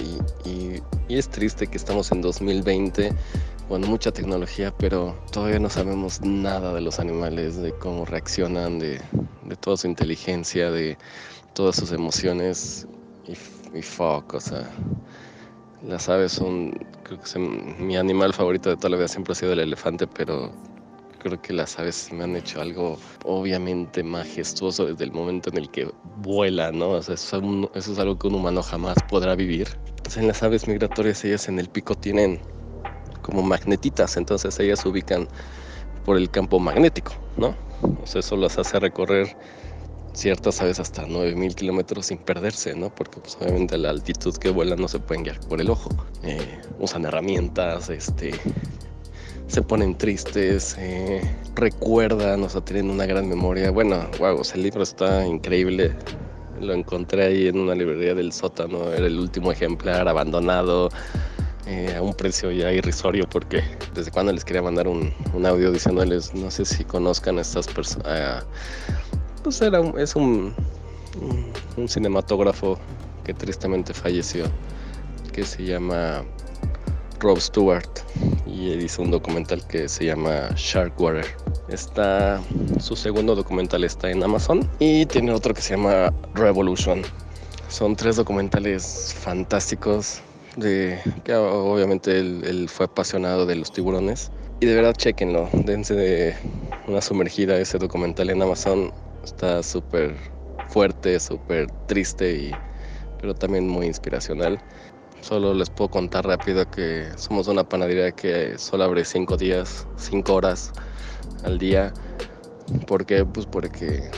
y, 0.45 0.81
y 1.07 1.17
es 1.17 1.29
triste 1.29 1.67
que 1.67 1.77
estamos 1.77 2.11
en 2.11 2.21
2020 2.21 3.11
bueno, 3.67 3.87
mucha 3.87 4.11
tecnología, 4.11 4.71
pero 4.77 5.15
todavía 5.31 5.57
no 5.57 5.69
sabemos 5.69 6.21
nada 6.21 6.73
de 6.73 6.81
los 6.81 6.99
animales, 6.99 7.57
de 7.57 7.71
cómo 7.73 8.05
reaccionan, 8.05 8.77
de, 8.77 9.01
toda 9.59 9.77
su 9.77 9.87
inteligencia, 9.87 10.69
de 10.69 10.97
todas 11.53 11.75
sus 11.75 11.91
emociones. 11.91 12.87
Y, 13.27 13.31
y 13.77 13.81
fuck, 13.81 14.35
o 14.35 14.39
sea, 14.39 14.69
las 15.81 16.09
aves 16.09 16.33
son, 16.33 16.71
creo 17.03 17.19
que 17.19 17.39
mi 17.39 17.97
animal 17.97 18.33
favorito 18.33 18.69
de 18.69 18.77
toda 18.77 18.89
la 18.89 18.97
vida 18.97 19.07
siempre 19.07 19.33
ha 19.33 19.35
sido 19.35 19.53
el 19.53 19.59
elefante, 19.59 20.07
pero 20.07 20.51
creo 21.19 21.41
que 21.41 21.53
las 21.53 21.79
aves 21.79 22.11
me 22.11 22.23
han 22.23 22.35
hecho 22.35 22.61
algo 22.61 22.99
obviamente 23.23 24.03
majestuoso 24.03 24.85
desde 24.85 25.05
el 25.05 25.11
momento 25.11 25.49
en 25.49 25.57
el 25.57 25.69
que 25.71 25.91
vuela, 26.17 26.71
¿no? 26.71 26.91
O 26.91 27.01
sea, 27.01 27.15
eso, 27.15 27.41
es 27.73 27.99
algo 27.99 28.17
que 28.17 28.27
un 28.27 28.35
humano 28.35 28.61
jamás 28.61 28.95
podrá 29.09 29.35
vivir. 29.35 29.67
Entonces, 29.87 30.17
en 30.17 30.27
las 30.27 30.43
aves 30.43 30.67
migratorias, 30.67 31.25
ellas 31.25 31.47
en 31.47 31.59
el 31.59 31.67
pico 31.67 31.95
tienen 31.95 32.39
como 33.23 33.41
magnetitas, 33.41 34.17
entonces 34.17 34.59
ellas 34.59 34.81
se 34.81 34.87
ubican 34.87 35.27
por 36.05 36.17
el 36.17 36.29
campo 36.29 36.59
magnético, 36.59 37.15
¿no? 37.37 37.55
O 38.03 38.05
sea, 38.05 38.19
eso 38.19 38.37
las 38.37 38.59
hace 38.59 38.79
recorrer 38.79 39.35
ciertas 40.15 40.61
aves 40.61 40.79
hasta 40.79 41.05
9000 41.05 41.55
kilómetros 41.55 42.07
sin 42.07 42.17
perderse, 42.17 42.75
¿no? 42.75 42.93
Porque 42.93 43.19
pues, 43.19 43.37
obviamente 43.39 43.75
a 43.75 43.77
la 43.77 43.89
altitud 43.89 44.35
que 44.35 44.49
vuelan 44.49 44.79
no 44.79 44.87
se 44.87 44.99
pueden 44.99 45.23
guiar 45.23 45.39
por 45.41 45.61
el 45.61 45.69
ojo. 45.69 45.89
Eh, 46.23 46.61
usan 46.79 47.05
herramientas, 47.05 47.89
este, 47.89 48.33
se 49.47 49.61
ponen 49.61 49.97
tristes, 49.97 50.75
eh, 50.79 51.21
recuerdan, 51.55 52.43
o 52.43 52.49
sea, 52.49 52.61
tienen 52.61 52.89
una 52.89 53.05
gran 53.05 53.27
memoria. 53.27 53.71
Bueno, 53.71 54.07
wow, 54.19 54.41
el 54.53 54.63
libro 54.63 54.83
está 54.83 55.25
increíble. 55.27 55.95
Lo 56.59 56.73
encontré 56.73 57.25
ahí 57.25 57.47
en 57.47 57.59
una 57.59 57.75
librería 57.75 58.15
del 58.15 58.31
sótano, 58.31 58.91
era 58.93 59.05
el 59.05 59.19
último 59.19 59.51
ejemplar 59.51 60.07
abandonado. 60.07 60.89
Eh, 61.67 61.95
a 61.97 62.01
un 62.03 62.13
precio 62.13 62.51
ya 62.51 62.71
irrisorio 62.71 63.27
porque 63.27 63.63
desde 63.95 64.11
cuando 64.11 64.31
les 64.31 64.45
quería 64.45 64.61
mandar 64.61 64.87
un, 64.87 65.11
audio 65.47 65.71
diciéndoles, 65.71 66.35
no 66.35 66.51
sé 66.51 66.63
si 66.63 66.83
conozcan 66.83 67.39
a 67.39 67.41
estas 67.41 67.65
personas, 67.65 68.45
pues 69.45 69.61
era 69.61 69.79
es 69.99 70.15
un, 70.15 70.55
un, 71.77 71.87
cinematógrafo 71.87 72.79
que 73.23 73.31
tristemente 73.31 73.93
falleció, 73.93 74.45
que 75.33 75.43
se 75.45 75.63
llama 75.63 76.23
Rob 77.19 77.39
Stewart 77.39 77.87
y 78.47 78.71
hizo 78.71 79.03
un 79.03 79.11
documental 79.11 79.63
que 79.67 79.87
se 79.87 80.05
llama 80.05 80.49
Sharkwater. 80.55 81.27
Está, 81.67 82.41
su 82.79 82.95
segundo 82.95 83.35
documental 83.35 83.83
está 83.83 84.09
en 84.09 84.23
Amazon 84.23 84.67
y 84.79 85.05
tiene 85.05 85.31
otro 85.31 85.53
que 85.53 85.61
se 85.61 85.75
llama 85.75 86.11
Revolution. 86.33 87.03
Son 87.67 87.95
tres 87.95 88.15
documentales 88.15 89.15
fantásticos 89.19 90.21
de 90.55 90.99
que 91.23 91.35
obviamente 91.35 92.17
él, 92.17 92.67
fue 92.67 92.87
apasionado 92.87 93.45
de 93.45 93.57
los 93.57 93.71
tiburones. 93.71 94.31
Y 94.59 94.65
de 94.65 94.73
verdad, 94.73 94.95
chequenlo, 94.95 95.49
dense 95.53 95.93
de 95.93 96.33
una 96.87 97.01
sumergida 97.01 97.59
ese 97.59 97.77
documental 97.77 98.31
en 98.31 98.41
Amazon. 98.41 98.91
Está 99.25 99.63
súper 99.63 100.15
fuerte, 100.69 101.19
súper 101.19 101.69
triste, 101.87 102.31
y, 102.35 102.51
pero 103.19 103.33
también 103.33 103.67
muy 103.67 103.87
inspiracional. 103.87 104.61
Solo 105.21 105.55
les 105.55 105.69
puedo 105.71 105.89
contar 105.89 106.27
rápido 106.27 106.69
que 106.69 107.09
somos 107.17 107.47
una 107.47 107.63
panadería 107.63 108.11
que 108.11 108.57
solo 108.59 108.83
abre 108.83 109.03
cinco 109.03 109.35
días, 109.35 109.87
cinco 109.97 110.35
horas 110.35 110.71
al 111.43 111.57
día. 111.57 111.91
¿Por 112.85 113.05
qué? 113.07 113.25
Pues 113.25 113.47
porque 113.47 114.11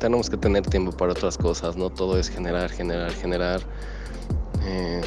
tenemos 0.00 0.28
que 0.28 0.36
tener 0.36 0.66
tiempo 0.66 0.90
para 0.90 1.12
otras 1.12 1.38
cosas, 1.38 1.76
no 1.76 1.88
todo 1.90 2.18
es 2.18 2.28
generar, 2.28 2.70
generar, 2.70 3.12
generar. 3.12 3.60
Eh, 4.66 5.00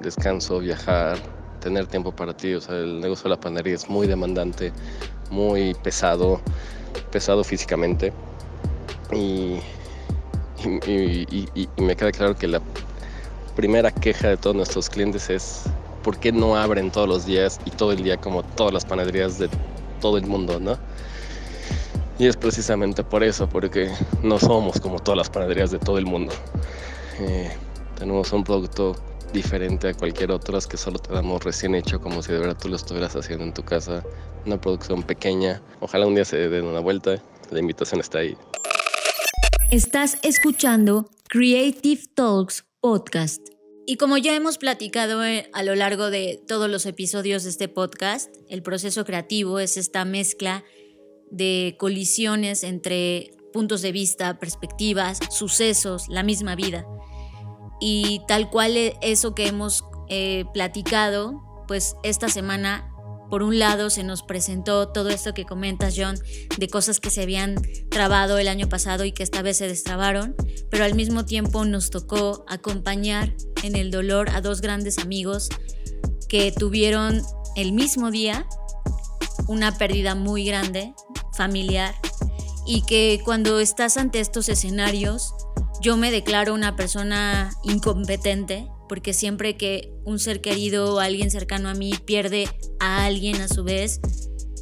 descanso, 0.00 0.58
viajar, 0.58 1.16
tener 1.60 1.86
tiempo 1.86 2.12
para 2.12 2.34
ti. 2.34 2.52
O 2.52 2.60
sea, 2.60 2.76
el 2.76 3.00
negocio 3.00 3.24
de 3.24 3.30
la 3.30 3.40
panadería 3.40 3.76
es 3.76 3.88
muy 3.88 4.06
demandante, 4.06 4.72
muy 5.30 5.74
pesado, 5.82 6.40
pesado 7.10 7.42
físicamente. 7.44 8.12
Y, 9.12 9.60
me 11.76 11.96
queda 11.96 12.12
claro 12.12 12.36
que 12.36 12.46
la 12.46 12.60
primera 13.56 13.90
queja 13.90 14.28
de 14.28 14.36
todos 14.36 14.54
nuestros 14.54 14.88
clientes 14.88 15.28
es 15.28 15.64
¿por 16.02 16.18
qué 16.18 16.32
no 16.32 16.56
abren 16.56 16.90
todos 16.90 17.08
los 17.08 17.26
días 17.26 17.60
y 17.64 17.70
todo 17.70 17.92
el 17.92 18.02
día 18.02 18.16
como 18.16 18.42
todas 18.42 18.72
las 18.72 18.84
panaderías 18.84 19.38
de 19.38 19.48
todo 20.00 20.18
el 20.18 20.26
mundo, 20.26 20.60
¿no? 20.60 20.78
Y 22.18 22.26
es 22.26 22.36
precisamente 22.36 23.02
por 23.02 23.24
eso, 23.24 23.48
porque 23.48 23.90
no 24.22 24.38
somos 24.38 24.80
como 24.80 24.98
todas 24.98 25.18
las 25.18 25.30
panaderías 25.30 25.70
de 25.70 25.78
todo 25.78 25.98
el 25.98 26.06
mundo. 26.06 26.32
Eh, 27.20 27.50
tenemos 27.98 28.32
un 28.32 28.44
producto 28.44 28.94
diferente 29.32 29.88
a 29.88 29.94
cualquier 29.94 30.30
otro, 30.30 30.58
que 30.68 30.76
solo 30.76 30.98
te 30.98 31.12
damos 31.12 31.42
recién 31.42 31.74
hecho, 31.74 32.00
como 32.00 32.22
si 32.22 32.32
de 32.32 32.38
verdad 32.38 32.56
tú 32.60 32.68
lo 32.68 32.76
estuvieras 32.76 33.16
haciendo 33.16 33.44
en 33.44 33.54
tu 33.54 33.64
casa. 33.64 34.04
Una 34.44 34.60
producción 34.60 35.02
pequeña. 35.02 35.60
Ojalá 35.80 36.06
un 36.06 36.14
día 36.14 36.24
se 36.24 36.36
den 36.48 36.64
una 36.64 36.80
vuelta. 36.80 37.16
La 37.50 37.60
invitación 37.60 38.00
está 38.00 38.18
ahí. 38.18 38.36
Estás 39.72 40.18
escuchando 40.20 41.08
Creative 41.30 42.02
Talks 42.14 42.66
Podcast. 42.82 43.40
Y 43.86 43.96
como 43.96 44.18
ya 44.18 44.36
hemos 44.36 44.58
platicado 44.58 45.24
eh, 45.24 45.48
a 45.54 45.62
lo 45.62 45.74
largo 45.74 46.10
de 46.10 46.44
todos 46.46 46.68
los 46.68 46.84
episodios 46.84 47.44
de 47.44 47.48
este 47.48 47.68
podcast, 47.68 48.36
el 48.50 48.62
proceso 48.62 49.06
creativo 49.06 49.60
es 49.60 49.78
esta 49.78 50.04
mezcla 50.04 50.62
de 51.30 51.76
colisiones 51.78 52.64
entre 52.64 53.30
puntos 53.54 53.80
de 53.80 53.92
vista, 53.92 54.38
perspectivas, 54.38 55.20
sucesos, 55.30 56.06
la 56.10 56.22
misma 56.22 56.54
vida 56.54 56.86
y 57.80 58.20
tal 58.28 58.50
cual 58.50 58.76
e, 58.76 58.98
eso 59.00 59.34
que 59.34 59.46
hemos 59.46 59.86
eh, 60.10 60.44
platicado, 60.52 61.64
pues 61.66 61.96
esta 62.02 62.28
semana, 62.28 62.91
por 63.32 63.42
un 63.42 63.58
lado, 63.58 63.88
se 63.88 64.04
nos 64.04 64.22
presentó 64.22 64.88
todo 64.88 65.08
esto 65.08 65.32
que 65.32 65.46
comentas, 65.46 65.94
John, 65.96 66.16
de 66.58 66.68
cosas 66.68 67.00
que 67.00 67.08
se 67.08 67.22
habían 67.22 67.54
trabado 67.88 68.36
el 68.36 68.46
año 68.46 68.68
pasado 68.68 69.06
y 69.06 69.12
que 69.12 69.22
esta 69.22 69.40
vez 69.40 69.56
se 69.56 69.66
destrabaron, 69.66 70.36
pero 70.70 70.84
al 70.84 70.94
mismo 70.94 71.24
tiempo 71.24 71.64
nos 71.64 71.88
tocó 71.88 72.44
acompañar 72.46 73.32
en 73.62 73.74
el 73.74 73.90
dolor 73.90 74.28
a 74.28 74.42
dos 74.42 74.60
grandes 74.60 74.98
amigos 74.98 75.48
que 76.28 76.52
tuvieron 76.52 77.22
el 77.56 77.72
mismo 77.72 78.10
día 78.10 78.46
una 79.48 79.78
pérdida 79.78 80.14
muy 80.14 80.44
grande, 80.44 80.92
familiar, 81.34 81.94
y 82.66 82.82
que 82.82 83.22
cuando 83.24 83.60
estás 83.60 83.96
ante 83.96 84.20
estos 84.20 84.50
escenarios, 84.50 85.32
yo 85.80 85.96
me 85.96 86.10
declaro 86.10 86.52
una 86.52 86.76
persona 86.76 87.50
incompetente 87.64 88.68
porque 88.92 89.14
siempre 89.14 89.56
que 89.56 89.90
un 90.04 90.18
ser 90.18 90.42
querido 90.42 90.96
o 90.96 91.00
alguien 91.00 91.30
cercano 91.30 91.70
a 91.70 91.74
mí 91.74 91.94
pierde 92.04 92.46
a 92.78 93.06
alguien 93.06 93.40
a 93.40 93.48
su 93.48 93.64
vez, 93.64 94.02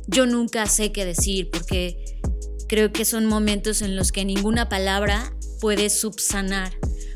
yo 0.07 0.25
nunca 0.25 0.67
sé 0.67 0.93
qué 0.93 1.05
decir 1.05 1.51
porque 1.51 2.21
creo 2.69 2.93
que 2.93 3.05
son 3.05 3.27
momentos 3.27 3.83
en 3.83 3.97
los 3.97 4.13
que 4.13 4.25
ninguna 4.25 4.69
palabra 4.69 5.35
puede 5.61 5.91
subsanar 5.91 6.73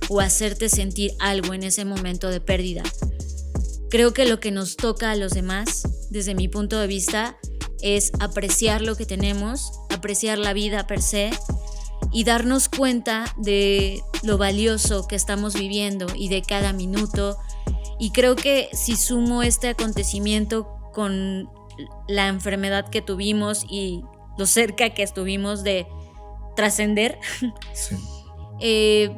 o 0.09 0.19
hacerte 0.19 0.69
sentir 0.69 1.13
algo 1.21 1.55
en 1.55 1.63
ese 1.63 1.85
momento 1.85 2.31
de 2.31 2.41
pérdida. 2.41 2.83
Creo 3.91 4.13
que 4.13 4.25
lo 4.25 4.41
que 4.41 4.51
nos 4.51 4.75
toca 4.75 5.13
a 5.13 5.15
los 5.15 5.31
demás, 5.35 5.85
desde 6.11 6.35
mi 6.35 6.49
punto 6.49 6.81
de 6.81 6.89
vista, 6.89 7.39
es 7.81 8.11
apreciar 8.19 8.83
lo 8.83 8.97
que 8.97 9.07
tenemos, 9.07 9.71
apreciar 9.91 10.39
la 10.39 10.53
vida 10.53 10.89
per 10.89 11.01
se 11.01 11.31
y 12.15 12.23
darnos 12.23 12.69
cuenta 12.69 13.25
de 13.37 14.03
lo 14.23 14.39
valioso 14.39 15.09
que 15.09 15.17
estamos 15.17 15.55
viviendo 15.55 16.07
y 16.15 16.29
de 16.29 16.43
cada 16.43 16.73
minuto. 16.73 17.37
Y 17.99 18.13
creo 18.13 18.37
que 18.37 18.71
si 18.73 18.95
sumo 18.95 19.43
este 19.43 19.69
acontecimiento 19.69 20.69
con 20.95 21.51
la 22.07 22.29
enfermedad 22.29 22.89
que 22.89 23.03
tuvimos 23.03 23.67
y 23.69 24.05
lo 24.39 24.47
cerca 24.47 24.91
que 24.91 25.03
estuvimos 25.03 25.65
de 25.65 25.89
trascender, 26.55 27.19
eh, 28.61 29.11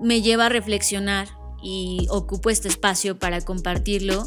me 0.00 0.20
lleva 0.20 0.46
a 0.46 0.48
reflexionar 0.48 1.28
y 1.62 2.08
ocupo 2.10 2.50
este 2.50 2.66
espacio 2.66 3.16
para 3.16 3.42
compartirlo, 3.42 4.24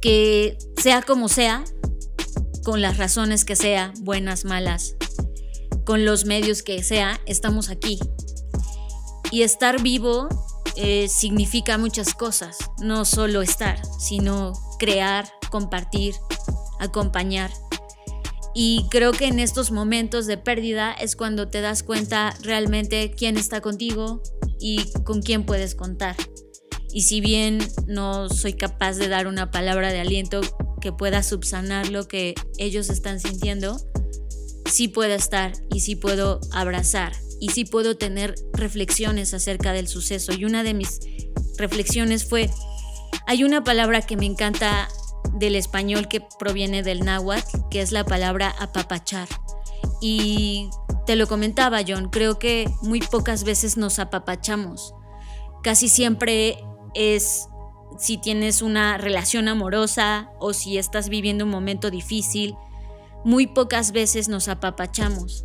que 0.00 0.56
sea 0.78 1.02
como 1.02 1.28
sea, 1.28 1.62
con 2.64 2.80
las 2.80 2.96
razones 2.96 3.44
que 3.44 3.54
sea, 3.54 3.92
buenas, 4.00 4.46
malas, 4.46 4.96
con 5.90 6.04
los 6.04 6.24
medios 6.24 6.62
que 6.62 6.84
sea, 6.84 7.20
estamos 7.26 7.68
aquí. 7.68 7.98
Y 9.32 9.42
estar 9.42 9.82
vivo 9.82 10.28
eh, 10.76 11.08
significa 11.08 11.78
muchas 11.78 12.14
cosas, 12.14 12.58
no 12.80 13.04
solo 13.04 13.42
estar, 13.42 13.82
sino 13.98 14.52
crear, 14.78 15.28
compartir, 15.50 16.14
acompañar. 16.78 17.50
Y 18.54 18.86
creo 18.88 19.10
que 19.10 19.26
en 19.26 19.40
estos 19.40 19.72
momentos 19.72 20.28
de 20.28 20.36
pérdida 20.36 20.92
es 20.92 21.16
cuando 21.16 21.48
te 21.48 21.60
das 21.60 21.82
cuenta 21.82 22.36
realmente 22.40 23.10
quién 23.10 23.36
está 23.36 23.60
contigo 23.60 24.22
y 24.60 24.92
con 25.02 25.22
quién 25.22 25.44
puedes 25.44 25.74
contar. 25.74 26.14
Y 26.92 27.02
si 27.02 27.20
bien 27.20 27.58
no 27.88 28.28
soy 28.28 28.52
capaz 28.52 28.92
de 28.92 29.08
dar 29.08 29.26
una 29.26 29.50
palabra 29.50 29.92
de 29.92 29.98
aliento 29.98 30.40
que 30.80 30.92
pueda 30.92 31.24
subsanar 31.24 31.88
lo 31.88 32.06
que 32.06 32.36
ellos 32.58 32.90
están 32.90 33.18
sintiendo, 33.18 33.76
sí 34.70 34.88
puedo 34.88 35.12
estar 35.12 35.52
y 35.70 35.80
sí 35.80 35.96
puedo 35.96 36.40
abrazar 36.52 37.12
y 37.40 37.50
sí 37.50 37.64
puedo 37.64 37.96
tener 37.96 38.34
reflexiones 38.52 39.34
acerca 39.34 39.72
del 39.72 39.88
suceso. 39.88 40.32
Y 40.32 40.44
una 40.44 40.62
de 40.62 40.74
mis 40.74 41.00
reflexiones 41.58 42.28
fue, 42.28 42.50
hay 43.26 43.44
una 43.44 43.64
palabra 43.64 44.02
que 44.02 44.16
me 44.16 44.26
encanta 44.26 44.88
del 45.34 45.56
español 45.56 46.08
que 46.08 46.22
proviene 46.38 46.82
del 46.82 47.00
náhuatl, 47.00 47.68
que 47.70 47.80
es 47.80 47.92
la 47.92 48.04
palabra 48.04 48.54
apapachar. 48.58 49.28
Y 50.00 50.70
te 51.06 51.16
lo 51.16 51.26
comentaba, 51.26 51.80
John, 51.86 52.10
creo 52.10 52.38
que 52.38 52.68
muy 52.82 53.00
pocas 53.00 53.44
veces 53.44 53.76
nos 53.76 53.98
apapachamos. 53.98 54.94
Casi 55.62 55.88
siempre 55.88 56.62
es 56.94 57.46
si 57.98 58.18
tienes 58.18 58.62
una 58.62 58.96
relación 58.96 59.48
amorosa 59.48 60.30
o 60.38 60.52
si 60.52 60.78
estás 60.78 61.08
viviendo 61.08 61.44
un 61.44 61.50
momento 61.50 61.90
difícil, 61.90 62.54
muy 63.24 63.46
pocas 63.46 63.92
veces 63.92 64.28
nos 64.28 64.48
apapachamos. 64.48 65.44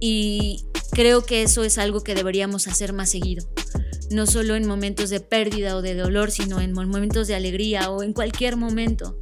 Y 0.00 0.66
creo 0.90 1.24
que 1.24 1.42
eso 1.42 1.64
es 1.64 1.78
algo 1.78 2.02
que 2.02 2.14
deberíamos 2.14 2.66
hacer 2.66 2.92
más 2.92 3.10
seguido. 3.10 3.46
No 4.10 4.26
solo 4.26 4.56
en 4.56 4.66
momentos 4.66 5.10
de 5.10 5.20
pérdida 5.20 5.76
o 5.76 5.82
de 5.82 5.94
dolor, 5.94 6.30
sino 6.30 6.60
en 6.60 6.72
momentos 6.72 7.28
de 7.28 7.34
alegría 7.34 7.90
o 7.90 8.02
en 8.02 8.12
cualquier 8.12 8.56
momento. 8.56 9.16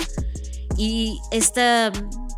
Y 0.77 1.19
esta 1.31 1.93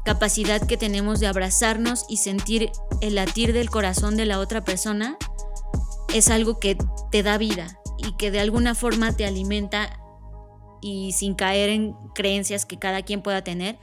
capacidad 0.05 0.67
que 0.67 0.77
tenemos 0.77 1.21
de 1.21 1.29
abrazarnos 1.29 2.05
y 2.09 2.17
sentir 2.17 2.71
el 3.01 3.15
latir 3.15 3.53
del 3.53 3.71
corazón 3.71 4.17
de 4.17 4.27
la 4.27 4.41
otra 4.41 4.65
persona 4.65 5.17
es 6.13 6.29
algo 6.29 6.59
que 6.59 6.77
te 7.11 7.23
da 7.23 7.39
vida 7.39 7.79
y 7.99 8.17
que 8.17 8.31
de 8.31 8.41
alguna 8.41 8.75
forma 8.75 9.17
te 9.17 9.25
alimenta 9.25 9.99
y 10.81 11.13
sin 11.13 11.35
caer 11.35 11.71
en 11.71 11.95
creencias 12.15 12.67
que 12.67 12.79
cada 12.79 13.03
quien 13.03 13.23
pueda 13.23 13.45
tener, 13.45 13.79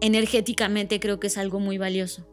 energéticamente 0.00 1.00
creo 1.00 1.20
que 1.20 1.28
es 1.28 1.38
algo 1.38 1.60
muy 1.60 1.78
valioso. 1.78 2.26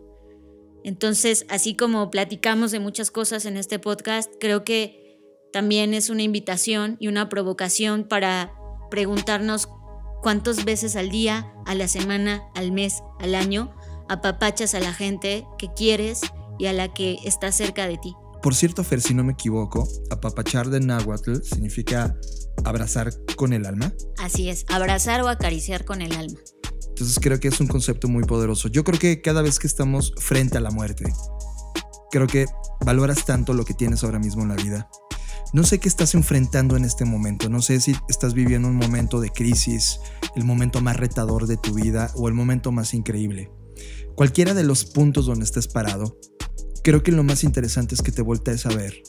Entonces, 0.84 1.46
así 1.50 1.76
como 1.76 2.12
platicamos 2.12 2.72
de 2.72 2.80
muchas 2.80 3.10
cosas 3.10 3.46
en 3.46 3.58
este 3.58 3.80
podcast, 3.80 4.32
creo 4.40 4.64
que 4.64 5.20
también 5.52 5.94
es 5.94 6.10
una 6.10 6.22
invitación 6.22 6.98
y 7.00 7.08
una 7.08 7.28
provocación 7.30 8.04
para 8.04 8.54
preguntarnos 8.92 9.68
cuántas 10.22 10.66
veces 10.66 10.96
al 10.96 11.10
día, 11.10 11.54
a 11.66 11.76
la 11.76 11.88
semana, 11.88 12.44
al 12.56 12.72
mes, 12.72 13.02
al 13.20 13.36
año, 13.36 13.74
apapachas 14.10 14.76
a 14.76 14.80
la 14.80 14.94
gente 14.94 15.46
que 15.58 15.70
quieres 15.76 16.22
y 16.60 16.68
a 16.68 16.74
la 16.74 16.94
que 16.94 17.18
está 17.26 17.52
cerca 17.52 17.88
de 17.88 17.98
ti. 17.98 18.14
Por 18.42 18.54
cierto, 18.54 18.84
Fer, 18.84 19.02
si 19.02 19.16
no 19.16 19.24
me 19.24 19.34
equivoco, 19.34 19.88
apapachar 20.12 20.70
de 20.70 20.80
náhuatl 20.80 21.42
significa 21.42 22.16
abrazar 22.64 23.12
con 23.36 23.54
el 23.54 23.66
alma. 23.66 23.92
Así 24.18 24.50
es, 24.50 24.66
abrazar 24.70 25.22
o 25.22 25.30
acariciar 25.30 25.84
con 25.84 26.02
el 26.02 26.14
alma. 26.14 26.40
Entonces 26.96 27.20
creo 27.20 27.42
que 27.42 27.50
es 27.50 27.60
un 27.60 27.68
concepto 27.68 28.08
muy 28.08 28.24
poderoso. 28.24 28.70
Yo 28.70 28.86
creo 28.86 28.98
que 28.98 29.22
cada 29.22 29.42
vez 29.42 29.60
que 29.60 29.68
estamos 29.68 30.14
frente 30.18 30.58
a 30.58 30.62
la 30.62 30.72
muerte, 30.72 31.04
creo 32.10 32.26
que 32.26 32.46
valoras 32.86 33.26
tanto 33.26 33.54
lo 33.54 33.66
que 33.66 33.74
tienes 33.74 34.06
ahora 34.06 34.18
mismo 34.18 34.44
en 34.44 34.48
la 34.48 34.56
vida. 34.56 34.90
No 35.52 35.66
sé 35.66 35.80
qué 35.80 35.90
estás 35.90 36.16
enfrentando 36.16 36.78
en 36.78 36.86
este 36.86 37.04
momento, 37.04 37.50
no 37.50 37.62
sé 37.62 37.82
si 37.82 37.98
estás 38.08 38.34
viviendo 38.34 38.70
un 38.70 38.78
momento 38.78 39.20
de 39.20 39.30
crisis, 39.30 40.00
el 40.38 40.46
momento 40.46 40.80
más 40.80 40.96
retador 40.96 41.48
de 41.48 41.58
tu 41.58 41.74
vida 41.74 42.12
o 42.16 42.30
el 42.30 42.34
momento 42.34 42.72
más 42.72 42.94
increíble. 42.94 43.52
Cualquiera 44.16 44.54
de 44.54 44.64
los 44.64 44.86
puntos 44.86 45.26
donde 45.26 45.44
estés 45.44 45.68
parado, 45.68 46.18
creo 46.82 47.04
que 47.04 47.12
lo 47.12 47.26
más 47.26 47.44
interesante 47.44 47.94
es 47.94 48.02
que 48.02 48.14
te 48.14 48.22
voltees 48.22 48.66
a 48.66 48.70
ver 48.70 49.04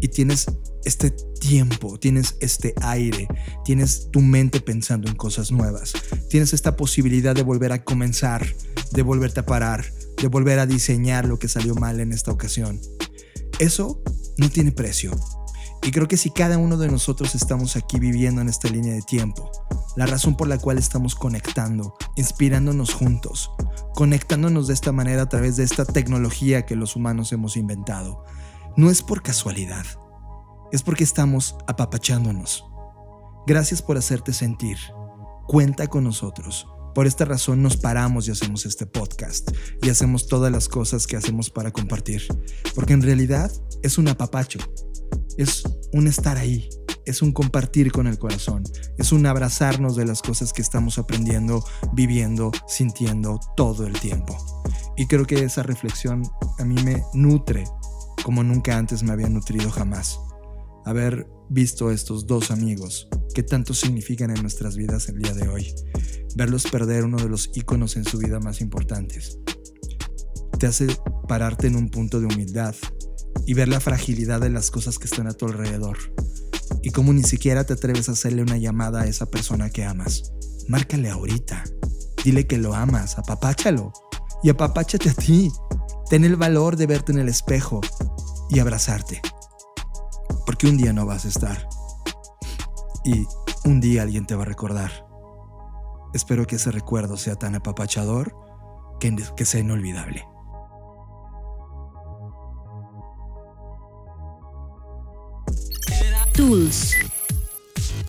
y 0.00 0.08
tienes 0.08 0.46
este 0.84 1.10
tiempo, 1.10 1.98
tienes 1.98 2.36
este 2.40 2.74
aire, 2.82 3.28
tienes 3.64 4.10
tu 4.10 4.20
mente 4.20 4.60
pensando 4.60 5.08
en 5.08 5.16
cosas 5.16 5.50
nuevas, 5.50 5.92
tienes 6.28 6.52
esta 6.52 6.76
posibilidad 6.76 7.34
de 7.34 7.42
volver 7.42 7.72
a 7.72 7.84
comenzar, 7.84 8.46
de 8.92 9.02
volverte 9.02 9.40
a 9.40 9.46
parar, 9.46 9.84
de 10.20 10.28
volver 10.28 10.58
a 10.58 10.66
diseñar 10.66 11.26
lo 11.26 11.38
que 11.38 11.48
salió 11.48 11.74
mal 11.74 12.00
en 12.00 12.12
esta 12.12 12.30
ocasión. 12.30 12.80
Eso 13.58 14.02
no 14.36 14.50
tiene 14.50 14.72
precio. 14.72 15.12
Y 15.82 15.90
creo 15.90 16.08
que 16.08 16.16
si 16.16 16.30
cada 16.30 16.56
uno 16.56 16.78
de 16.78 16.88
nosotros 16.88 17.34
estamos 17.34 17.76
aquí 17.76 17.98
viviendo 17.98 18.40
en 18.40 18.48
esta 18.48 18.68
línea 18.68 18.94
de 18.94 19.02
tiempo, 19.02 19.50
la 19.96 20.06
razón 20.06 20.34
por 20.34 20.48
la 20.48 20.58
cual 20.58 20.78
estamos 20.78 21.14
conectando, 21.14 21.94
inspirándonos 22.16 22.94
juntos, 22.94 23.50
conectándonos 23.94 24.66
de 24.66 24.74
esta 24.74 24.92
manera 24.92 25.22
a 25.22 25.28
través 25.28 25.56
de 25.56 25.64
esta 25.64 25.84
tecnología 25.84 26.64
que 26.64 26.74
los 26.74 26.96
humanos 26.96 27.32
hemos 27.32 27.58
inventado, 27.58 28.24
no 28.76 28.90
es 28.90 29.02
por 29.02 29.22
casualidad, 29.22 29.84
es 30.72 30.82
porque 30.82 31.04
estamos 31.04 31.56
apapachándonos. 31.66 32.64
Gracias 33.46 33.82
por 33.82 33.96
hacerte 33.96 34.32
sentir. 34.32 34.78
Cuenta 35.46 35.86
con 35.86 36.04
nosotros. 36.04 36.66
Por 36.94 37.06
esta 37.06 37.24
razón 37.24 37.62
nos 37.62 37.76
paramos 37.76 38.28
y 38.28 38.30
hacemos 38.30 38.66
este 38.66 38.86
podcast 38.86 39.50
y 39.82 39.90
hacemos 39.90 40.26
todas 40.28 40.50
las 40.50 40.68
cosas 40.68 41.06
que 41.06 41.16
hacemos 41.16 41.50
para 41.50 41.70
compartir. 41.70 42.22
Porque 42.74 42.92
en 42.92 43.02
realidad 43.02 43.50
es 43.82 43.98
un 43.98 44.08
apapacho 44.08 44.58
es 45.36 45.62
un 45.92 46.06
estar 46.06 46.36
ahí, 46.36 46.68
es 47.06 47.22
un 47.22 47.32
compartir 47.32 47.92
con 47.92 48.06
el 48.06 48.18
corazón, 48.18 48.64
es 48.98 49.12
un 49.12 49.26
abrazarnos 49.26 49.96
de 49.96 50.04
las 50.04 50.22
cosas 50.22 50.52
que 50.52 50.62
estamos 50.62 50.98
aprendiendo, 50.98 51.64
viviendo, 51.92 52.52
sintiendo 52.66 53.40
todo 53.56 53.86
el 53.86 53.98
tiempo. 53.98 54.36
Y 54.96 55.06
creo 55.06 55.26
que 55.26 55.44
esa 55.44 55.62
reflexión 55.62 56.22
a 56.58 56.64
mí 56.64 56.76
me 56.84 57.02
nutre 57.14 57.64
como 58.22 58.42
nunca 58.42 58.76
antes 58.76 59.02
me 59.02 59.12
había 59.12 59.28
nutrido 59.28 59.70
jamás. 59.70 60.18
Haber 60.84 61.26
visto 61.48 61.88
a 61.88 61.94
estos 61.94 62.26
dos 62.26 62.50
amigos 62.50 63.08
que 63.34 63.42
tanto 63.42 63.74
significan 63.74 64.30
en 64.30 64.42
nuestras 64.42 64.76
vidas 64.76 65.08
el 65.08 65.18
día 65.18 65.34
de 65.34 65.48
hoy, 65.48 65.74
verlos 66.36 66.64
perder 66.64 67.04
uno 67.04 67.16
de 67.16 67.28
los 67.28 67.50
íconos 67.54 67.96
en 67.96 68.04
su 68.04 68.18
vida 68.18 68.38
más 68.38 68.60
importantes, 68.60 69.38
te 70.58 70.66
hace 70.66 70.86
pararte 71.26 71.66
en 71.66 71.76
un 71.76 71.88
punto 71.90 72.20
de 72.20 72.26
humildad, 72.26 72.74
y 73.46 73.54
ver 73.54 73.68
la 73.68 73.80
fragilidad 73.80 74.40
de 74.40 74.50
las 74.50 74.70
cosas 74.70 74.98
que 74.98 75.06
están 75.06 75.26
a 75.26 75.32
tu 75.32 75.46
alrededor. 75.46 75.98
Y 76.82 76.90
cómo 76.90 77.12
ni 77.12 77.22
siquiera 77.22 77.64
te 77.64 77.74
atreves 77.74 78.08
a 78.08 78.12
hacerle 78.12 78.42
una 78.42 78.56
llamada 78.56 79.02
a 79.02 79.06
esa 79.06 79.26
persona 79.26 79.70
que 79.70 79.84
amas. 79.84 80.32
Márcale 80.68 81.10
ahorita. 81.10 81.64
Dile 82.24 82.46
que 82.46 82.58
lo 82.58 82.74
amas, 82.74 83.18
apapáchalo. 83.18 83.92
Y 84.42 84.50
apapáchate 84.50 85.10
a 85.10 85.14
ti. 85.14 85.50
Ten 86.14 86.24
el 86.24 86.36
valor 86.36 86.76
de 86.76 86.86
verte 86.86 87.10
en 87.10 87.18
el 87.18 87.28
espejo 87.28 87.80
y 88.48 88.60
abrazarte. 88.60 89.20
Porque 90.46 90.68
un 90.68 90.76
día 90.76 90.92
no 90.92 91.06
vas 91.06 91.24
a 91.24 91.28
estar. 91.28 91.68
Y 93.04 93.26
un 93.64 93.80
día 93.80 94.02
alguien 94.02 94.24
te 94.24 94.36
va 94.36 94.42
a 94.42 94.46
recordar. 94.46 95.08
Espero 96.14 96.46
que 96.46 96.54
ese 96.54 96.70
recuerdo 96.70 97.16
sea 97.16 97.34
tan 97.34 97.56
apapachador 97.56 98.32
que, 99.00 99.12
que 99.36 99.44
sea 99.44 99.58
inolvidable. 99.58 100.24
Tools. 106.34 106.94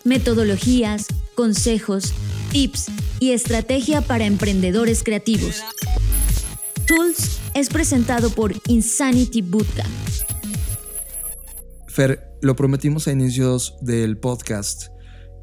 Metodologías, 0.04 1.08
consejos, 1.34 2.14
tips 2.52 2.86
y 3.20 3.32
estrategia 3.32 4.02
para 4.02 4.26
emprendedores 4.26 5.02
creativos. 5.02 5.64
Tools 6.86 7.40
es 7.56 7.70
presentado 7.70 8.30
por 8.30 8.54
Insanity 8.68 9.42
Bootcamp. 9.42 9.90
Fer, 11.88 12.38
lo 12.42 12.56
prometimos 12.56 13.08
a 13.08 13.12
inicios 13.12 13.76
del 13.82 14.18
podcast 14.18 14.90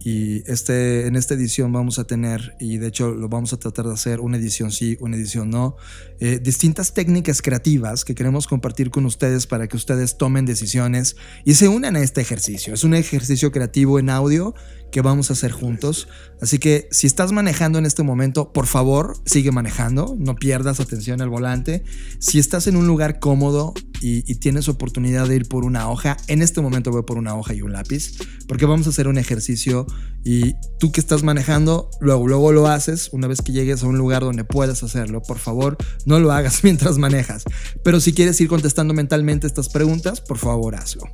y 0.05 0.49
este, 0.51 1.07
en 1.07 1.17
esta 1.17 1.35
edición 1.35 1.73
vamos 1.73 1.99
a 1.99 2.05
tener, 2.05 2.55
y 2.59 2.79
de 2.79 2.89
hecho 2.89 3.13
lo 3.13 3.29
vamos 3.29 3.53
a 3.53 3.57
tratar 3.59 3.87
de 3.87 3.95
hacer, 3.95 4.21
una 4.21 4.37
edición 4.37 4.73
sí, 4.73 4.97
una 5.01 5.17
edición 5.17 5.51
no, 5.51 5.77
eh, 6.21 6.41
distintas 6.43 6.93
técnicas 6.95 7.41
creativas 7.41 8.05
que 8.05 8.15
queremos 8.15 8.47
compartir 8.47 8.91
con 8.91 9.07
ustedes 9.07 9.47
para 9.47 9.69
que 9.69 9.77
ustedes 9.77 10.19
tomen 10.19 10.45
decisiones 10.45 11.17
y 11.45 11.55
se 11.55 11.69
unan 11.69 11.97
a 11.97 12.01
este 12.01 12.21
ejercicio. 12.21 12.75
Es 12.75 12.85
un 12.85 12.95
ejercicio 12.95 13.53
creativo 13.53 13.99
en 13.99 14.11
audio 14.11 14.55
que 14.93 15.01
vamos 15.01 15.31
a 15.31 15.33
hacer 15.33 15.51
juntos. 15.51 16.07
Así 16.41 16.59
que 16.59 16.87
si 16.93 17.09
estás 17.09 17.33
manejando 17.33 17.79
en 17.81 17.87
este 17.87 18.05
momento, 18.05 18.53
por 18.53 18.67
favor, 18.67 19.17
sigue 19.25 19.51
manejando, 19.51 20.15
no 20.19 20.37
pierdas 20.37 20.79
atención 20.79 21.21
al 21.21 21.31
volante. 21.31 21.83
Si 22.21 22.39
estás 22.39 22.69
en 22.69 22.77
un 22.77 22.87
lugar 22.87 23.19
cómodo 23.19 23.75
y, 24.01 24.23
tienes 24.43 24.69
oportunidad 24.69 25.29
de 25.29 25.37
ir 25.37 25.49
por 25.49 25.65
una 25.65 25.89
hoja, 25.89 26.17
en 26.27 26.43
este 26.43 26.61
momento 26.61 26.91
voy 26.91 27.03
por 27.05 27.17
una 27.17 27.35
hoja 27.35 27.55
y 27.55 27.63
un 27.63 27.73
lápiz, 27.73 28.13
porque 28.47 28.67
vamos 28.67 28.87
a 28.87 28.91
hacer 28.91 29.09
un 29.09 29.19
ejercicio 29.19 29.87
y 30.25 30.55
tú 30.79 30.93
que 30.93 31.01
estás 31.01 31.23
manejando, 31.23 31.89
luego, 32.01 32.27
luego 32.27 32.53
lo 32.53 32.67
haces, 32.67 33.09
una 33.13 33.29
vez 33.29 33.41
que 33.41 33.53
llegues 33.53 33.83
a 33.83 33.87
un 33.87 33.97
lugar 33.97 34.23
donde 34.23 34.45
puedas 34.45 34.83
hacerlo, 34.83 35.23
por 35.23 35.39
favor, 35.39 35.77
no 36.05 36.19
lo 36.19 36.33
hagas 36.33 36.65
mientras 36.65 36.99
manejas. 36.99 37.45
Pero 37.83 38.01
si 38.01 38.13
quieres 38.13 38.41
ir 38.41 38.49
contestando 38.49 38.93
mentalmente 38.93 39.47
estas 39.47 39.69
preguntas, 39.69 40.21
por 40.21 40.39
favor, 40.39 40.75
hazlo. 40.75 41.05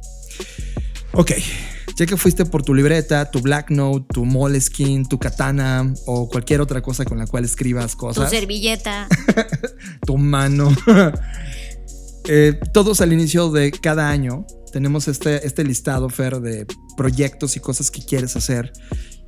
Ok, 1.13 1.33
ya 1.97 2.07
que 2.07 2.17
fuiste 2.17 2.45
por 2.45 2.63
tu 2.63 2.75
libreta, 2.75 3.31
tu 3.31 3.41
Black 3.41 3.71
Note, 3.71 4.07
tu 4.13 4.25
Moleskine, 4.25 5.05
tu 5.09 5.19
katana 5.19 5.93
o 6.07 6.29
cualquier 6.29 6.61
otra 6.61 6.81
cosa 6.83 7.05
con 7.05 7.19
la 7.19 7.27
cual 7.27 7.45
escribas 7.45 7.97
cosas. 7.97 8.31
Tu 8.31 8.37
servilleta. 8.37 9.09
tu 10.07 10.17
mano. 10.17 10.71
eh, 12.29 12.59
todos 12.73 13.01
al 13.01 13.13
inicio 13.13 13.51
de 13.51 13.73
cada 13.73 14.11
año 14.11 14.47
tenemos 14.71 15.09
este, 15.09 15.47
este 15.47 15.65
listado, 15.65 16.09
Fer, 16.09 16.41
de 16.41 16.67
proyectos 16.97 17.57
y 17.57 17.61
cosas 17.61 17.91
que 17.91 18.05
quieres 18.05 18.37
hacer. 18.37 18.73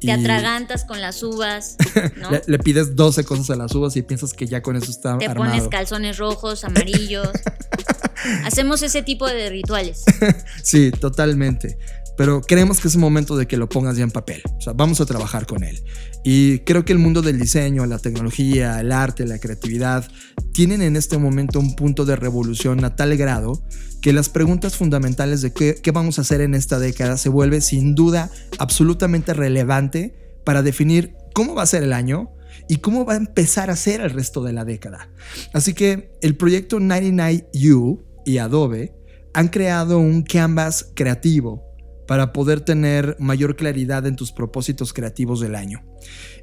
Te 0.01 0.07
y 0.07 0.11
atragantas 0.11 0.85
con 0.85 1.01
las 1.01 1.23
uvas. 1.23 1.77
¿no? 2.17 2.31
le, 2.31 2.43
le, 2.47 2.59
pides 2.59 2.97
12 2.97 3.25
cosas 3.25 3.51
a 3.51 3.57
las 3.57 3.75
uvas 3.75 3.97
y 3.97 4.03
piensas 4.03 4.33
que 4.33 4.47
ya 4.47 4.63
con 4.63 4.77
eso 4.77 4.91
está 4.91 5.19
Te 5.19 5.27
armado. 5.27 5.51
pones 5.51 5.69
calzones 5.69 6.19
rojos, 6.19 6.65
amarillos. 6.65 7.29
Hacemos 8.45 8.83
ese 8.83 9.03
tipo 9.03 9.27
de 9.27 9.49
rituales. 9.51 10.05
sí, 10.63 10.91
totalmente. 10.91 11.79
Pero 12.21 12.43
creemos 12.43 12.81
que 12.81 12.89
es 12.89 12.97
un 12.97 13.01
momento 13.01 13.35
de 13.35 13.47
que 13.47 13.57
lo 13.57 13.67
pongas 13.67 13.97
ya 13.97 14.03
en 14.03 14.11
papel. 14.11 14.43
O 14.59 14.61
sea, 14.61 14.75
vamos 14.75 15.01
a 15.01 15.07
trabajar 15.07 15.47
con 15.47 15.65
él. 15.65 15.83
Y 16.23 16.59
creo 16.59 16.85
que 16.85 16.93
el 16.93 16.99
mundo 16.99 17.23
del 17.23 17.41
diseño, 17.41 17.87
la 17.87 17.99
tecnología, 17.99 18.79
el 18.79 18.93
arte, 18.93 19.25
la 19.25 19.39
creatividad, 19.39 20.07
tienen 20.53 20.83
en 20.83 20.97
este 20.97 21.17
momento 21.17 21.59
un 21.59 21.75
punto 21.75 22.05
de 22.05 22.17
revolución 22.17 22.85
a 22.85 22.95
tal 22.95 23.17
grado 23.17 23.65
que 24.03 24.13
las 24.13 24.29
preguntas 24.29 24.77
fundamentales 24.77 25.41
de 25.41 25.55
qué, 25.55 25.77
qué 25.83 25.93
vamos 25.93 26.19
a 26.19 26.21
hacer 26.21 26.43
en 26.43 26.55
esta 26.55 26.79
década 26.79 27.17
se 27.17 27.31
vuelve 27.31 27.63
sin 27.63 27.95
duda 27.95 28.31
absolutamente 28.59 29.33
relevante 29.33 30.15
para 30.45 30.61
definir 30.63 31.15
cómo 31.33 31.55
va 31.55 31.63
a 31.63 31.67
ser 31.67 31.85
el 31.85 31.95
año, 31.95 32.35
y 32.69 32.77
cómo 32.77 33.07
va 33.07 33.15
a 33.15 33.17
empezar 33.17 33.71
a 33.71 33.77
ser 33.77 34.03
el 34.03 34.11
resto 34.11 34.45
de 34.45 34.53
la 34.53 34.67
década. 34.67 35.09
Así 35.55 35.73
que 35.73 36.19
el 36.21 36.37
proyecto 36.37 36.81
99U 36.81 38.03
y 38.27 38.37
Adobe 38.37 38.93
han 39.33 39.49
creado 39.49 39.99
un 39.99 40.23
canvas 40.23 40.91
creativo 40.95 41.70
para 42.11 42.33
poder 42.33 42.61
tener 42.61 43.15
mayor 43.21 43.55
claridad 43.55 44.05
en 44.05 44.17
tus 44.17 44.33
propósitos 44.33 44.93
creativos 44.93 45.39
del 45.39 45.55
año. 45.55 45.85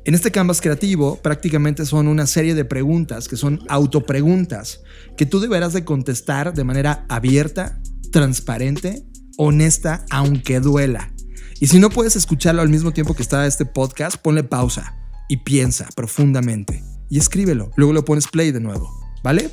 En 0.06 0.16
este 0.16 0.32
canvas 0.32 0.62
creativo 0.62 1.18
prácticamente 1.22 1.86
son 1.86 2.08
una 2.08 2.26
serie 2.26 2.56
de 2.56 2.64
preguntas 2.64 3.28
que 3.28 3.36
son 3.36 3.60
autopreguntas 3.68 4.80
que 5.18 5.26
tú 5.26 5.42
deberás 5.42 5.74
de 5.74 5.84
contestar 5.84 6.54
de 6.54 6.64
manera 6.64 7.06
abierta, 7.10 7.82
transparente, 8.14 9.04
honesta, 9.38 10.06
aunque 10.10 10.62
duela. 10.62 11.14
Y 11.60 11.68
si 11.68 11.80
no 11.80 11.90
puedes 11.90 12.16
escucharlo 12.16 12.62
al 12.62 12.70
mismo 12.70 12.94
tiempo 12.94 13.14
que 13.14 13.24
está 13.24 13.46
este 13.46 13.66
podcast, 13.66 14.16
ponle 14.16 14.46
pausa 14.46 14.96
y 15.28 15.36
piensa 15.36 15.90
profundamente 15.98 16.82
y 17.10 17.18
escríbelo. 17.20 17.72
Luego 17.76 17.92
lo 17.92 18.06
pones 18.06 18.30
play 18.30 18.52
de 18.52 18.62
nuevo, 18.62 18.90
¿vale? 19.22 19.50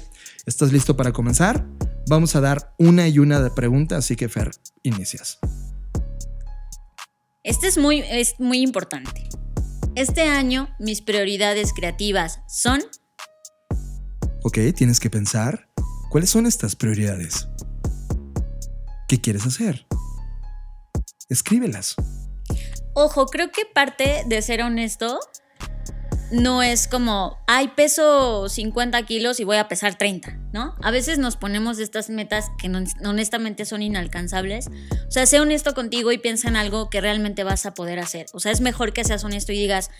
¿Estás 0.47 0.73
listo 0.73 0.97
para 0.97 1.11
comenzar? 1.11 1.67
Vamos 2.09 2.37
a 2.37 2.41
dar 2.41 2.73
una 2.79 3.09
y 3.09 3.19
una 3.19 3.41
de 3.41 3.51
preguntas, 3.51 3.99
así 3.99 4.15
que 4.15 4.29
Fer, 4.29 4.53
inicias. 4.85 5.41
Este 7.45 7.67
es 7.67 7.77
muy, 7.77 8.03
es 8.09 8.41
muy 8.41 8.63
importante. 8.63 9.29
Este 9.95 10.23
año 10.23 10.75
mis 10.79 11.03
prioridades 11.03 11.75
creativas 11.75 12.41
son... 12.49 12.83
Ok, 14.43 14.59
tienes 14.75 14.99
que 14.99 15.11
pensar, 15.11 15.69
¿cuáles 16.11 16.31
son 16.31 16.47
estas 16.47 16.75
prioridades? 16.75 17.47
¿Qué 19.09 19.21
quieres 19.21 19.45
hacer? 19.45 19.87
Escríbelas. 21.29 21.97
Ojo, 22.95 23.27
creo 23.27 23.53
que 23.53 23.67
parte 23.67 24.23
de 24.27 24.41
ser 24.41 24.63
honesto 24.63 25.21
no 26.31 26.63
es 26.63 26.89
como, 26.89 27.39
ay, 27.47 27.69
peso 27.77 28.49
50 28.49 29.03
kilos 29.05 29.41
y 29.41 29.45
voy 29.45 29.57
a 29.57 29.69
pesar 29.69 29.97
30, 29.97 30.39
¿no? 30.53 30.75
A 30.83 30.91
veces 30.91 31.19
nos 31.19 31.37
ponemos 31.37 31.79
estas 31.79 32.11
metas 32.11 32.47
que 32.59 32.69
no, 32.69 32.83
honestamente 33.05 33.65
son 33.65 33.83
inalcanzables. 33.83 34.69
O 35.09 35.11
sea, 35.11 35.27
sé 35.27 35.41
honesto 35.41 35.75
contigo 35.75 36.13
y 36.13 36.19
piensa 36.19 36.49
en 36.49 36.57
algo 36.57 36.91
que 36.91 37.01
realmente 37.01 37.45
vas 37.45 37.67
a 37.67 37.75
poder 37.75 37.99
hacer. 37.99 38.27
O 38.33 38.41
sea, 38.41 38.53
es 38.53 38.61
mejor 38.61 38.93
que 38.93 39.05
seas 39.05 39.25
honesto 39.25 39.53
y 39.53 39.59
digas, 39.59 39.91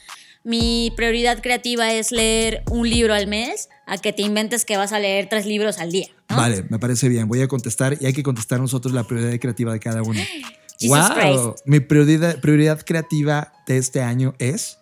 mi 0.43 0.93
prioridad 0.97 1.43
creativa 1.43 1.93
es 1.93 2.13
leer 2.13 2.63
un 2.71 2.89
libro 2.89 3.15
al 3.15 3.27
mes, 3.27 3.69
a 3.87 3.99
que 3.99 4.13
te 4.13 4.23
inventes 4.23 4.65
que 4.65 4.77
vas 4.77 4.93
a 4.93 4.99
leer 4.99 5.29
tres 5.29 5.47
libros 5.47 5.79
al 5.79 5.91
día. 5.91 6.09
¿no? 6.29 6.37
Vale, 6.37 6.65
me 6.69 6.79
parece 6.79 7.09
bien. 7.09 7.29
Voy 7.29 7.43
a 7.43 7.49
contestar 7.49 7.97
y 8.01 8.07
hay 8.07 8.13
que 8.13 8.23
contestar 8.23 8.61
nosotros 8.61 8.93
la 8.93 9.05
prioridad 9.05 9.39
creativa 9.39 9.73
de 9.73 9.81
cada 9.81 10.03
uno. 10.03 10.21
Jesus 10.79 10.99
wow, 10.99 11.15
Christ. 11.15 11.67
mi 11.67 11.81
prioridad, 11.81 12.41
prioridad 12.41 12.83
creativa 12.85 13.53
de 13.67 13.79
este 13.79 14.03
año 14.03 14.35
es 14.39 14.79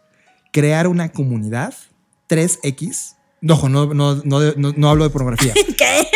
crear 0.52 0.86
una 0.86 1.10
comunidad 1.10 1.74
3X. 2.28 3.16
No, 3.40 3.60
no, 3.68 3.92
no, 3.92 4.14
no, 4.24 4.52
no, 4.56 4.72
no 4.76 4.88
hablo 4.88 5.02
de 5.02 5.10
pornografía. 5.10 5.52
¿Qué? 5.76 6.06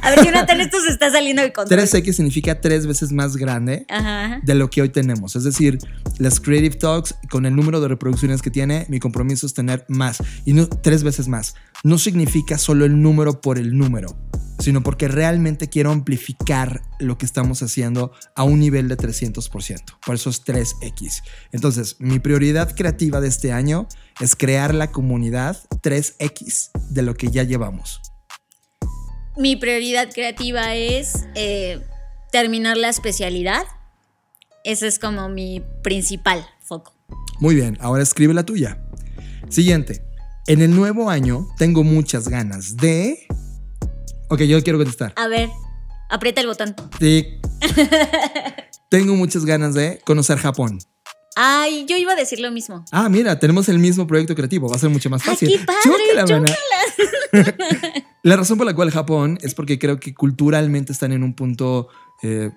A 0.00 0.10
ver, 0.10 0.24
Jonathan, 0.24 0.62
esto 0.62 0.80
se 0.80 0.90
está 0.90 1.10
saliendo 1.10 1.42
de 1.42 1.52
control. 1.52 1.78
3X 1.78 2.14
significa 2.14 2.58
tres 2.58 2.86
veces 2.86 3.12
más 3.12 3.36
grande 3.36 3.84
Ajá. 3.90 4.40
de 4.42 4.54
lo 4.54 4.70
que 4.70 4.80
hoy 4.80 4.88
tenemos. 4.88 5.36
Es 5.36 5.44
decir, 5.44 5.76
las 6.16 6.40
Creative 6.40 6.76
Talks, 6.76 7.16
con 7.28 7.44
el 7.44 7.54
número 7.54 7.82
de 7.82 7.88
reproducciones 7.88 8.40
que 8.40 8.50
tiene, 8.50 8.86
mi 8.88 8.98
compromiso 8.98 9.46
es 9.46 9.52
tener 9.52 9.84
más. 9.88 10.22
Y 10.46 10.54
no 10.54 10.66
tres 10.66 11.02
veces 11.02 11.28
más. 11.28 11.54
No 11.82 11.96
significa 11.96 12.58
solo 12.58 12.84
el 12.84 13.00
número 13.00 13.40
por 13.40 13.58
el 13.58 13.76
número, 13.76 14.14
sino 14.58 14.82
porque 14.82 15.08
realmente 15.08 15.70
quiero 15.70 15.90
amplificar 15.90 16.82
lo 16.98 17.16
que 17.16 17.24
estamos 17.24 17.62
haciendo 17.62 18.12
a 18.36 18.42
un 18.42 18.60
nivel 18.60 18.88
de 18.88 18.98
300%. 18.98 19.98
Por 20.04 20.14
eso 20.14 20.28
es 20.28 20.44
3X. 20.44 21.22
Entonces, 21.52 21.96
mi 21.98 22.18
prioridad 22.18 22.74
creativa 22.76 23.22
de 23.22 23.28
este 23.28 23.52
año 23.52 23.88
es 24.20 24.36
crear 24.36 24.74
la 24.74 24.92
comunidad 24.92 25.56
3X 25.82 26.70
de 26.90 27.02
lo 27.02 27.14
que 27.14 27.30
ya 27.30 27.44
llevamos. 27.44 28.02
Mi 29.38 29.56
prioridad 29.56 30.12
creativa 30.12 30.74
es 30.74 31.24
eh, 31.34 31.80
terminar 32.30 32.76
la 32.76 32.90
especialidad. 32.90 33.64
Ese 34.64 34.86
es 34.86 34.98
como 34.98 35.30
mi 35.30 35.62
principal 35.82 36.46
foco. 36.60 36.94
Muy 37.38 37.54
bien, 37.54 37.78
ahora 37.80 38.02
escribe 38.02 38.34
la 38.34 38.44
tuya. 38.44 38.84
Siguiente. 39.48 40.09
En 40.50 40.62
el 40.62 40.74
nuevo 40.74 41.10
año 41.10 41.46
tengo 41.58 41.84
muchas 41.84 42.28
ganas 42.28 42.76
de... 42.76 43.24
Ok, 44.30 44.40
yo 44.40 44.60
quiero 44.64 44.80
contestar. 44.80 45.12
A 45.14 45.28
ver, 45.28 45.48
aprieta 46.08 46.40
el 46.40 46.48
botón. 46.48 46.74
Sí. 46.98 47.38
tengo 48.90 49.14
muchas 49.14 49.44
ganas 49.44 49.74
de 49.74 50.00
conocer 50.04 50.38
Japón. 50.38 50.80
Ay, 51.36 51.86
yo 51.88 51.96
iba 51.96 52.14
a 52.14 52.16
decir 52.16 52.40
lo 52.40 52.50
mismo. 52.50 52.84
Ah, 52.90 53.08
mira, 53.08 53.38
tenemos 53.38 53.68
el 53.68 53.78
mismo 53.78 54.08
proyecto 54.08 54.34
creativo. 54.34 54.68
Va 54.68 54.74
a 54.74 54.80
ser 54.80 54.90
mucho 54.90 55.08
más 55.08 55.22
fácil. 55.22 55.50
¡Ay, 55.50 55.56
qué 55.56 55.64
padre! 55.64 56.48
Chócala. 57.30 58.04
La 58.24 58.34
razón 58.34 58.58
por 58.58 58.66
la 58.66 58.74
cual 58.74 58.90
Japón 58.90 59.38
es 59.42 59.54
porque 59.54 59.78
creo 59.78 60.00
que 60.00 60.14
culturalmente 60.14 60.92
están 60.92 61.12
en 61.12 61.22
un 61.22 61.34
punto 61.34 61.90
eh, 62.24 62.50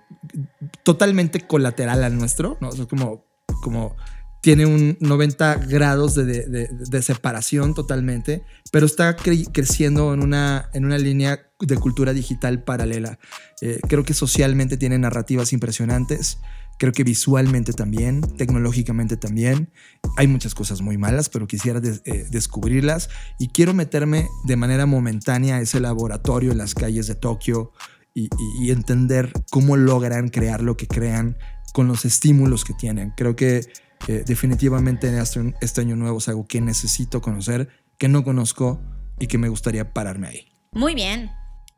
totalmente 0.81 1.41
colateral 1.41 2.03
al 2.03 2.17
nuestro, 2.17 2.57
¿no? 2.59 2.69
O 2.69 2.71
sea, 2.71 2.87
como, 2.87 3.27
como 3.61 3.95
tiene 4.43 4.65
un 4.65 4.97
90 4.99 5.55
grados 5.69 6.15
de, 6.15 6.25
de, 6.25 6.67
de, 6.67 7.01
separación 7.01 7.73
totalmente, 7.73 8.43
pero 8.73 8.85
está 8.85 9.15
cre 9.15 9.45
creciendo 9.53 10.13
en 10.13 10.21
una, 10.21 10.69
en 10.73 10.83
una 10.83 10.97
línea 10.97 11.49
de 11.61 11.77
cultura 11.77 12.11
digital 12.11 12.61
paralela. 12.61 13.19
Eh, 13.61 13.79
creo 13.87 14.03
que 14.03 14.13
socialmente 14.13 14.75
tiene 14.75 14.99
narrativas 14.99 15.53
impresionantes. 15.53 16.39
Creo 16.77 16.91
que 16.91 17.05
visualmente 17.05 17.71
también, 17.71 18.19
tecnológicamente 18.35 19.15
también. 19.15 19.71
Hay 20.17 20.27
muchas 20.27 20.53
cosas 20.53 20.81
muy 20.81 20.97
malas, 20.97 21.29
pero 21.29 21.47
quisiera 21.47 21.79
eh, 21.79 22.25
descubrirlas 22.29 23.09
y 23.39 23.47
quiero 23.47 23.73
meterme 23.73 24.27
de 24.43 24.57
manera 24.57 24.85
momentánea 24.85 25.55
a 25.55 25.61
ese 25.61 25.79
laboratorio 25.79 26.51
en 26.51 26.57
las 26.57 26.75
calles 26.75 27.07
de 27.07 27.15
Tokio 27.15 27.71
y, 28.13 28.27
y 28.61 28.71
entender 28.71 29.31
cómo 29.51 29.77
logran 29.77 30.27
crear 30.27 30.61
lo 30.61 30.75
que 30.75 30.87
crean 30.87 31.37
con 31.71 31.87
los 31.87 32.03
estímulos 32.03 32.65
que 32.65 32.73
tienen. 32.73 33.13
Creo 33.15 33.37
que 33.37 33.61
eh, 34.07 34.23
definitivamente 34.25 35.07
en 35.07 35.17
este, 35.17 35.53
este 35.61 35.81
año 35.81 35.95
nuevo 35.95 36.17
es 36.17 36.27
algo 36.27 36.47
que 36.47 36.61
necesito 36.61 37.21
conocer, 37.21 37.69
que 37.97 38.07
no 38.07 38.23
conozco 38.23 38.81
y 39.19 39.27
que 39.27 39.37
me 39.37 39.49
gustaría 39.49 39.93
pararme 39.93 40.27
ahí. 40.27 40.47
Muy 40.71 40.95
bien. 40.95 41.31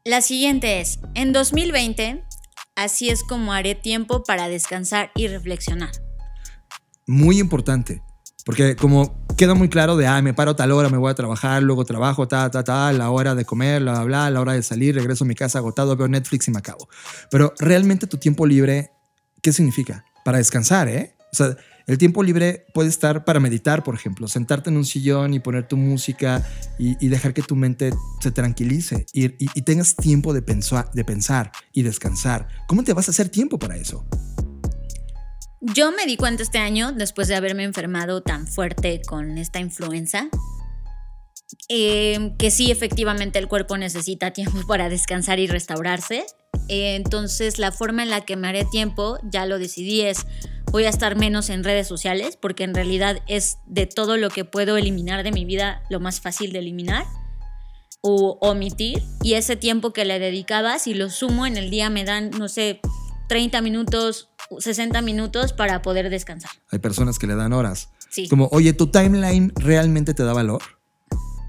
La 0.04 0.22
siguiente 0.22 0.82
es, 0.82 1.00
en 1.16 1.34
2020 1.34 2.24
Así 2.76 3.10
es 3.10 3.24
como 3.24 3.54
haré 3.54 3.74
tiempo 3.74 4.24
para 4.24 4.50
descansar 4.50 5.10
y 5.16 5.30
reflexionar. 5.30 5.92
Muy 7.08 7.40
importante, 7.40 8.04
porque 8.46 8.76
como 8.76 9.26
queda 9.38 9.54
muy 9.54 9.70
claro 9.70 9.96
de, 9.96 10.08
ah, 10.08 10.22
me 10.22 10.34
paro 10.34 10.58
tal 10.58 10.74
hora, 10.74 10.90
me 10.90 10.98
voy 10.98 11.10
a 11.10 11.16
trabajar, 11.16 11.64
luego 11.64 11.86
trabajo, 11.86 12.28
ta, 12.28 12.52
ta, 12.52 12.66
ta, 12.66 12.92
la 12.92 13.12
hora 13.12 13.34
de 13.34 13.46
comer, 13.46 13.82
bla, 13.82 14.04
bla, 14.04 14.30
la 14.30 14.42
hora 14.42 14.54
de 14.54 14.62
salir, 14.62 14.94
regreso 14.94 15.24
a 15.24 15.28
mi 15.28 15.36
casa 15.36 15.60
agotado, 15.60 15.96
veo 15.96 16.10
Netflix 16.10 16.50
y 16.50 16.52
me 16.52 16.60
acabo. 16.60 16.90
Pero 17.32 17.54
realmente 17.60 18.08
tu 18.08 18.18
tiempo 18.18 18.46
libre, 18.46 18.92
¿qué 19.42 19.54
significa? 19.54 20.04
Para 20.26 20.40
descansar, 20.40 20.90
¿eh? 20.90 21.16
O 21.32 21.36
sea, 21.36 21.56
El 21.88 22.00
tiempo 22.00 22.24
libre 22.24 22.66
puede 22.74 22.90
estar 22.90 23.26
para 23.26 23.40
meditar, 23.40 23.84
por 23.84 23.94
ejemplo, 23.94 24.28
sentarte 24.28 24.72
en 24.72 24.78
un 24.78 24.86
sillón 24.86 25.36
y 25.36 25.40
poner 25.40 25.68
tu 25.68 25.78
música 25.78 26.44
y, 26.80 27.08
dejar 27.08 27.34
que 27.34 27.44
tu 27.44 27.56
mente 27.56 27.92
se 28.22 28.32
tranquilice 28.32 29.06
y, 29.14 29.30
tengas 29.62 29.96
tiempo 29.96 30.34
de, 30.34 30.42
pensar- 30.42 31.52
y 31.74 31.84
descansar. 31.84 32.48
¿Cómo 32.68 32.84
te 32.84 32.94
vas 32.94 33.08
a 33.08 33.12
hacer 33.12 33.30
tiempo 33.30 33.60
para 33.60 33.78
eso? 33.78 34.08
Yo 35.62 35.92
me 35.92 36.06
di 36.06 36.18
cuenta 36.18 36.42
este 36.42 36.58
año, 36.58 36.92
después 36.92 37.28
de 37.28 37.36
haberme 37.36 37.64
enfermado 37.64 38.22
tan 38.22 38.48
fuerte 38.48 39.02
con 39.06 39.38
esta 39.38 39.60
influenza, 39.60 40.30
eh, 41.70 42.34
que 42.40 42.50
sí, 42.50 42.72
efectivamente 42.72 43.38
el 43.38 43.48
cuerpo 43.48 43.78
necesita 43.78 44.32
tiempo 44.32 44.60
para 44.68 44.90
descansar 44.90 45.40
y 45.40 45.46
restaurarse. 45.46 46.26
Entonces, 46.68 47.60
la 47.60 47.72
forma 47.72 48.02
en 48.02 48.10
la 48.10 48.22
que 48.22 48.36
me 48.36 48.48
haré 48.48 48.66
tiempo, 48.66 49.20
ya 49.24 49.46
lo 49.46 49.60
decidí, 49.60 50.02
es 50.02 50.26
voy 50.72 50.86
a 50.86 50.90
estar 50.90 51.16
menos 51.16 51.50
en 51.50 51.64
redes 51.64 51.88
sociales, 51.88 52.38
porque 52.38 52.64
en 52.64 52.74
realidad 52.74 53.22
es 53.28 53.60
de 53.66 53.86
todo 53.86 54.18
lo 54.18 54.30
que 54.30 54.46
puedo 54.46 54.78
eliminar 54.78 55.24
de 55.24 55.32
mi 55.32 55.46
vida 55.46 55.84
lo 55.90 56.00
más 56.00 56.22
fácil 56.22 56.52
de 56.52 56.60
eliminar 56.60 57.06
o 58.02 58.38
omitir. 58.42 59.04
Y 59.24 59.34
ese 59.34 59.56
tiempo 59.56 59.94
que 59.94 60.06
le 60.06 60.20
dedicaba, 60.20 60.78
si 60.80 60.94
lo 60.94 61.10
sumo 61.10 61.46
en 61.46 61.58
el 61.58 61.70
día, 61.70 61.90
me 61.90 62.04
dan, 62.04 62.30
no 62.32 62.48
sé, 62.48 62.82
30 63.28 63.62
minutos, 63.62 64.30
60 64.58 65.02
minutos 65.02 65.54
para 65.54 65.82
poder 65.82 66.10
descansar. 66.10 66.52
Hay 66.72 66.80
personas 66.80 67.18
que 67.18 67.28
le 67.28 67.36
dan 67.36 67.54
horas. 67.54 67.90
Sí. 68.10 68.28
Como, 68.30 68.48
oye, 68.52 68.74
¿tu 68.74 68.88
timeline 68.88 69.52
realmente 69.56 70.14
te 70.14 70.24
da 70.24 70.34
valor? 70.34 70.62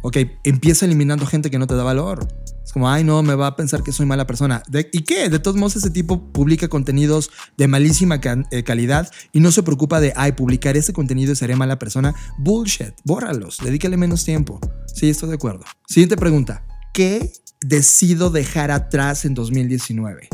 Ok, 0.03 0.19
empieza 0.45 0.87
eliminando 0.87 1.27
gente 1.27 1.51
que 1.51 1.59
no 1.59 1.67
te 1.67 1.75
da 1.75 1.83
valor. 1.83 2.29
Es 2.67 2.73
como, 2.73 2.91
ay, 2.91 3.05
no, 3.05 3.23
me 3.23 3.37
va 3.37 3.47
a 3.47 3.55
pensar 3.57 3.85
que 3.85 3.93
soy 3.93 4.07
mala 4.07 4.27
persona. 4.27 4.61
¿De- 4.69 4.91
¿Y 4.93 5.03
qué? 5.05 5.29
De 5.29 5.39
todos 5.39 5.57
modos, 5.57 5.77
ese 5.77 5.89
tipo 5.89 6.33
publica 6.33 6.67
contenidos 6.69 7.31
de 7.57 7.69
malísima 7.69 8.21
can- 8.21 8.47
eh, 8.51 8.65
calidad 8.65 9.09
y 9.33 9.39
no 9.39 9.53
se 9.53 9.63
preocupa 9.63 10.01
de, 10.01 10.13
ay, 10.17 10.33
publicar 10.33 10.77
este 10.77 10.93
contenido 10.93 11.33
y 11.33 11.37
seré 11.37 11.55
mala 11.55 11.79
persona. 11.79 12.13
Bullshit, 12.39 12.93
bórralos, 13.05 13.59
dedícale 13.63 13.97
menos 13.97 14.25
tiempo. 14.25 14.59
Sí, 14.93 15.09
estoy 15.09 15.29
de 15.29 15.37
acuerdo. 15.37 15.65
Siguiente 15.87 16.17
pregunta. 16.17 16.67
¿Qué 16.93 17.33
decido 17.61 18.31
dejar 18.31 18.73
atrás 18.73 19.25
en 19.25 19.35
2019? 19.35 20.29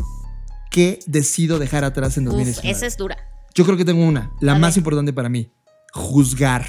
¿Qué 0.71 1.01
decido 1.07 1.59
dejar 1.59 1.85
atrás 1.85 2.17
en 2.17 2.27
Uf, 2.29 2.33
2019? 2.33 2.71
esa 2.75 2.87
es 2.87 2.97
dura. 2.97 3.19
Yo 3.55 3.67
creo 3.67 3.77
que 3.77 3.85
tengo 3.85 4.03
una, 4.07 4.33
la 4.41 4.55
más 4.55 4.79
importante 4.79 5.13
para 5.13 5.29
mí, 5.29 5.53
juzgar. 5.93 6.67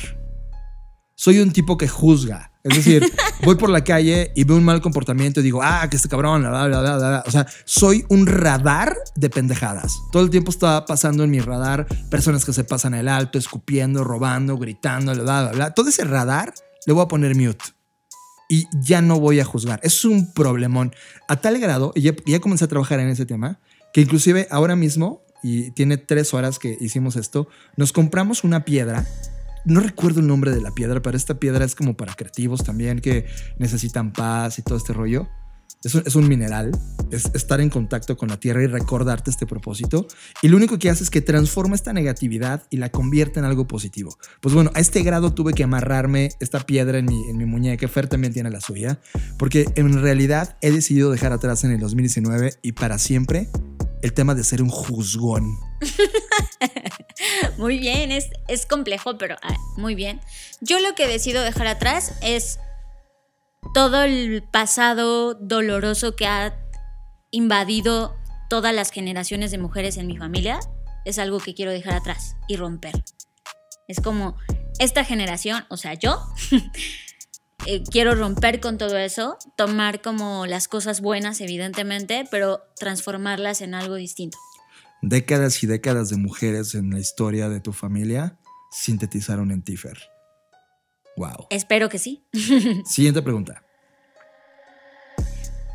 Soy 1.15 1.39
un 1.39 1.51
tipo 1.53 1.77
que 1.77 1.87
juzga. 1.87 2.51
Es 2.63 2.77
decir, 2.77 3.11
voy 3.43 3.55
por 3.55 3.69
la 3.69 3.83
calle 3.83 4.31
y 4.35 4.45
veo 4.45 4.55
un 4.55 4.63
mal 4.63 4.81
comportamiento 4.81 5.41
y 5.41 5.43
digo, 5.43 5.61
ah, 5.61 5.85
que 5.89 5.97
este 5.97 6.07
cabrón, 6.07 6.41
bla, 6.41 6.67
bla, 6.67 6.81
bla, 6.81 6.97
bla. 6.97 7.23
O 7.27 7.31
sea, 7.31 7.45
soy 7.65 8.05
un 8.07 8.25
radar 8.25 8.95
de 9.15 9.29
pendejadas. 9.29 9.91
Todo 10.13 10.23
el 10.23 10.29
tiempo 10.29 10.49
está 10.49 10.85
pasando 10.85 11.25
en 11.25 11.31
mi 11.31 11.41
radar 11.41 11.85
personas 12.09 12.45
que 12.45 12.53
se 12.53 12.63
pasan 12.63 12.93
el 12.93 13.09
alto, 13.09 13.37
escupiendo, 13.37 14.05
robando, 14.05 14.57
gritando, 14.57 15.13
bla, 15.13 15.41
bla, 15.41 15.51
bla. 15.51 15.73
Todo 15.73 15.89
ese 15.89 16.05
radar 16.05 16.53
le 16.85 16.93
voy 16.93 17.03
a 17.03 17.07
poner 17.07 17.35
mute. 17.35 17.65
Y 18.47 18.65
ya 18.81 19.01
no 19.01 19.19
voy 19.19 19.41
a 19.41 19.45
juzgar. 19.45 19.81
Es 19.83 20.05
un 20.05 20.33
problemón. 20.33 20.93
A 21.27 21.37
tal 21.37 21.59
grado, 21.59 21.91
y 21.95 22.01
ya, 22.01 22.13
ya 22.25 22.39
comencé 22.39 22.65
a 22.65 22.67
trabajar 22.67 22.99
en 22.99 23.09
ese 23.09 23.25
tema, 23.25 23.59
que 23.93 24.01
inclusive 24.01 24.47
ahora 24.51 24.75
mismo, 24.75 25.21
y 25.41 25.71
tiene 25.71 25.97
tres 25.97 26.33
horas 26.33 26.59
que 26.59 26.77
hicimos 26.79 27.17
esto, 27.17 27.49
nos 27.75 27.91
compramos 27.91 28.45
una 28.45 28.63
piedra. 28.63 29.05
No 29.65 29.79
recuerdo 29.79 30.19
el 30.19 30.27
nombre 30.27 30.51
de 30.51 30.61
la 30.61 30.71
piedra, 30.71 31.01
pero 31.01 31.17
esta 31.17 31.39
piedra 31.39 31.63
es 31.65 31.75
como 31.75 31.95
para 31.95 32.13
creativos 32.13 32.63
también 32.63 32.99
que 32.99 33.25
necesitan 33.57 34.11
paz 34.11 34.59
y 34.59 34.61
todo 34.61 34.77
este 34.77 34.93
rollo. 34.93 35.27
Es 35.83 36.15
un, 36.15 36.29
mineral, 36.29 36.71
es 37.11 37.29
estar 37.33 37.59
en 37.59 37.69
contacto 37.69 38.15
con 38.15 38.29
la 38.29 38.39
tierra 38.39 38.63
y 38.63 38.67
recordarte 38.67 39.29
este 39.29 39.45
propósito. 39.45 40.07
Y 40.41 40.47
lo 40.47 40.55
único 40.55 40.79
que 40.79 40.89
hace 40.89 41.03
es 41.03 41.09
que 41.09 41.19
transforma 41.19 41.75
esta 41.75 41.91
negatividad 41.91 42.63
y 42.69 42.77
la 42.77 42.89
convierte 42.89 43.39
en 43.39 43.45
algo 43.45 43.67
positivo. 43.67 44.17
Pues 44.39 44.55
bueno, 44.55 44.71
a 44.75 44.79
este 44.79 45.03
grado 45.03 45.33
tuve 45.33 45.51
que 45.51 45.63
amarrarme 45.63 46.29
esta 46.39 46.61
piedra 46.61 46.99
en 46.99 47.05
mi, 47.05 47.29
en 47.29 47.37
mi 47.37 47.43
muñeca. 47.43 47.85
Fer 47.89 48.07
también 48.07 48.31
tiene 48.31 48.49
la 48.49 48.61
suya. 48.61 49.01
Porque 49.37 49.65
en 49.75 50.01
realidad 50.01 50.55
he 50.61 50.71
decidido 50.71 51.11
dejar 51.11 51.33
atrás 51.33 51.65
en 51.65 51.71
el 51.71 51.81
2019 51.81 52.53
y 52.61 52.71
para 52.71 52.97
siempre 52.97 53.49
el 54.01 54.13
tema 54.13 54.35
de 54.35 54.45
ser 54.45 54.61
un 54.61 54.69
juzgón. 54.69 55.57
Muy 57.57 57.79
bien, 57.79 58.11
es, 58.11 58.29
es 58.47 58.65
complejo, 58.65 59.17
pero 59.17 59.37
ah, 59.41 59.55
muy 59.77 59.95
bien. 59.95 60.21
Yo 60.61 60.79
lo 60.79 60.95
que 60.95 61.07
decido 61.07 61.43
dejar 61.43 61.67
atrás 61.67 62.13
es 62.21 62.59
todo 63.73 64.03
el 64.03 64.43
pasado 64.43 65.33
doloroso 65.35 66.15
que 66.15 66.27
ha 66.27 66.55
invadido 67.31 68.15
todas 68.49 68.73
las 68.73 68.91
generaciones 68.91 69.51
de 69.51 69.57
mujeres 69.57 69.97
en 69.97 70.07
mi 70.07 70.17
familia. 70.17 70.59
Es 71.05 71.19
algo 71.19 71.39
que 71.39 71.53
quiero 71.53 71.71
dejar 71.71 71.95
atrás 71.95 72.35
y 72.47 72.55
romper. 72.55 72.93
Es 73.87 73.99
como 73.99 74.37
esta 74.79 75.03
generación, 75.03 75.65
o 75.69 75.77
sea, 75.77 75.93
yo, 75.93 76.21
eh, 77.65 77.83
quiero 77.89 78.15
romper 78.15 78.59
con 78.59 78.77
todo 78.77 78.97
eso, 78.97 79.37
tomar 79.57 80.01
como 80.01 80.45
las 80.45 80.67
cosas 80.67 81.01
buenas, 81.01 81.41
evidentemente, 81.41 82.27
pero 82.29 82.61
transformarlas 82.75 83.61
en 83.61 83.73
algo 83.73 83.95
distinto. 83.95 84.37
Décadas 85.05 85.61
y 85.61 85.67
décadas 85.67 86.09
de 86.09 86.15
mujeres 86.15 86.75
en 86.75 86.89
la 86.91 86.97
historia 86.97 87.49
de 87.49 87.59
tu 87.59 87.73
familia 87.73 88.39
sintetizaron 88.71 89.51
en 89.51 89.61
ti, 89.61 89.75
Fer. 89.75 89.97
Wow. 91.17 91.47
Espero 91.49 91.89
que 91.89 91.99
sí. 91.99 92.23
Siguiente 92.85 93.21
pregunta. 93.21 93.65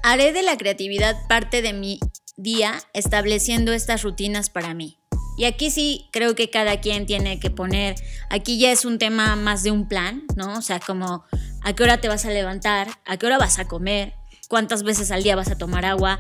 Haré 0.02 0.32
de 0.32 0.42
la 0.42 0.56
creatividad 0.56 1.14
parte 1.28 1.60
de 1.60 1.74
mi 1.74 2.00
día 2.38 2.80
estableciendo 2.94 3.74
estas 3.74 4.02
rutinas 4.02 4.48
para 4.48 4.72
mí. 4.72 4.98
Y 5.36 5.44
aquí 5.44 5.70
sí 5.70 6.08
creo 6.10 6.34
que 6.34 6.48
cada 6.48 6.80
quien 6.80 7.04
tiene 7.04 7.38
que 7.38 7.50
poner, 7.50 7.96
aquí 8.30 8.58
ya 8.58 8.72
es 8.72 8.86
un 8.86 8.98
tema 8.98 9.36
más 9.36 9.62
de 9.62 9.72
un 9.72 9.88
plan, 9.88 10.24
¿no? 10.36 10.56
O 10.56 10.62
sea, 10.62 10.80
como 10.80 11.24
a 11.60 11.74
qué 11.74 11.82
hora 11.82 12.00
te 12.00 12.08
vas 12.08 12.24
a 12.24 12.30
levantar, 12.30 12.88
a 13.04 13.18
qué 13.18 13.26
hora 13.26 13.36
vas 13.36 13.58
a 13.58 13.68
comer, 13.68 14.14
cuántas 14.48 14.84
veces 14.84 15.10
al 15.10 15.22
día 15.22 15.36
vas 15.36 15.50
a 15.50 15.58
tomar 15.58 15.84
agua, 15.84 16.18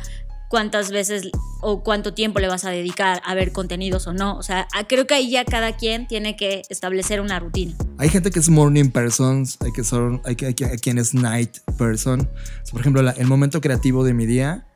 cuántas 0.48 0.90
veces 0.90 1.30
o 1.60 1.82
cuánto 1.82 2.14
tiempo 2.14 2.38
le 2.38 2.48
vas 2.48 2.64
a 2.64 2.70
dedicar 2.70 3.20
a 3.24 3.34
ver 3.34 3.52
contenidos 3.52 4.06
o 4.06 4.12
no. 4.12 4.36
O 4.36 4.42
sea, 4.42 4.68
a- 4.74 4.86
creo 4.86 5.06
que 5.06 5.14
ahí 5.14 5.30
ya 5.30 5.44
cada 5.44 5.76
quien 5.76 6.06
tiene 6.06 6.36
que 6.36 6.62
establecer 6.68 7.20
una 7.20 7.40
rutina. 7.40 7.74
Hay 7.98 8.08
gente 8.08 8.30
que 8.30 8.38
es 8.38 8.48
morning 8.48 8.90
persons, 8.90 9.58
hay, 9.60 9.72
que 9.72 9.82
hay, 10.24 10.36
hay, 10.46 10.54
hay 10.70 10.78
quien 10.78 10.98
es 10.98 11.14
night 11.14 11.58
person. 11.76 12.28
Por 12.70 12.80
ejemplo, 12.80 13.02
la- 13.02 13.10
el 13.12 13.26
momento 13.26 13.60
creativo 13.60 14.04
de 14.04 14.14
mi 14.14 14.24
día 14.26 14.66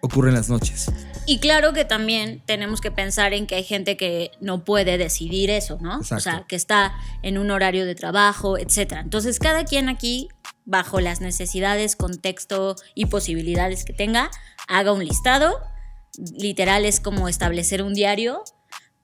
ocurre 0.00 0.28
en 0.28 0.34
las 0.34 0.48
noches. 0.48 0.90
Y 1.26 1.40
claro 1.40 1.72
que 1.72 1.84
también 1.84 2.42
tenemos 2.46 2.80
que 2.80 2.90
pensar 2.90 3.34
en 3.34 3.46
que 3.46 3.56
hay 3.56 3.64
gente 3.64 3.96
que 3.96 4.30
no 4.40 4.64
puede 4.64 4.96
decidir 4.98 5.50
eso, 5.50 5.78
¿no? 5.80 5.98
O 5.98 6.02
sea, 6.02 6.44
que 6.48 6.56
está 6.56 6.94
en 7.22 7.38
un 7.38 7.50
horario 7.50 7.84
de 7.84 7.94
trabajo, 7.94 8.56
etc. 8.58 8.94
Entonces, 9.00 9.38
cada 9.38 9.64
quien 9.64 9.88
aquí, 9.88 10.28
bajo 10.64 11.00
las 11.00 11.20
necesidades, 11.20 11.96
contexto 11.96 12.76
y 12.94 13.06
posibilidades 13.06 13.84
que 13.84 13.92
tenga, 13.92 14.30
haga 14.68 14.92
un 14.92 15.04
listado. 15.04 15.60
Literal 16.38 16.84
es 16.84 17.00
como 17.00 17.28
establecer 17.28 17.82
un 17.82 17.94
diario 17.94 18.42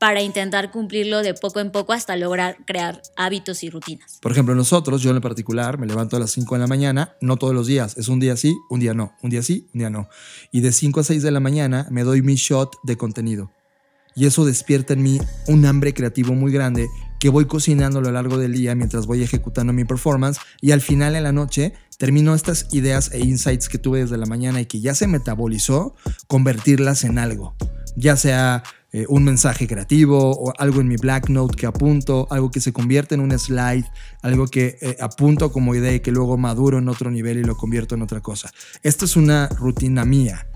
para 0.05 0.21
intentar 0.21 0.71
cumplirlo 0.71 1.23
de 1.23 1.33
poco 1.33 1.61
en 1.61 1.71
poco 1.71 1.95
hasta 1.95 2.15
lograr 2.15 2.59
crear 2.67 3.01
hábitos 3.17 3.65
y 3.65 3.71
rutinas. 3.71 4.19
Por 4.21 4.33
ejemplo, 4.33 4.55
nosotros, 4.55 5.01
yo 5.01 5.11
en 5.11 5.21
particular, 5.23 5.79
me 5.79 5.87
levanto 5.87 6.19
a 6.19 6.21
las 6.21 6.31
5 6.33 6.57
de 6.57 6.59
la 6.59 6.67
mañana, 6.67 7.17
no 7.23 7.39
todos 7.39 7.55
los 7.55 7.67
días, 7.67 7.97
es 7.97 8.09
un 8.09 8.21
día 8.21 8.37
sí, 8.37 8.55
un 8.69 8.81
día 8.81 8.93
no, 8.93 9.15
un 9.23 9.31
día 9.31 9.43
sí, 9.43 9.67
un 9.73 9.79
día 9.79 9.89
no. 9.89 10.11
Y 10.53 10.61
de 10.61 10.73
5 10.73 11.01
a 11.01 11.05
6 11.05 11.23
de 11.23 11.31
la 11.31 11.41
mañana 11.41 11.87
me 11.91 12.03
doy 12.03 12.21
mi 12.21 12.35
shot 12.35 12.77
de 12.83 12.99
contenido. 12.99 13.51
Y 14.15 14.27
eso 14.27 14.45
despierta 14.45 14.93
en 14.93 15.03
mí 15.03 15.19
un 15.49 15.65
hambre 15.65 15.95
creativo 15.95 16.35
muy 16.35 16.53
grande 16.53 16.87
que 17.19 17.31
voy 17.31 17.47
cocinando 17.47 18.01
a 18.01 18.03
lo 18.03 18.13
largo 18.13 18.37
del 18.37 18.53
día 18.53 18.75
mientras 18.75 19.07
voy 19.07 19.23
ejecutando 19.23 19.73
mi 19.73 19.87
performance 19.87 20.39
y 20.61 20.73
al 20.73 20.83
final 20.83 21.17
en 21.17 21.23
la 21.23 21.33
noche 21.33 21.73
termino 21.97 22.35
estas 22.35 22.67
ideas 22.75 23.11
e 23.11 23.21
insights 23.21 23.71
que 23.71 23.79
tuve 23.79 24.01
desde 24.01 24.19
la 24.19 24.27
mañana 24.27 24.61
y 24.61 24.67
que 24.67 24.83
ya 24.83 24.95
se 24.95 25.07
metabolizó, 25.07 25.95
convertirlas 26.27 27.05
en 27.05 27.19
algo. 27.19 27.57
Ya 27.97 28.17
sea 28.17 28.65
eh, 28.97 29.07
un 29.09 29.25
mensaje 29.25 29.67
creativo 29.67 30.31
o 30.31 30.53
algo 30.57 30.81
en 30.81 30.87
mi 30.87 30.95
Black 30.95 31.29
Note 31.29 31.57
que 31.57 31.67
apunto, 31.67 32.29
algo 32.31 32.53
que 32.53 32.61
se 32.61 32.73
convierte 32.73 33.17
en 33.17 33.23
un 33.23 33.37
slide, 33.37 33.87
algo 34.23 34.47
que 34.47 34.79
eh, 34.81 34.97
apunto 35.01 35.51
como 35.51 35.75
idea 35.75 35.93
y 35.93 35.99
que 35.99 36.13
luego 36.13 36.37
maduro 36.37 36.79
en 36.79 36.89
otro 36.89 37.11
nivel 37.11 37.39
y 37.39 37.43
lo 37.43 37.57
convierto 37.57 37.97
en 37.97 38.03
otra 38.03 38.21
cosa. 38.21 38.53
Esta 38.85 39.05
es 39.05 39.17
una 39.17 39.49
rutina 39.49 40.05
mía. 40.05 40.47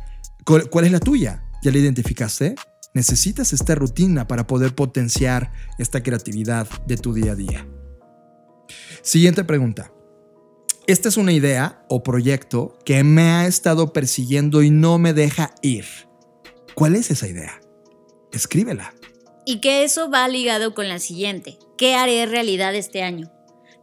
¿Cuál, 0.44 0.70
cuál 0.70 0.84
es 0.84 0.92
la 0.92 1.00
tuya? 1.00 1.42
¿Ya 1.64 1.72
la 1.72 1.78
identificaste? 1.78 2.54
Necesitas 2.94 3.52
esta 3.52 3.74
rutina 3.74 4.28
para 4.28 4.46
poder 4.46 4.72
potenciar 4.72 5.50
esta 5.76 6.04
creatividad 6.04 6.68
de 6.86 6.96
tu 6.96 7.12
día 7.14 7.32
a 7.32 7.34
día. 7.34 7.66
Siguiente 9.02 9.42
pregunta. 9.42 9.90
Esta 10.86 11.08
es 11.08 11.16
una 11.16 11.32
idea 11.32 11.84
o 11.88 12.04
proyecto 12.04 12.78
que 12.84 13.02
me 13.02 13.32
ha 13.32 13.48
estado 13.48 13.92
persiguiendo 13.92 14.62
y 14.62 14.70
no 14.70 14.98
me 14.98 15.12
deja 15.12 15.56
ir. 15.60 15.86
¿Cuál 16.76 16.94
es 16.94 17.10
esa 17.10 17.26
idea? 17.26 17.58
Escríbela. 18.32 18.94
Y 19.44 19.60
que 19.60 19.84
eso 19.84 20.10
va 20.10 20.28
ligado 20.28 20.74
con 20.74 20.88
la 20.88 20.98
siguiente. 20.98 21.58
¿Qué 21.76 21.94
haré 21.94 22.26
realidad 22.26 22.74
este 22.74 23.02
año? 23.02 23.30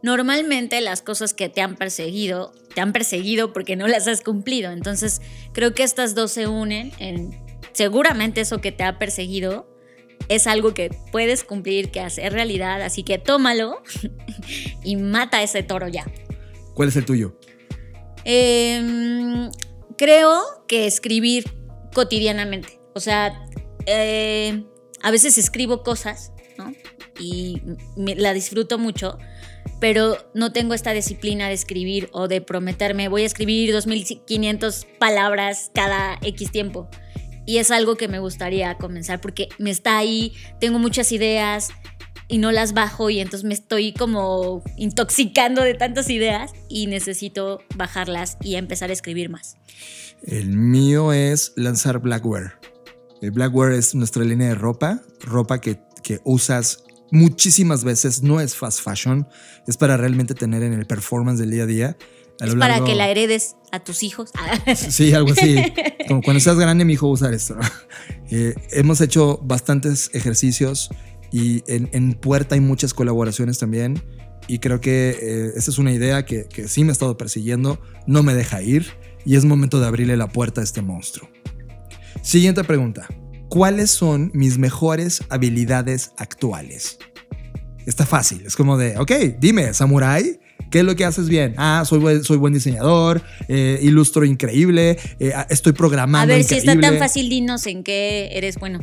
Normalmente 0.02 0.80
las 0.80 1.02
cosas 1.02 1.34
que 1.34 1.48
te 1.48 1.60
han 1.60 1.74
perseguido, 1.74 2.52
te 2.74 2.80
han 2.80 2.92
perseguido 2.92 3.52
porque 3.52 3.74
no 3.74 3.88
las 3.88 4.06
has 4.06 4.22
cumplido. 4.22 4.70
Entonces 4.70 5.20
creo 5.52 5.74
que 5.74 5.82
estas 5.82 6.14
dos 6.14 6.30
se 6.30 6.46
unen 6.46 6.92
en 6.98 7.40
seguramente 7.72 8.40
eso 8.40 8.60
que 8.60 8.72
te 8.72 8.84
ha 8.84 8.98
perseguido 8.98 9.68
es 10.28 10.46
algo 10.46 10.74
que 10.74 10.90
puedes 11.12 11.44
cumplir, 11.44 11.90
que 11.90 12.00
hacer 12.00 12.32
realidad, 12.32 12.82
así 12.82 13.02
que 13.02 13.18
tómalo 13.18 13.82
y 14.84 14.96
mata 14.96 15.38
a 15.38 15.42
ese 15.42 15.62
toro 15.62 15.88
ya. 15.88 16.04
¿Cuál 16.74 16.88
es 16.88 16.96
el 16.96 17.04
tuyo? 17.04 17.38
Em, 18.24 19.50
creo 19.96 20.42
que 20.66 20.86
escribir 20.86 21.44
cotidianamente, 21.94 22.80
o 22.94 23.00
sea, 23.00 23.46
eh, 23.86 24.64
a 25.02 25.10
veces 25.10 25.38
escribo 25.38 25.82
cosas, 25.82 26.32
¿no? 26.58 26.72
Y 27.18 27.62
me- 27.96 28.14
la 28.14 28.32
disfruto 28.34 28.78
mucho, 28.78 29.18
pero 29.80 30.16
no 30.34 30.52
tengo 30.52 30.74
esta 30.74 30.92
disciplina 30.92 31.48
de 31.48 31.54
escribir 31.54 32.08
o 32.12 32.28
de 32.28 32.40
prometerme, 32.40 33.08
voy 33.08 33.22
a 33.22 33.26
escribir 33.26 33.72
2500 33.72 34.86
palabras 34.98 35.70
cada 35.74 36.18
X 36.22 36.50
tiempo. 36.50 36.88
Y 37.46 37.58
es 37.58 37.70
algo 37.70 37.96
que 37.96 38.08
me 38.08 38.18
gustaría 38.18 38.76
comenzar 38.76 39.20
porque 39.20 39.48
me 39.58 39.70
está 39.70 39.98
ahí, 39.98 40.32
tengo 40.60 40.78
muchas 40.78 41.12
ideas 41.12 41.68
y 42.28 42.38
no 42.38 42.50
las 42.50 42.72
bajo 42.74 43.08
y 43.08 43.20
entonces 43.20 43.44
me 43.46 43.54
estoy 43.54 43.92
como 43.92 44.64
intoxicando 44.76 45.62
de 45.62 45.74
tantas 45.74 46.10
ideas 46.10 46.50
y 46.68 46.88
necesito 46.88 47.60
bajarlas 47.76 48.36
y 48.42 48.56
empezar 48.56 48.90
a 48.90 48.92
escribir 48.94 49.30
más. 49.30 49.56
El 50.24 50.48
mío 50.56 51.12
es 51.12 51.52
lanzar 51.54 52.00
Blackwear. 52.00 52.58
El 53.22 53.30
Blackwear 53.30 53.72
es 53.72 53.94
nuestra 53.94 54.24
línea 54.24 54.48
de 54.48 54.54
ropa, 54.54 55.00
ropa 55.20 55.60
que, 55.60 55.78
que 56.02 56.20
usas 56.24 56.84
muchísimas 57.10 57.84
veces, 57.84 58.22
no 58.22 58.40
es 58.40 58.54
fast 58.54 58.80
fashion, 58.82 59.26
es 59.66 59.76
para 59.76 59.96
realmente 59.96 60.34
tener 60.34 60.62
en 60.62 60.72
el 60.72 60.86
performance 60.86 61.38
del 61.40 61.50
día 61.50 61.62
a 61.62 61.66
día. 61.66 61.96
A 62.40 62.44
Es 62.46 62.54
para 62.54 62.74
largo- 62.74 62.84
que 62.86 62.94
la 62.94 63.08
heredes 63.08 63.56
a 63.72 63.80
tus 63.82 64.02
hijos. 64.02 64.30
Sí, 64.76 65.12
algo 65.14 65.32
así. 65.32 65.56
Como 66.08 66.20
cuando 66.22 66.40
seas 66.40 66.58
grande, 66.58 66.84
mi 66.84 66.92
hijo 66.94 67.06
va 67.06 67.10
a 67.12 67.14
usar 67.14 67.34
esto. 67.34 67.56
Eh, 68.28 68.54
hemos 68.72 69.00
hecho 69.00 69.38
bastantes 69.44 70.10
ejercicios 70.12 70.90
y 71.30 71.62
en, 71.72 71.88
en 71.92 72.12
Puerta 72.14 72.56
hay 72.56 72.60
muchas 72.60 72.92
colaboraciones 72.92 73.56
también. 73.58 74.02
Y 74.48 74.58
creo 74.58 74.80
que 74.80 75.10
eh, 75.20 75.52
esa 75.54 75.70
es 75.70 75.78
una 75.78 75.92
idea 75.92 76.24
que, 76.24 76.46
que 76.46 76.66
sí 76.66 76.82
me 76.82 76.90
ha 76.90 76.92
estado 76.92 77.16
persiguiendo, 77.16 77.80
no 78.08 78.24
me 78.24 78.34
deja 78.34 78.62
ir 78.62 78.86
y 79.24 79.36
es 79.36 79.44
momento 79.44 79.78
de 79.80 79.86
abrirle 79.86 80.16
la 80.16 80.26
puerta 80.28 80.60
a 80.60 80.64
este 80.64 80.82
monstruo. 80.82 81.28
Siguiente 82.22 82.64
pregunta. 82.64 83.06
¿Cuáles 83.48 83.90
son 83.90 84.30
mis 84.34 84.58
mejores 84.58 85.22
habilidades 85.30 86.12
actuales? 86.16 86.98
Está 87.86 88.04
fácil, 88.04 88.44
es 88.44 88.56
como 88.56 88.76
de, 88.76 88.98
ok, 88.98 89.12
dime, 89.38 89.72
Samurai, 89.72 90.40
¿qué 90.70 90.80
es 90.80 90.84
lo 90.84 90.96
que 90.96 91.04
haces 91.04 91.28
bien? 91.28 91.54
Ah, 91.56 91.84
soy 91.86 92.00
buen, 92.00 92.24
soy 92.24 92.36
buen 92.36 92.52
diseñador, 92.52 93.22
eh, 93.46 93.78
ilustro 93.82 94.24
increíble, 94.24 94.98
eh, 95.20 95.32
ah, 95.34 95.46
estoy 95.48 95.72
programando. 95.72 96.32
A 96.32 96.36
ver, 96.36 96.44
si 96.44 96.56
está 96.56 96.78
tan 96.78 96.98
fácil, 96.98 97.28
dinos 97.28 97.66
en 97.66 97.84
qué 97.84 98.30
eres 98.32 98.56
bueno. 98.58 98.80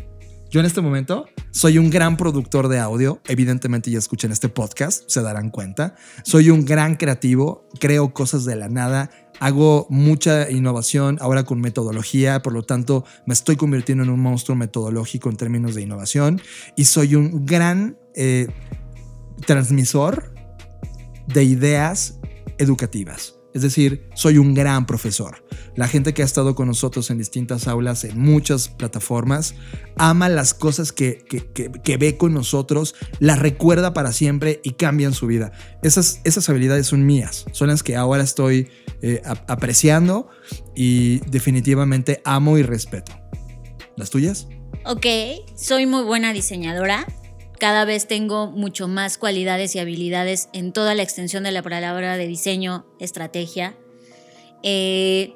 Yo 0.54 0.60
en 0.60 0.68
este 0.68 0.82
momento 0.82 1.26
soy 1.50 1.80
un 1.80 1.90
gran 1.90 2.16
productor 2.16 2.68
de 2.68 2.78
audio. 2.78 3.20
Evidentemente 3.28 3.90
ya 3.90 3.98
escuchan 3.98 4.32
este 4.32 4.50
podcast, 4.50 5.04
se 5.08 5.24
darán 5.24 5.50
cuenta. 5.50 5.96
Soy 6.24 6.52
un 6.52 6.64
gran 6.64 6.96
creativo, 6.96 7.68
creo 7.80 8.14
cosas 8.14 8.46
de 8.46 8.56
la 8.56 8.70
nada, 8.70 9.10
hago 9.44 9.88
mucha 9.90 10.50
innovación 10.50 11.18
ahora 11.20 11.44
con 11.44 11.60
metodología, 11.60 12.42
por 12.42 12.54
lo 12.54 12.64
tanto 12.64 13.04
me 13.26 13.34
estoy 13.34 13.58
convirtiendo 13.58 14.06
en 14.06 14.10
un 14.10 14.22
monstruo 14.22 14.56
metodológico 14.56 15.30
en 15.30 15.36
términos 15.36 15.76
de 15.76 15.82
innovación 15.82 16.42
y 16.78 16.86
soy 16.86 17.16
un 17.16 17.46
gran 17.46 17.98
eh, 18.16 18.48
transmisor 19.46 20.34
de 21.28 21.44
ideas 21.44 22.20
educativas. 22.58 23.33
Es 23.54 23.62
decir, 23.62 24.10
soy 24.16 24.38
un 24.38 24.54
gran 24.54 24.86
profesor. 24.86 25.46
La 25.76 25.88
gente 25.88 26.14
que 26.14 26.22
ha 26.22 26.26
estado 26.26 26.56
con 26.56 26.68
nosotros 26.68 27.10
en 27.12 27.18
distintas 27.18 27.68
aulas, 27.68 28.04
en 28.04 28.20
muchas 28.20 28.68
plataformas, 28.68 29.56
ama 29.96 30.30
las 30.30 30.54
cosas 30.54 30.92
que, 30.92 31.24
que- 31.30 31.72
que- 31.72 31.98
ve 31.98 32.18
con 32.18 32.34
nosotros, 32.34 32.96
las 33.20 33.40
recuerda 33.40 33.94
para 33.94 34.12
siempre 34.12 34.60
y 34.64 34.72
cambian 34.72 35.14
su 35.14 35.28
vida. 35.28 35.52
Esas, 35.84 36.20
esas 36.24 36.50
habilidades 36.50 36.88
son 36.88 37.06
mías, 37.06 37.46
son 37.52 37.68
las 37.70 37.84
que 37.84 37.96
ahora 37.96 38.24
estoy 38.24 38.70
eh, 39.02 39.22
ap- 39.26 39.50
apreciando 39.50 40.30
y 40.76 41.20
definitivamente 41.30 42.22
amo 42.26 42.58
y 42.58 42.64
respeto. 42.64 43.12
¿Las 43.96 44.10
tuyas? 44.10 44.48
Ok, 44.86 45.06
soy 45.56 45.86
muy 45.86 46.04
buena 46.04 46.34
diseñadora. 46.34 47.06
Cada 47.64 47.86
vez 47.86 48.08
tengo 48.08 48.52
mucho 48.52 48.90
más 48.90 49.18
cualidades 49.18 49.74
y 49.74 49.80
habilidades 49.80 50.50
en 50.52 50.74
toda 50.74 50.96
la 50.96 51.02
extensión 51.02 51.46
de 51.46 51.54
la 51.54 51.62
palabra 51.62 52.18
de 52.18 52.28
diseño, 52.28 52.86
estrategia. 53.00 53.78
Eh, 54.64 55.34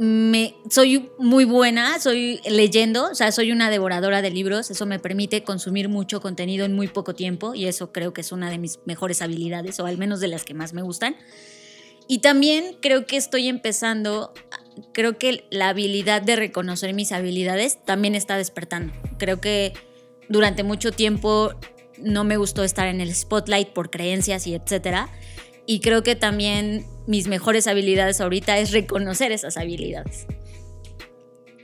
me, 0.00 0.56
soy 0.68 1.08
muy 1.20 1.44
buena, 1.44 2.00
soy 2.00 2.40
leyendo, 2.50 3.12
o 3.12 3.14
sea, 3.14 3.30
soy 3.30 3.52
una 3.52 3.70
devoradora 3.70 4.22
de 4.22 4.30
libros. 4.32 4.72
Eso 4.72 4.86
me 4.86 4.98
permite 4.98 5.44
consumir 5.44 5.88
mucho 5.88 6.20
contenido 6.20 6.64
en 6.64 6.72
muy 6.72 6.88
poco 6.88 7.14
tiempo 7.14 7.54
y 7.54 7.66
eso 7.66 7.92
creo 7.92 8.12
que 8.12 8.22
es 8.22 8.32
una 8.32 8.50
de 8.50 8.58
mis 8.58 8.80
mejores 8.84 9.22
habilidades, 9.22 9.78
o 9.78 9.86
al 9.86 9.98
menos 9.98 10.18
de 10.18 10.26
las 10.26 10.42
que 10.42 10.54
más 10.54 10.72
me 10.72 10.82
gustan. 10.82 11.14
Y 12.08 12.18
también 12.18 12.76
creo 12.82 13.06
que 13.06 13.16
estoy 13.16 13.46
empezando, 13.46 14.34
creo 14.92 15.16
que 15.16 15.46
la 15.52 15.68
habilidad 15.68 16.22
de 16.22 16.34
reconocer 16.34 16.92
mis 16.92 17.12
habilidades 17.12 17.84
también 17.84 18.16
está 18.16 18.36
despertando. 18.36 18.92
Creo 19.16 19.40
que 19.40 19.74
durante 20.28 20.62
mucho 20.62 20.92
tiempo 20.92 21.54
no 21.98 22.24
me 22.24 22.36
gustó 22.36 22.62
estar 22.64 22.88
en 22.88 23.00
el 23.00 23.14
spotlight 23.14 23.68
por 23.68 23.90
creencias 23.90 24.46
y 24.46 24.54
etcétera. 24.54 25.08
Y 25.66 25.80
creo 25.80 26.02
que 26.02 26.14
también 26.14 26.86
mis 27.06 27.26
mejores 27.26 27.66
habilidades 27.66 28.20
ahorita 28.20 28.58
es 28.58 28.70
reconocer 28.70 29.32
esas 29.32 29.56
habilidades. 29.56 30.26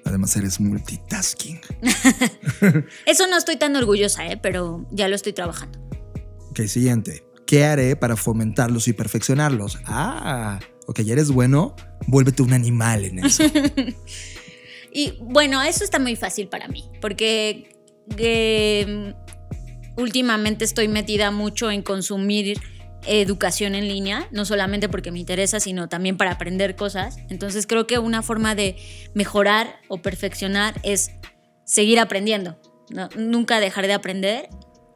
Además 0.05 0.37
eres 0.37 0.59
multitasking. 0.61 1.61
Eso 3.07 3.27
no 3.29 3.37
estoy 3.39 3.57
tan 3.57 3.77
orgullosa, 3.77 4.27
¿eh? 4.27 4.37
pero 4.37 4.85
ya 4.91 5.09
lo 5.09 5.15
estoy 5.15 5.33
trabajando. 5.33 5.79
Ok, 6.51 6.63
siguiente. 6.63 7.25
¿Qué 7.47 7.65
haré 7.65 7.97
para 7.97 8.17
fomentarlos 8.17 8.89
y 8.89 8.93
perfeccionarlos? 8.93 9.79
Ah, 9.85 10.59
ok, 10.87 11.01
ya 11.01 11.13
eres 11.13 11.31
bueno, 11.31 11.77
vuélvete 12.07 12.43
un 12.43 12.53
animal 12.53 13.05
en 13.05 13.25
eso. 13.25 13.45
Y 14.95 15.15
bueno, 15.23 15.63
eso 15.63 15.85
está 15.85 15.99
muy 15.99 16.17
fácil 16.17 16.49
para 16.49 16.69
mí, 16.69 16.85
porque 17.01 17.82
eh, 18.17 19.15
últimamente 19.97 20.65
estoy 20.65 20.89
metida 20.89 21.31
mucho 21.31 21.71
en 21.71 21.83
consumir 21.83 22.59
educación 23.07 23.75
en 23.75 23.89
línea, 23.89 24.29
no 24.31 24.45
solamente 24.45 24.89
porque 24.89 25.11
me 25.11 25.19
interesa, 25.19 25.61
sino 25.61 25.89
también 25.89 26.17
para 26.17 26.33
aprender 26.33 26.77
cosas. 26.77 27.17
Entonces 27.29 27.67
creo 27.67 27.87
que 27.87 27.99
una 27.99 28.23
forma 28.23 28.55
de 28.55 28.77
mejorar 29.15 29.81
o 29.89 30.01
perfeccionar 30.03 30.81
es 30.83 31.11
seguir 31.65 31.99
aprendiendo, 31.99 32.59
¿no? 32.91 33.09
nunca 33.17 33.61
dejar 33.61 33.87
de 33.87 33.95
aprender. 33.95 34.49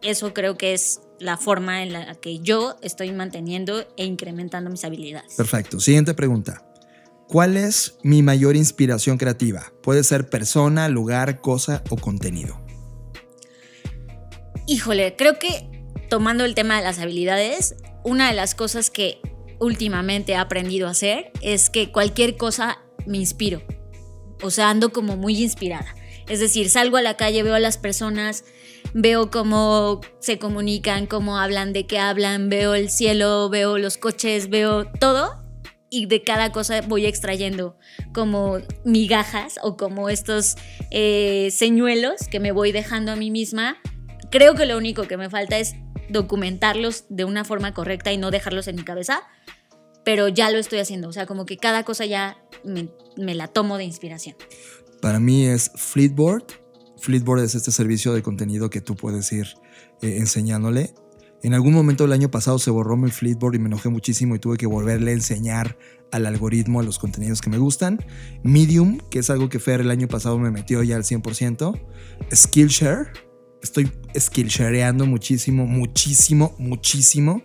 Eso 0.03 0.33
creo 0.35 0.57
que 0.57 0.73
es 0.73 1.01
la 1.19 1.37
forma 1.37 1.83
en 1.83 1.93
la 1.93 2.15
que 2.15 2.39
yo 2.41 2.77
estoy 2.83 3.11
manteniendo 3.13 3.87
e 3.97 4.05
incrementando 4.05 4.71
mis 4.71 4.85
habilidades. 4.85 5.35
Perfecto. 5.35 5.81
Siguiente 5.81 6.15
pregunta. 6.15 6.63
¿Cuál 7.29 7.57
es 7.57 7.99
mi 8.05 8.23
mayor 8.23 8.55
inspiración 8.55 9.19
creativa? 9.19 9.73
Puede 9.83 10.05
ser 10.05 10.31
persona, 10.31 10.89
lugar, 10.89 11.41
cosa 11.41 11.83
o 11.91 11.97
contenido. 11.97 12.66
Híjole, 14.69 15.15
creo 15.17 15.39
que 15.39 15.69
tomando 16.11 16.45
el 16.45 16.55
tema 16.55 16.77
de 16.77 16.83
las 16.83 16.99
habilidades, 16.99 17.77
una 18.03 18.29
de 18.29 18.35
las 18.35 18.55
cosas 18.55 18.91
que 18.91 19.21
últimamente 19.61 20.33
he 20.33 20.37
aprendido 20.37 20.89
a 20.89 20.91
hacer 20.91 21.31
es 21.41 21.71
que 21.71 21.93
cualquier 21.93 22.37
cosa 22.37 22.79
me 23.07 23.19
inspiro. 23.19 23.63
O 24.43 24.51
sea, 24.51 24.71
ando 24.71 24.93
como 24.93 25.17
muy 25.17 25.41
inspirada. 25.43 25.95
Es 26.29 26.41
decir, 26.41 26.69
salgo 26.69 26.97
a 26.97 27.03
la 27.03 27.17
calle, 27.17 27.45
veo 27.45 27.55
a 27.55 27.61
las 27.61 27.79
personas, 27.79 28.45
veo 28.93 29.31
cómo 29.31 30.01
se 30.19 30.39
comunican, 30.39 31.07
cómo 31.07 31.39
hablan, 31.39 31.73
de 31.73 31.87
qué 31.87 32.01
hablan, 32.01 32.49
veo 32.49 32.75
el 32.75 32.91
cielo, 32.91 33.49
veo 33.49 33.79
los 33.79 33.97
coches, 33.97 34.51
veo 34.51 34.85
todo 34.85 35.47
y 35.89 36.07
de 36.07 36.23
cada 36.25 36.51
cosa 36.51 36.81
voy 36.83 37.07
extrayendo 37.07 37.79
como 38.13 38.59
migajas 38.85 39.61
o 39.63 39.77
como 39.77 40.09
estos 40.09 40.57
eh, 40.91 41.51
señuelos 41.53 42.27
que 42.29 42.41
me 42.41 42.51
voy 42.51 42.73
dejando 42.73 43.13
a 43.13 43.17
mí 43.17 43.31
misma. 43.31 43.79
Creo 44.31 44.55
que 44.55 44.67
lo 44.67 44.77
único 44.77 45.05
que 45.05 45.17
me 45.17 45.31
falta 45.31 45.59
es 45.59 45.75
documentarlos 46.09 47.05
de 47.09 47.25
una 47.25 47.45
forma 47.45 47.75
correcta 47.75 48.13
y 48.13 48.19
no 48.19 48.31
dejarlos 48.31 48.69
en 48.69 48.77
mi 48.77 48.85
cabeza, 48.85 49.21
pero 50.05 50.29
ya 50.29 50.51
lo 50.51 50.59
estoy 50.59 50.79
haciendo. 50.79 51.09
O 51.09 51.13
sea, 51.13 51.27
como 51.27 51.47
que 51.47 51.57
cada 51.57 51.85
cosa 51.85 52.07
ya 52.07 52.39
me, 52.65 53.35
la 53.35 53.49
tomo 53.49 53.79
de 53.79 53.85
inspiración. 53.85 54.37
Para 55.01 55.21
mí 55.21 55.47
es 55.47 55.71
Fleetboard. 55.75 56.45
Fleetboard 56.99 57.43
es 57.43 57.55
este 57.55 57.71
servicio 57.71 58.13
de 58.15 58.23
contenido 58.23 58.71
que 58.71 58.81
tú 58.81 58.97
puedes 58.97 59.31
ir 59.33 59.47
eh, 60.03 60.17
enseñándole. 60.19 60.95
En 61.43 61.55
algún 61.55 61.75
momento 61.75 62.05
del 62.05 62.13
año 62.13 62.31
pasado 62.31 62.59
se 62.59 62.71
borró 62.71 62.97
mi 62.97 63.11
Fleetboard 63.11 63.57
y 63.57 63.59
me 63.59 63.67
enojé 63.67 63.89
muchísimo 63.89 64.35
y 64.35 64.39
tuve 64.39 64.57
que 64.57 64.67
volverle 64.67 65.11
a 65.11 65.15
enseñar 65.15 65.77
al 66.11 66.27
algoritmo 66.27 66.81
a 66.81 66.83
los 66.83 66.99
contenidos 66.99 67.41
que 67.41 67.51
me 67.51 67.59
gustan. 67.59 68.05
Medium, 68.43 68.99
que 69.11 69.19
es 69.19 69.31
algo 69.31 69.49
que 69.49 69.59
Fer 69.59 69.81
el 69.81 69.91
año 69.91 70.09
pasado 70.09 70.39
me 70.39 70.51
metió 70.51 70.83
ya 70.83 70.97
al 70.97 71.05
100%. 71.05 71.81
Skillshare, 72.35 73.13
estoy 73.63 73.91
skillshareando 74.19 75.07
muchísimo, 75.07 75.67
muchísimo, 75.67 76.55
muchísimo. 76.59 77.43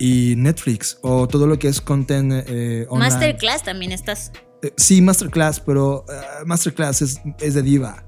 Y 0.00 0.34
Netflix 0.36 0.98
o 1.02 1.26
todo 1.26 1.46
lo 1.48 1.58
que 1.58 1.66
es 1.68 1.80
content 1.80 2.32
eh, 2.46 2.86
online. 2.88 3.10
Masterclass 3.10 3.64
también 3.64 3.90
estás. 3.92 4.30
Eh, 4.62 4.72
sí, 4.76 5.02
Masterclass, 5.02 5.58
pero 5.60 6.04
eh, 6.08 6.44
Masterclass 6.46 7.02
es, 7.02 7.20
es 7.40 7.54
de 7.54 7.62
diva. 7.62 8.04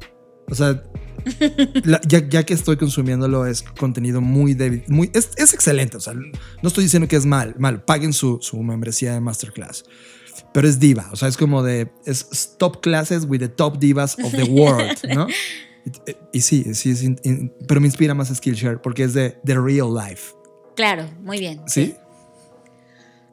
O 0.49 0.55
sea, 0.55 0.83
la- 1.85 2.01
ya, 2.07 2.29
ya 2.29 2.45
que 2.45 2.55
estoy 2.55 2.77
consumiéndolo, 2.77 3.45
es 3.45 3.63
contenido 3.63 4.21
muy 4.21 4.55
débil. 4.55 4.85
Muy, 4.87 5.11
es, 5.15 5.31
es 5.37 5.53
excelente. 5.53 5.97
O 5.97 6.01
sea, 6.01 6.15
no 6.15 6.69
estoy 6.69 6.85
diciendo 6.85 7.09
que 7.09 7.17
es 7.17 7.27
mal. 7.27 7.57
mal 7.59 7.83
paguen 7.83 8.13
su, 8.13 8.39
su 8.41 8.63
membresía 8.63 9.13
de 9.15 9.21
Masterclass. 9.21 9.85
Pero 10.55 10.69
es 10.69 10.79
diva. 10.79 11.09
O 11.13 11.17
sea, 11.17 11.27
es 11.29 11.37
como 11.37 11.63
de. 11.65 11.91
Es 12.07 12.55
top 12.59 12.81
classes 12.83 13.25
with 13.25 13.41
the 13.41 13.49
top 13.49 13.79
divas 13.79 14.17
of 14.23 14.33
the 14.33 14.45
world, 14.45 14.97
¿no? 15.13 15.27
Y, 16.33 16.41
sí, 16.41 16.75
sí, 16.75 17.17
pero 17.67 17.81
me 17.81 17.87
inspira 17.87 18.15
más 18.15 18.35
Skillshare 18.35 18.81
porque 18.81 19.05
es 19.05 19.15
de 19.15 19.39
the 19.45 19.55
real 19.55 19.93
life. 19.95 20.35
Claro, 20.77 21.09
muy 21.21 21.39
bien. 21.39 21.63
¿Sí? 21.67 21.95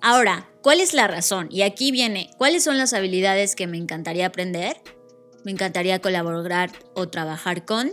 Ahora, 0.01 0.49
¿cuál 0.61 0.79
es 0.79 0.93
la 0.93 1.07
razón? 1.07 1.47
Y 1.51 1.63
aquí 1.63 1.91
viene, 1.91 2.29
¿cuáles 2.37 2.63
son 2.63 2.77
las 2.77 2.93
habilidades 2.93 3.55
que 3.55 3.67
me 3.67 3.77
encantaría 3.77 4.27
aprender? 4.27 4.77
Me 5.43 5.51
encantaría 5.51 5.99
colaborar 5.99 6.71
o 6.93 7.09
trabajar 7.09 7.65
con. 7.65 7.91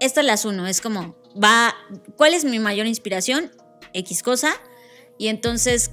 Esta 0.00 0.20
es 0.20 0.26
las 0.26 0.44
uno, 0.44 0.66
es 0.66 0.80
como, 0.80 1.16
va, 1.42 1.74
¿cuál 2.16 2.34
es 2.34 2.44
mi 2.44 2.58
mayor 2.58 2.86
inspiración? 2.86 3.50
X 3.92 4.22
cosa. 4.22 4.52
Y 5.18 5.28
entonces, 5.28 5.90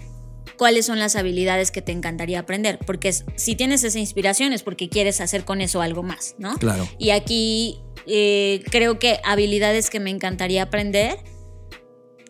¿cuáles 0.57 0.85
son 0.85 0.99
las 0.99 1.15
habilidades 1.15 1.71
que 1.71 1.81
te 1.81 1.91
encantaría 1.91 2.39
aprender? 2.39 2.79
Porque 2.85 3.13
si 3.13 3.55
tienes 3.55 3.83
esa 3.83 3.99
inspiración 3.99 4.53
es 4.53 4.63
porque 4.63 4.89
quieres 4.89 5.21
hacer 5.21 5.45
con 5.45 5.61
eso 5.61 5.81
algo 5.81 6.03
más, 6.03 6.35
¿no? 6.37 6.57
Claro. 6.57 6.87
Y 6.97 7.11
aquí 7.11 7.79
eh, 8.07 8.63
creo 8.69 8.99
que 8.99 9.19
habilidades 9.23 9.89
que 9.89 9.99
me 9.99 10.09
encantaría 10.09 10.63
aprender, 10.63 11.17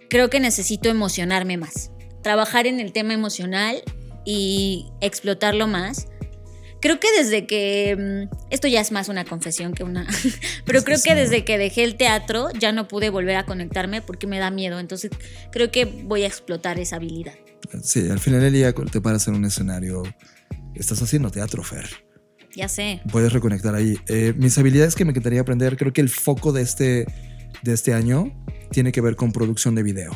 creo 0.10 0.30
que 0.30 0.40
necesito 0.40 0.90
emocionarme 0.90 1.58
más. 1.58 1.92
Trabajar 2.22 2.68
en 2.68 2.80
el 2.80 2.94
tema 2.94 3.14
emocional 3.14 3.84
y 4.26 4.92
explotarlo 5.02 5.68
más. 5.68 6.08
Creo 6.80 7.00
que 7.00 7.08
desde 7.18 7.48
que, 7.48 7.96
mm, 8.30 8.36
esto 8.50 8.68
ya 8.68 8.82
es 8.82 8.92
más 8.92 9.08
una 9.08 9.24
confesión 9.24 9.74
que 9.74 9.84
una, 9.84 10.06
pero 10.66 10.84
creo 10.84 11.02
que 11.02 11.16
desde 11.16 11.46
que 11.46 11.58
dejé 11.58 11.84
el 11.84 11.96
teatro 11.96 12.50
ya 12.60 12.74
no 12.74 12.88
pude 12.88 13.10
volver 13.10 13.38
a 13.38 13.46
conectarme 13.46 14.02
porque 14.02 14.28
me 14.28 14.40
da 14.40 14.52
miedo. 14.52 14.80
Entonces 14.80 15.12
creo 15.52 15.72
que 15.72 15.86
voy 15.86 16.24
a 16.24 16.28
explotar 16.28 16.80
esa 16.80 16.98
habilidad. 16.98 17.36
Sí, 17.82 18.10
al 18.10 18.20
final 18.20 18.42
del 18.42 18.54
día, 18.54 18.74
te 18.74 19.02
paras 19.02 19.28
en 19.28 19.36
un 19.36 19.46
escenario, 19.46 20.04
estás 20.76 21.02
haciendo 21.02 21.32
teatro, 21.32 21.64
Fer. 21.64 21.88
Ya 22.56 22.68
sé. 22.70 23.02
Puedes 23.12 23.34
reconectar 23.34 23.74
ahí. 23.74 23.98
Eh, 24.08 24.34
mis 24.38 24.58
habilidades 24.58 24.96
que 24.96 25.06
me 25.06 25.12
encantaría 25.12 25.42
aprender, 25.42 25.76
creo 25.78 25.92
que 25.92 26.02
el 26.02 26.10
foco 26.10 26.52
de 26.52 26.62
este, 26.62 27.06
de 27.64 27.74
este 27.74 27.94
año 27.94 28.32
tiene 28.72 28.92
que 28.92 29.02
ver 29.02 29.16
con 29.16 29.32
producción 29.32 29.74
de 29.76 29.84
video. 29.84 30.12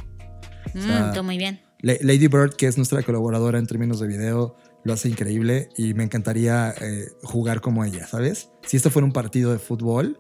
Mm, 0.74 0.82
sea, 0.82 1.12
todo 1.14 1.24
muy 1.24 1.38
bien. 1.38 1.62
La- 1.80 1.95
Lady 2.02 2.28
Bird, 2.28 2.56
que 2.56 2.68
es 2.68 2.78
nuestra 2.78 3.02
colaboradora 3.04 3.58
en 3.58 3.66
términos 3.66 4.00
de 4.00 4.08
video, 4.08 4.56
lo 4.84 4.93
hace 4.93 5.10
increíble 5.10 5.70
y 5.78 5.93
me 5.95 6.04
encantaría 6.04 6.74
eh, 6.80 7.08
jugar 7.24 7.60
como 7.62 7.84
ella, 7.84 8.06
¿sabes? 8.08 8.50
Si 8.66 8.78
esto 8.78 8.89
fuera 8.91 9.06
un 9.06 9.14
partido 9.14 9.52
de 9.52 9.60
fútbol, 9.60 10.20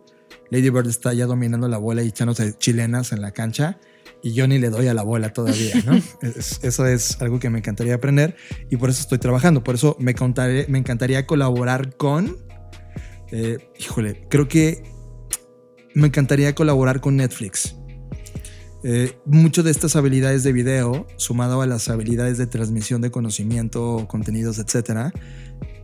Lady 0.49 0.69
Bird 0.69 0.87
está 0.87 1.13
ya 1.13 1.25
dominando 1.25 1.67
la 1.67 1.77
bola 1.77 2.01
y 2.03 2.07
echándose 2.07 2.53
chilenas 2.57 3.11
en 3.11 3.21
la 3.21 3.31
cancha 3.31 3.79
y 4.27 4.33
yo 4.33 4.47
ni 4.47 4.57
le 4.59 4.69
doy 4.69 4.87
a 4.87 4.93
la 4.93 5.03
bola 5.03 5.31
todavía, 5.33 5.75
¿no? 5.85 5.95
Es- 6.21 6.59
eso 6.63 6.85
es 6.85 7.21
algo 7.21 7.39
que 7.39 7.49
me 7.49 7.59
encantaría 7.59 7.95
aprender 7.95 8.35
y 8.69 8.77
por 8.77 8.89
eso 8.89 9.01
estoy 9.01 9.17
trabajando. 9.19 9.63
Por 9.63 9.75
eso 9.75 9.95
me, 9.99 10.13
contaré- 10.15 10.67
me 10.67 10.77
encantaría 10.79 11.25
colaborar 11.25 11.95
con... 11.97 12.37
eh, 13.31 13.57
híjole, 13.79 14.25
creo 14.29 14.47
que 14.47 14.83
me 15.95 16.07
encantaría 16.07 16.53
colaborar 16.55 16.99
con 17.01 17.15
Netflix. 17.15 17.75
Eh, 18.83 19.17
mucho 19.25 19.63
de 19.63 19.71
estas 19.71 19.95
habilidades 19.95 20.43
de 20.43 20.53
video, 20.53 21.07
sumado 21.17 21.61
a 21.61 21.65
las 21.65 21.89
habilidades 21.89 22.37
de 22.37 22.45
transmisión 22.47 23.01
de 23.01 23.09
conocimiento, 23.11 24.05
contenidos, 24.07 24.59
etcétera, 24.59 25.11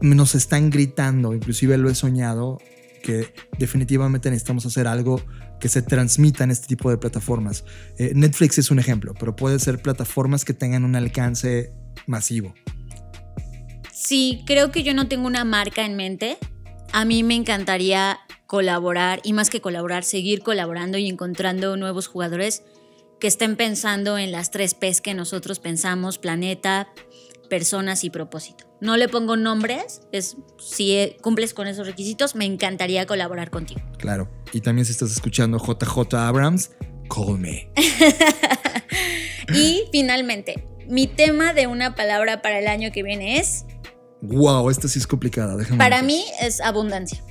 nos 0.02 0.36
están 0.36 0.70
gritando, 0.70 1.34
inclusive 1.34 1.78
lo 1.78 1.90
he 1.90 1.96
soñado, 1.96 2.60
que 3.02 3.34
definitivamente 3.58 4.30
necesitamos 4.30 4.66
hacer 4.66 4.88
algo 4.88 5.20
que 5.64 5.70
se 5.70 5.82
transmita 5.82 6.44
en 6.44 6.52
este 6.52 6.68
tipo 6.68 6.90
de 6.90 6.98
plataformas. 6.98 7.64
Eh, 7.98 8.12
Netflix 8.14 8.58
es 8.58 8.70
un 8.70 8.80
ejemplo, 8.80 9.14
pero 9.18 9.34
puede 9.34 9.60
ser 9.60 9.82
plataformas 9.82 10.44
que 10.44 10.54
tengan 10.54 10.84
un 10.84 10.98
alcance 10.98 11.72
masivo. 12.06 12.54
Sí, 13.90 14.44
creo 14.46 14.74
que 14.74 14.84
yo 14.84 14.94
no 14.94 15.08
tengo 15.08 15.26
una 15.26 15.46
marca 15.46 15.86
en 15.86 15.96
mente. 15.96 16.38
A 16.92 17.06
mí 17.06 17.24
me 17.24 17.36
encantaría 17.36 18.20
colaborar 18.46 19.22
y 19.24 19.32
más 19.32 19.50
que 19.50 19.62
colaborar, 19.62 20.04
seguir 20.04 20.42
colaborando 20.42 20.98
y 20.98 21.08
encontrando 21.08 21.78
nuevos 21.78 22.08
jugadores 22.08 22.64
que 23.22 23.28
estén 23.28 23.56
pensando 23.56 24.18
en 24.18 24.34
las 24.34 24.52
tres 24.52 24.74
P's 24.74 25.00
que 25.00 25.14
nosotros 25.14 25.62
pensamos, 25.62 26.18
planeta, 26.18 26.90
personas 27.50 28.04
y 28.04 28.10
propósito. 28.10 28.66
No 28.82 28.98
le 28.98 29.08
pongo 29.08 29.38
nombres, 29.38 30.02
es, 30.12 30.38
si 30.60 30.94
eh, 30.94 31.18
cumples 31.22 31.54
con 31.54 31.68
esos 31.68 31.88
requisitos, 31.88 32.36
me 32.36 32.46
encantaría 32.46 33.06
colaborar 33.06 33.50
contigo. 33.50 33.82
Claro. 33.98 34.30
Y 34.52 34.62
también 34.62 34.86
si 34.86 34.92
estás 34.92 35.12
escuchando 35.12 35.58
JJ 35.58 36.14
Abrams, 36.16 36.72
call 37.10 37.40
me. 37.40 37.72
Y 39.54 39.84
finalmente, 39.92 40.68
mi 40.88 41.08
tema 41.08 41.54
de 41.54 41.68
una 41.68 41.96
palabra 41.96 42.42
para 42.42 42.60
el 42.60 42.68
año 42.68 42.92
que 42.92 43.04
viene 43.04 43.40
es, 43.40 43.66
Wow, 44.24 44.70
esta 44.70 44.88
sí 44.88 45.00
es 45.00 45.06
complicada. 45.06 45.58
Déjame 45.58 45.78
para 45.78 45.98
ver. 45.98 46.06
mí, 46.06 46.24
es 46.40 46.62
abundancia. 46.62 47.22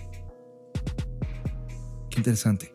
Qué 2.11 2.19
interesante. 2.19 2.71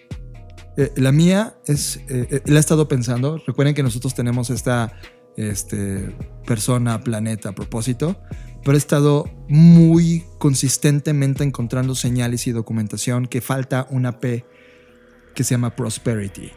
Eh, 0.75 0.91
la 0.95 1.11
mía 1.11 1.55
es, 1.67 1.99
eh, 2.09 2.41
la 2.45 2.57
he 2.57 2.59
estado 2.59 2.87
pensando. 2.87 3.37
Recuerden 3.45 3.75
que 3.75 3.83
nosotros 3.83 4.15
tenemos 4.15 4.49
esta 4.49 4.91
este, 5.37 6.13
persona, 6.45 6.99
planeta, 7.01 7.53
propósito, 7.53 8.19
pero 8.63 8.75
he 8.75 8.77
estado 8.77 9.29
muy 9.47 10.25
consistentemente 10.39 11.43
encontrando 11.43 11.95
señales 11.95 12.47
y 12.47 12.51
documentación 12.51 13.27
que 13.27 13.39
falta 13.39 13.87
una 13.89 14.19
P 14.19 14.45
que 15.33 15.43
se 15.43 15.53
llama 15.53 15.75
prosperity. 15.75 16.51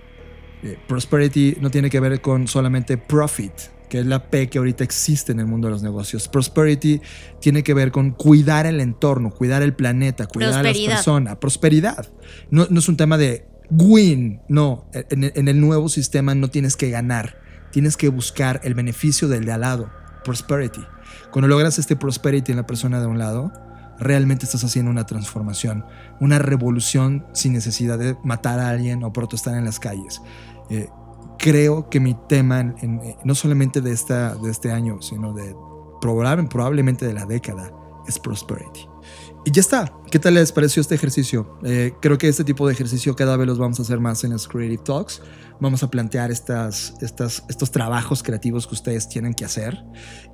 Eh, 0.62 0.76
prosperity 0.88 1.56
no 1.60 1.70
tiene 1.70 1.88
que 1.88 2.00
ver 2.00 2.20
con 2.20 2.48
solamente 2.48 2.98
profit, 2.98 3.52
que 3.88 4.00
es 4.00 4.06
la 4.06 4.30
P 4.30 4.48
que 4.48 4.58
ahorita 4.58 4.84
existe 4.84 5.32
en 5.32 5.40
el 5.40 5.46
mundo 5.46 5.68
de 5.68 5.72
los 5.72 5.82
negocios. 5.82 6.28
Prosperity 6.28 7.00
tiene 7.40 7.62
que 7.62 7.74
ver 7.74 7.90
con 7.92 8.12
cuidar 8.12 8.66
el 8.66 8.80
entorno, 8.80 9.30
cuidar 9.30 9.62
el 9.62 9.74
planeta, 9.74 10.26
cuidar 10.26 10.54
a 10.54 10.62
las 10.62 10.78
personas, 10.78 11.36
prosperidad. 11.36 12.10
No, 12.50 12.66
no 12.70 12.78
es 12.78 12.88
un 12.88 12.96
tema 12.96 13.18
de 13.18 13.46
win, 13.70 14.40
no. 14.48 14.88
En, 14.92 15.30
en 15.34 15.48
el 15.48 15.60
nuevo 15.60 15.88
sistema 15.88 16.34
no 16.34 16.48
tienes 16.48 16.76
que 16.76 16.90
ganar, 16.90 17.39
tienes 17.70 17.96
que 17.96 18.08
buscar 18.08 18.60
el 18.64 18.74
beneficio 18.74 19.28
del 19.28 19.44
de 19.44 19.52
al 19.52 19.60
lado, 19.62 19.90
prosperity. 20.24 20.84
Cuando 21.30 21.48
logras 21.48 21.78
este 21.78 21.96
prosperity 21.96 22.52
en 22.52 22.56
la 22.56 22.66
persona 22.66 23.00
de 23.00 23.06
un 23.06 23.18
lado, 23.18 23.52
realmente 23.98 24.44
estás 24.46 24.64
haciendo 24.64 24.90
una 24.90 25.04
transformación, 25.04 25.84
una 26.20 26.38
revolución 26.38 27.26
sin 27.32 27.52
necesidad 27.52 27.98
de 27.98 28.16
matar 28.24 28.58
a 28.58 28.70
alguien 28.70 29.04
o 29.04 29.12
protestar 29.12 29.56
en 29.56 29.64
las 29.64 29.78
calles. 29.78 30.20
Eh, 30.70 30.88
creo 31.38 31.90
que 31.90 32.00
mi 32.00 32.16
tema, 32.28 32.60
eh, 32.60 33.16
no 33.24 33.34
solamente 33.34 33.80
de, 33.80 33.92
esta, 33.92 34.34
de 34.36 34.50
este 34.50 34.72
año, 34.72 35.00
sino 35.02 35.32
de 35.32 35.54
probable- 36.00 36.48
probablemente 36.48 37.06
de 37.06 37.14
la 37.14 37.26
década, 37.26 37.70
es 38.06 38.18
prosperity. 38.18 38.88
Y 39.44 39.52
ya 39.52 39.60
está. 39.60 39.92
¿Qué 40.10 40.18
tal 40.18 40.34
les 40.34 40.52
pareció 40.52 40.80
este 40.80 40.94
ejercicio? 40.94 41.58
Eh, 41.64 41.94
creo 42.00 42.18
que 42.18 42.28
este 42.28 42.44
tipo 42.44 42.66
de 42.66 42.72
ejercicio 42.72 43.14
cada 43.16 43.36
vez 43.36 43.46
los 43.46 43.58
vamos 43.58 43.78
a 43.78 43.82
hacer 43.82 44.00
más 44.00 44.22
en 44.24 44.32
los 44.32 44.46
Creative 44.48 44.82
Talks. 44.82 45.22
Vamos 45.60 45.82
a 45.82 45.90
plantear 45.90 46.30
estas, 46.30 46.94
estas, 47.00 47.44
estos 47.48 47.70
trabajos 47.70 48.22
creativos 48.22 48.66
que 48.66 48.74
ustedes 48.74 49.08
tienen 49.08 49.34
que 49.34 49.44
hacer 49.44 49.84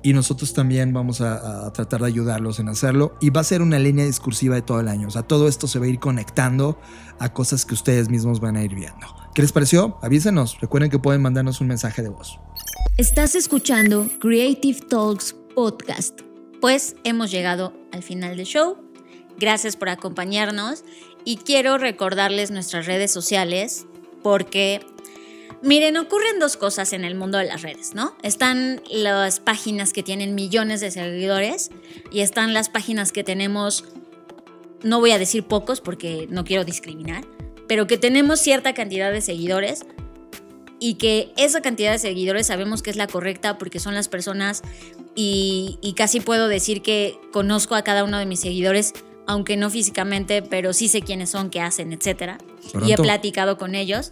y 0.03 0.13
nosotros 0.13 0.53
también 0.53 0.93
vamos 0.93 1.21
a, 1.21 1.67
a 1.67 1.73
tratar 1.73 2.01
de 2.01 2.07
ayudarlos 2.07 2.59
en 2.59 2.69
hacerlo 2.69 3.17
y 3.21 3.29
va 3.29 3.41
a 3.41 3.43
ser 3.43 3.61
una 3.61 3.79
línea 3.79 4.05
discursiva 4.05 4.55
de 4.55 4.61
todo 4.61 4.79
el 4.79 4.87
año. 4.87 5.07
O 5.07 5.11
sea, 5.11 5.23
todo 5.23 5.47
esto 5.47 5.67
se 5.67 5.79
va 5.79 5.85
a 5.85 5.89
ir 5.89 5.99
conectando 5.99 6.79
a 7.19 7.33
cosas 7.33 7.65
que 7.65 7.73
ustedes 7.73 8.09
mismos 8.09 8.39
van 8.39 8.55
a 8.55 8.63
ir 8.63 8.73
viendo. 8.73 9.07
¿Qué 9.33 9.41
les 9.41 9.51
pareció? 9.51 9.99
Avísenos. 10.01 10.59
Recuerden 10.61 10.89
que 10.89 10.99
pueden 10.99 11.21
mandarnos 11.21 11.61
un 11.61 11.67
mensaje 11.67 12.01
de 12.01 12.09
voz. 12.09 12.39
Estás 12.97 13.35
escuchando 13.35 14.07
Creative 14.19 14.79
Talks 14.89 15.35
Podcast. 15.53 16.21
Pues 16.59 16.95
hemos 17.03 17.29
llegado 17.29 17.73
al 17.91 18.01
final 18.01 18.37
del 18.37 18.47
show. 18.47 18.77
Gracias 19.37 19.75
por 19.75 19.89
acompañarnos 19.89 20.83
y 21.23 21.37
quiero 21.37 21.77
recordarles 21.77 22.49
nuestras 22.49 22.87
redes 22.87 23.11
sociales 23.11 23.85
porque, 24.23 24.83
miren, 25.61 25.97
ocurren 25.97 26.39
dos 26.39 26.57
cosas 26.57 26.93
en 26.93 27.03
el 27.03 27.15
mundo 27.15 27.37
de 27.37 27.45
las 27.45 27.61
redes, 27.61 27.93
¿no? 27.93 28.15
Están 28.23 28.81
las 28.91 29.39
páginas 29.39 29.93
que 29.93 30.03
tienen 30.03 30.35
millones 30.35 30.81
de 30.81 30.91
seguidores 30.91 31.69
y 32.11 32.21
están 32.21 32.53
las 32.53 32.69
páginas 32.69 33.11
que 33.11 33.23
tenemos, 33.23 33.85
no 34.83 34.99
voy 34.99 35.11
a 35.11 35.19
decir 35.19 35.43
pocos 35.43 35.81
porque 35.81 36.27
no 36.29 36.43
quiero 36.43 36.63
discriminar, 36.63 37.25
pero 37.67 37.87
que 37.87 37.97
tenemos 37.97 38.39
cierta 38.39 38.73
cantidad 38.73 39.11
de 39.11 39.21
seguidores 39.21 39.85
y 40.79 40.95
que 40.95 41.33
esa 41.37 41.61
cantidad 41.61 41.91
de 41.91 41.99
seguidores 41.99 42.47
sabemos 42.47 42.83
que 42.83 42.91
es 42.91 42.95
la 42.95 43.07
correcta 43.07 43.57
porque 43.57 43.79
son 43.79 43.95
las 43.95 44.09
personas 44.09 44.61
y, 45.15 45.79
y 45.81 45.93
casi 45.93 46.19
puedo 46.19 46.47
decir 46.47 46.81
que 46.81 47.19
conozco 47.31 47.75
a 47.75 47.81
cada 47.81 48.03
uno 48.03 48.19
de 48.19 48.27
mis 48.27 48.39
seguidores, 48.39 48.93
aunque 49.25 49.57
no 49.57 49.69
físicamente, 49.69 50.43
pero 50.43 50.73
sí 50.73 50.87
sé 50.87 51.01
quiénes 51.01 51.31
son, 51.31 51.49
qué 51.49 51.61
hacen, 51.61 51.91
etc. 51.91 52.39
Y 52.85 52.91
he 52.91 52.97
platicado 52.97 53.57
con 53.57 53.73
ellos. 53.73 54.11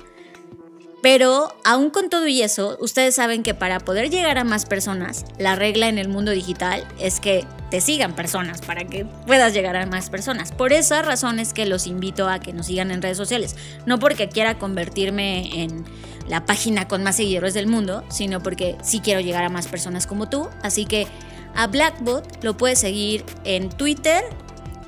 Pero 1.02 1.56
aún 1.64 1.92
con 1.92 2.10
todo 2.10 2.28
y 2.28 2.42
eso, 2.42 2.78
ustedes 2.80 3.16
saben 3.16 3.44
que 3.44 3.54
para 3.54 3.80
poder 3.80 4.10
llegar 4.10 4.38
a 4.38 4.44
más 4.44 4.66
personas, 4.66 5.26
la 5.38 5.56
regla 5.56 5.88
en 5.88 5.98
el 5.98 6.10
mundo 6.10 6.32
digital 6.32 6.88
es 7.00 7.20
que 7.20 7.46
te 7.70 7.82
sigan 7.82 8.16
personas, 8.16 8.62
para 8.62 8.86
que 8.86 9.06
puedas 9.06 9.54
llegar 9.54 9.76
a 9.76 9.86
más 9.86 10.10
personas. 10.10 10.52
Por 10.52 10.74
esa 10.74 11.02
razón 11.02 11.40
es 11.40 11.54
que 11.54 11.66
los 11.66 11.88
invito 11.88 12.28
a 12.30 12.40
que 12.40 12.54
nos 12.54 12.68
sigan 12.68 12.92
en 12.92 13.02
redes 13.02 13.18
sociales. 13.18 13.56
No 13.86 14.00
porque 14.00 14.30
quiera 14.30 14.58
convertirme 14.58 15.64
en 15.64 15.86
la 16.28 16.46
página 16.46 16.88
con 16.88 17.04
más 17.04 17.18
seguidores 17.18 17.54
del 17.54 17.68
mundo, 17.68 18.04
sino 18.10 18.42
porque 18.42 18.78
sí 18.84 19.00
quiero 19.00 19.20
llegar 19.20 19.44
a 19.44 19.50
más 19.50 19.68
personas 19.68 20.08
como 20.08 20.30
tú. 20.30 20.48
Así 20.64 20.86
que 20.86 21.08
a 21.56 21.68
Blackbot 21.68 22.44
lo 22.44 22.58
puedes 22.58 22.80
seguir 22.80 23.24
en 23.44 23.70
Twitter, 23.70 24.24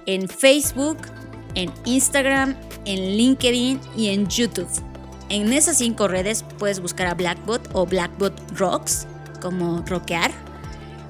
en 0.06 0.28
Facebook, 0.28 0.98
en 1.56 1.72
Instagram, 1.86 2.56
en 2.86 3.18
LinkedIn 3.18 3.80
y 3.96 4.10
en 4.10 4.28
YouTube. 4.28 4.70
En 5.30 5.52
esas 5.52 5.78
cinco 5.78 6.08
redes 6.08 6.46
puedes 6.58 6.80
buscar 6.80 7.08
a 7.08 7.14
Blackbot 7.14 7.70
o 7.74 7.86
Blackbot 7.86 8.34
Rocks, 8.58 9.08
como 9.42 9.84
rockear, 9.86 10.32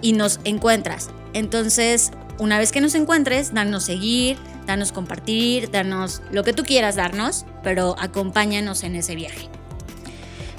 y 0.01 0.13
nos 0.13 0.39
encuentras. 0.43 1.09
Entonces, 1.33 2.11
una 2.39 2.57
vez 2.57 2.71
que 2.71 2.81
nos 2.81 2.95
encuentres, 2.95 3.53
danos 3.53 3.83
seguir, 3.83 4.37
danos 4.65 4.91
compartir, 4.91 5.69
danos 5.69 6.23
lo 6.31 6.43
que 6.43 6.53
tú 6.53 6.63
quieras 6.63 6.95
darnos, 6.95 7.45
pero 7.63 7.95
acompáñanos 7.99 8.83
en 8.83 8.95
ese 8.95 9.15
viaje. 9.15 9.49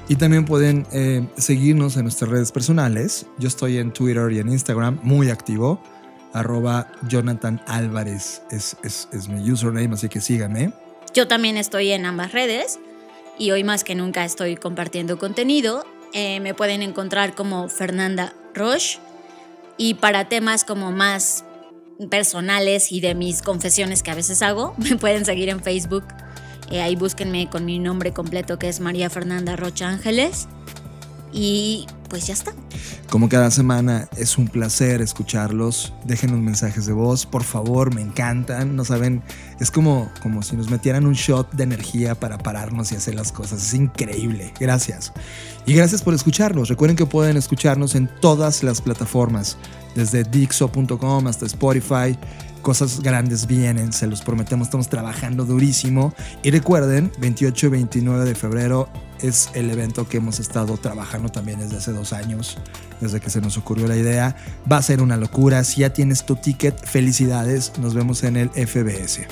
Y 0.09 0.17
también 0.17 0.45
pueden 0.45 0.87
eh, 0.93 1.27
seguirnos 1.37 1.97
en 1.97 2.05
nuestras 2.05 2.31
redes 2.31 2.53
personales. 2.53 3.27
Yo 3.39 3.49
estoy 3.49 3.79
en 3.79 3.93
Twitter 3.93 4.31
y 4.33 4.39
en 4.39 4.49
Instagram, 4.49 5.01
muy 5.03 5.31
activo. 5.31 5.83
Arroba 6.33 6.93
Jonathan 7.09 7.61
Álvarez 7.67 8.43
es, 8.51 8.77
es, 8.85 9.09
es 9.13 9.29
mi 9.29 9.51
username, 9.51 9.95
así 9.95 10.09
que 10.09 10.21
síganme. 10.21 10.73
Yo 11.13 11.27
también 11.27 11.57
estoy 11.57 11.91
en 11.91 12.07
ambas 12.07 12.33
redes 12.33 12.79
y 13.39 13.51
hoy 13.51 13.65
más 13.65 13.85
que 13.85 13.95
nunca 13.95 14.25
estoy 14.25 14.57
compartiendo 14.57 15.19
contenido. 15.19 15.85
Eh, 16.13 16.41
me 16.41 16.55
pueden 16.55 16.83
encontrar 16.83 17.35
como 17.35 17.69
Fernanda 17.69 18.35
Roche 18.55 18.99
y 19.77 19.95
para 19.95 20.29
temas 20.29 20.65
como 20.65 20.91
más 20.91 21.45
personales 22.11 22.93
y 22.93 23.01
de 23.01 23.15
mis 23.15 23.43
confesiones 23.43 24.03
que 24.03 24.11
a 24.11 24.15
veces 24.15 24.43
hago, 24.43 24.75
me 24.79 24.97
pueden 24.97 25.25
seguir 25.25 25.49
en 25.49 25.63
Facebook. 25.63 26.05
Eh, 26.71 26.81
ahí 26.83 26.97
búsquenme 26.97 27.49
con 27.49 27.65
mi 27.65 27.79
nombre 27.79 28.13
completo 28.13 28.59
que 28.59 28.69
es 28.69 28.81
María 28.81 29.11
Fernanda 29.11 29.57
Rocha 29.57 29.89
Ángeles. 29.89 30.49
Y 31.33 31.87
pues 32.09 32.27
ya 32.27 32.35
está. 32.35 32.53
Como 33.11 33.29
cada 33.29 33.51
semana, 33.51 34.09
es 34.17 34.39
un 34.39 34.49
placer 34.49 35.01
escucharlos. 35.01 35.93
Déjenos 36.05 36.41
mensajes 36.41 36.87
de 36.87 36.93
voz, 36.93 37.27
por 37.27 37.45
favor, 37.45 37.95
me 37.95 38.01
encantan. 38.01 38.77
No 38.77 38.85
saben, 38.85 39.23
es 39.61 39.71
como, 39.71 40.11
como 40.23 40.43
si 40.43 40.57
nos 40.57 40.71
metieran 40.71 41.07
un 41.07 41.15
shot 41.15 41.53
de 41.53 41.65
energía 41.65 42.15
para 42.15 42.39
pararnos 42.39 42.93
y 42.93 42.97
hacer 42.97 43.15
las 43.15 43.33
cosas. 43.33 43.63
Es 43.63 43.75
increíble. 43.75 44.53
Gracias. 44.59 45.13
Y 45.67 45.75
gracias 45.75 46.03
por 46.03 46.15
escucharnos. 46.15 46.69
Recuerden 46.69 46.97
que 46.97 47.07
pueden 47.07 47.37
escucharnos 47.37 47.95
en 47.95 48.11
todas 48.21 48.63
las 48.63 48.81
plataformas, 48.81 49.57
desde 49.95 50.25
Dixo.com 50.25 51.27
hasta 51.27 51.47
Spotify 51.47 52.17
cosas 52.59 53.01
grandes 53.01 53.47
vienen, 53.47 53.93
se 53.93 54.07
los 54.07 54.21
prometemos, 54.21 54.67
estamos 54.67 54.89
trabajando 54.89 55.45
durísimo. 55.45 56.13
Y 56.43 56.51
recuerden, 56.51 57.11
28 57.19 57.67
y 57.67 57.71
29 57.71 58.25
de 58.27 58.35
febrero 58.35 58.89
es 59.23 59.51
el 59.55 59.71
evento 59.71 60.09
que 60.09 60.19
hemos 60.19 60.41
estado 60.41 60.77
trabajando 60.77 61.29
también 61.29 61.61
desde 61.61 61.77
hace 61.77 61.93
dos 61.93 62.13
años, 62.13 62.59
desde 63.01 63.21
que 63.21 63.31
se 63.31 63.41
nos 63.41 63.57
ocurrió 63.57 63.87
la 63.87 63.97
idea. 63.97 64.37
Va 64.71 64.77
a 64.79 64.83
ser 64.83 65.03
una 65.03 65.17
locura. 65.17 65.65
Si 65.65 65.81
ya 65.81 65.93
tienes 65.93 66.25
tu 66.27 66.37
ticket, 66.37 66.79
felicidades. 66.85 67.79
Nos 67.79 67.95
vemos 67.95 68.23
en 68.25 68.37
el 68.37 68.51
FBS. 68.51 69.27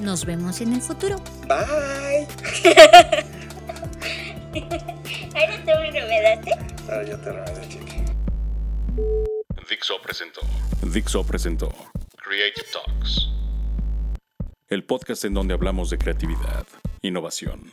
Nos 0.00 0.24
vemos 0.24 0.60
en 0.60 0.72
el 0.72 0.82
futuro. 0.82 1.16
Bye. 1.46 2.26
¿Ahora 5.34 5.56
tú 5.60 5.70
me 5.80 5.90
remedaste? 5.90 6.52
Ah, 6.88 7.02
ya 7.06 7.16
te 7.16 7.68
chiqui. 7.68 8.02
Dixo 9.68 9.94
presentó. 10.02 10.40
Dixo 10.82 11.24
presentó. 11.24 11.72
Creative 12.16 12.66
Talks. 12.72 13.28
El 14.68 14.84
podcast 14.84 15.24
en 15.24 15.34
donde 15.34 15.54
hablamos 15.54 15.90
de 15.90 15.98
creatividad, 15.98 16.66
innovación, 17.02 17.72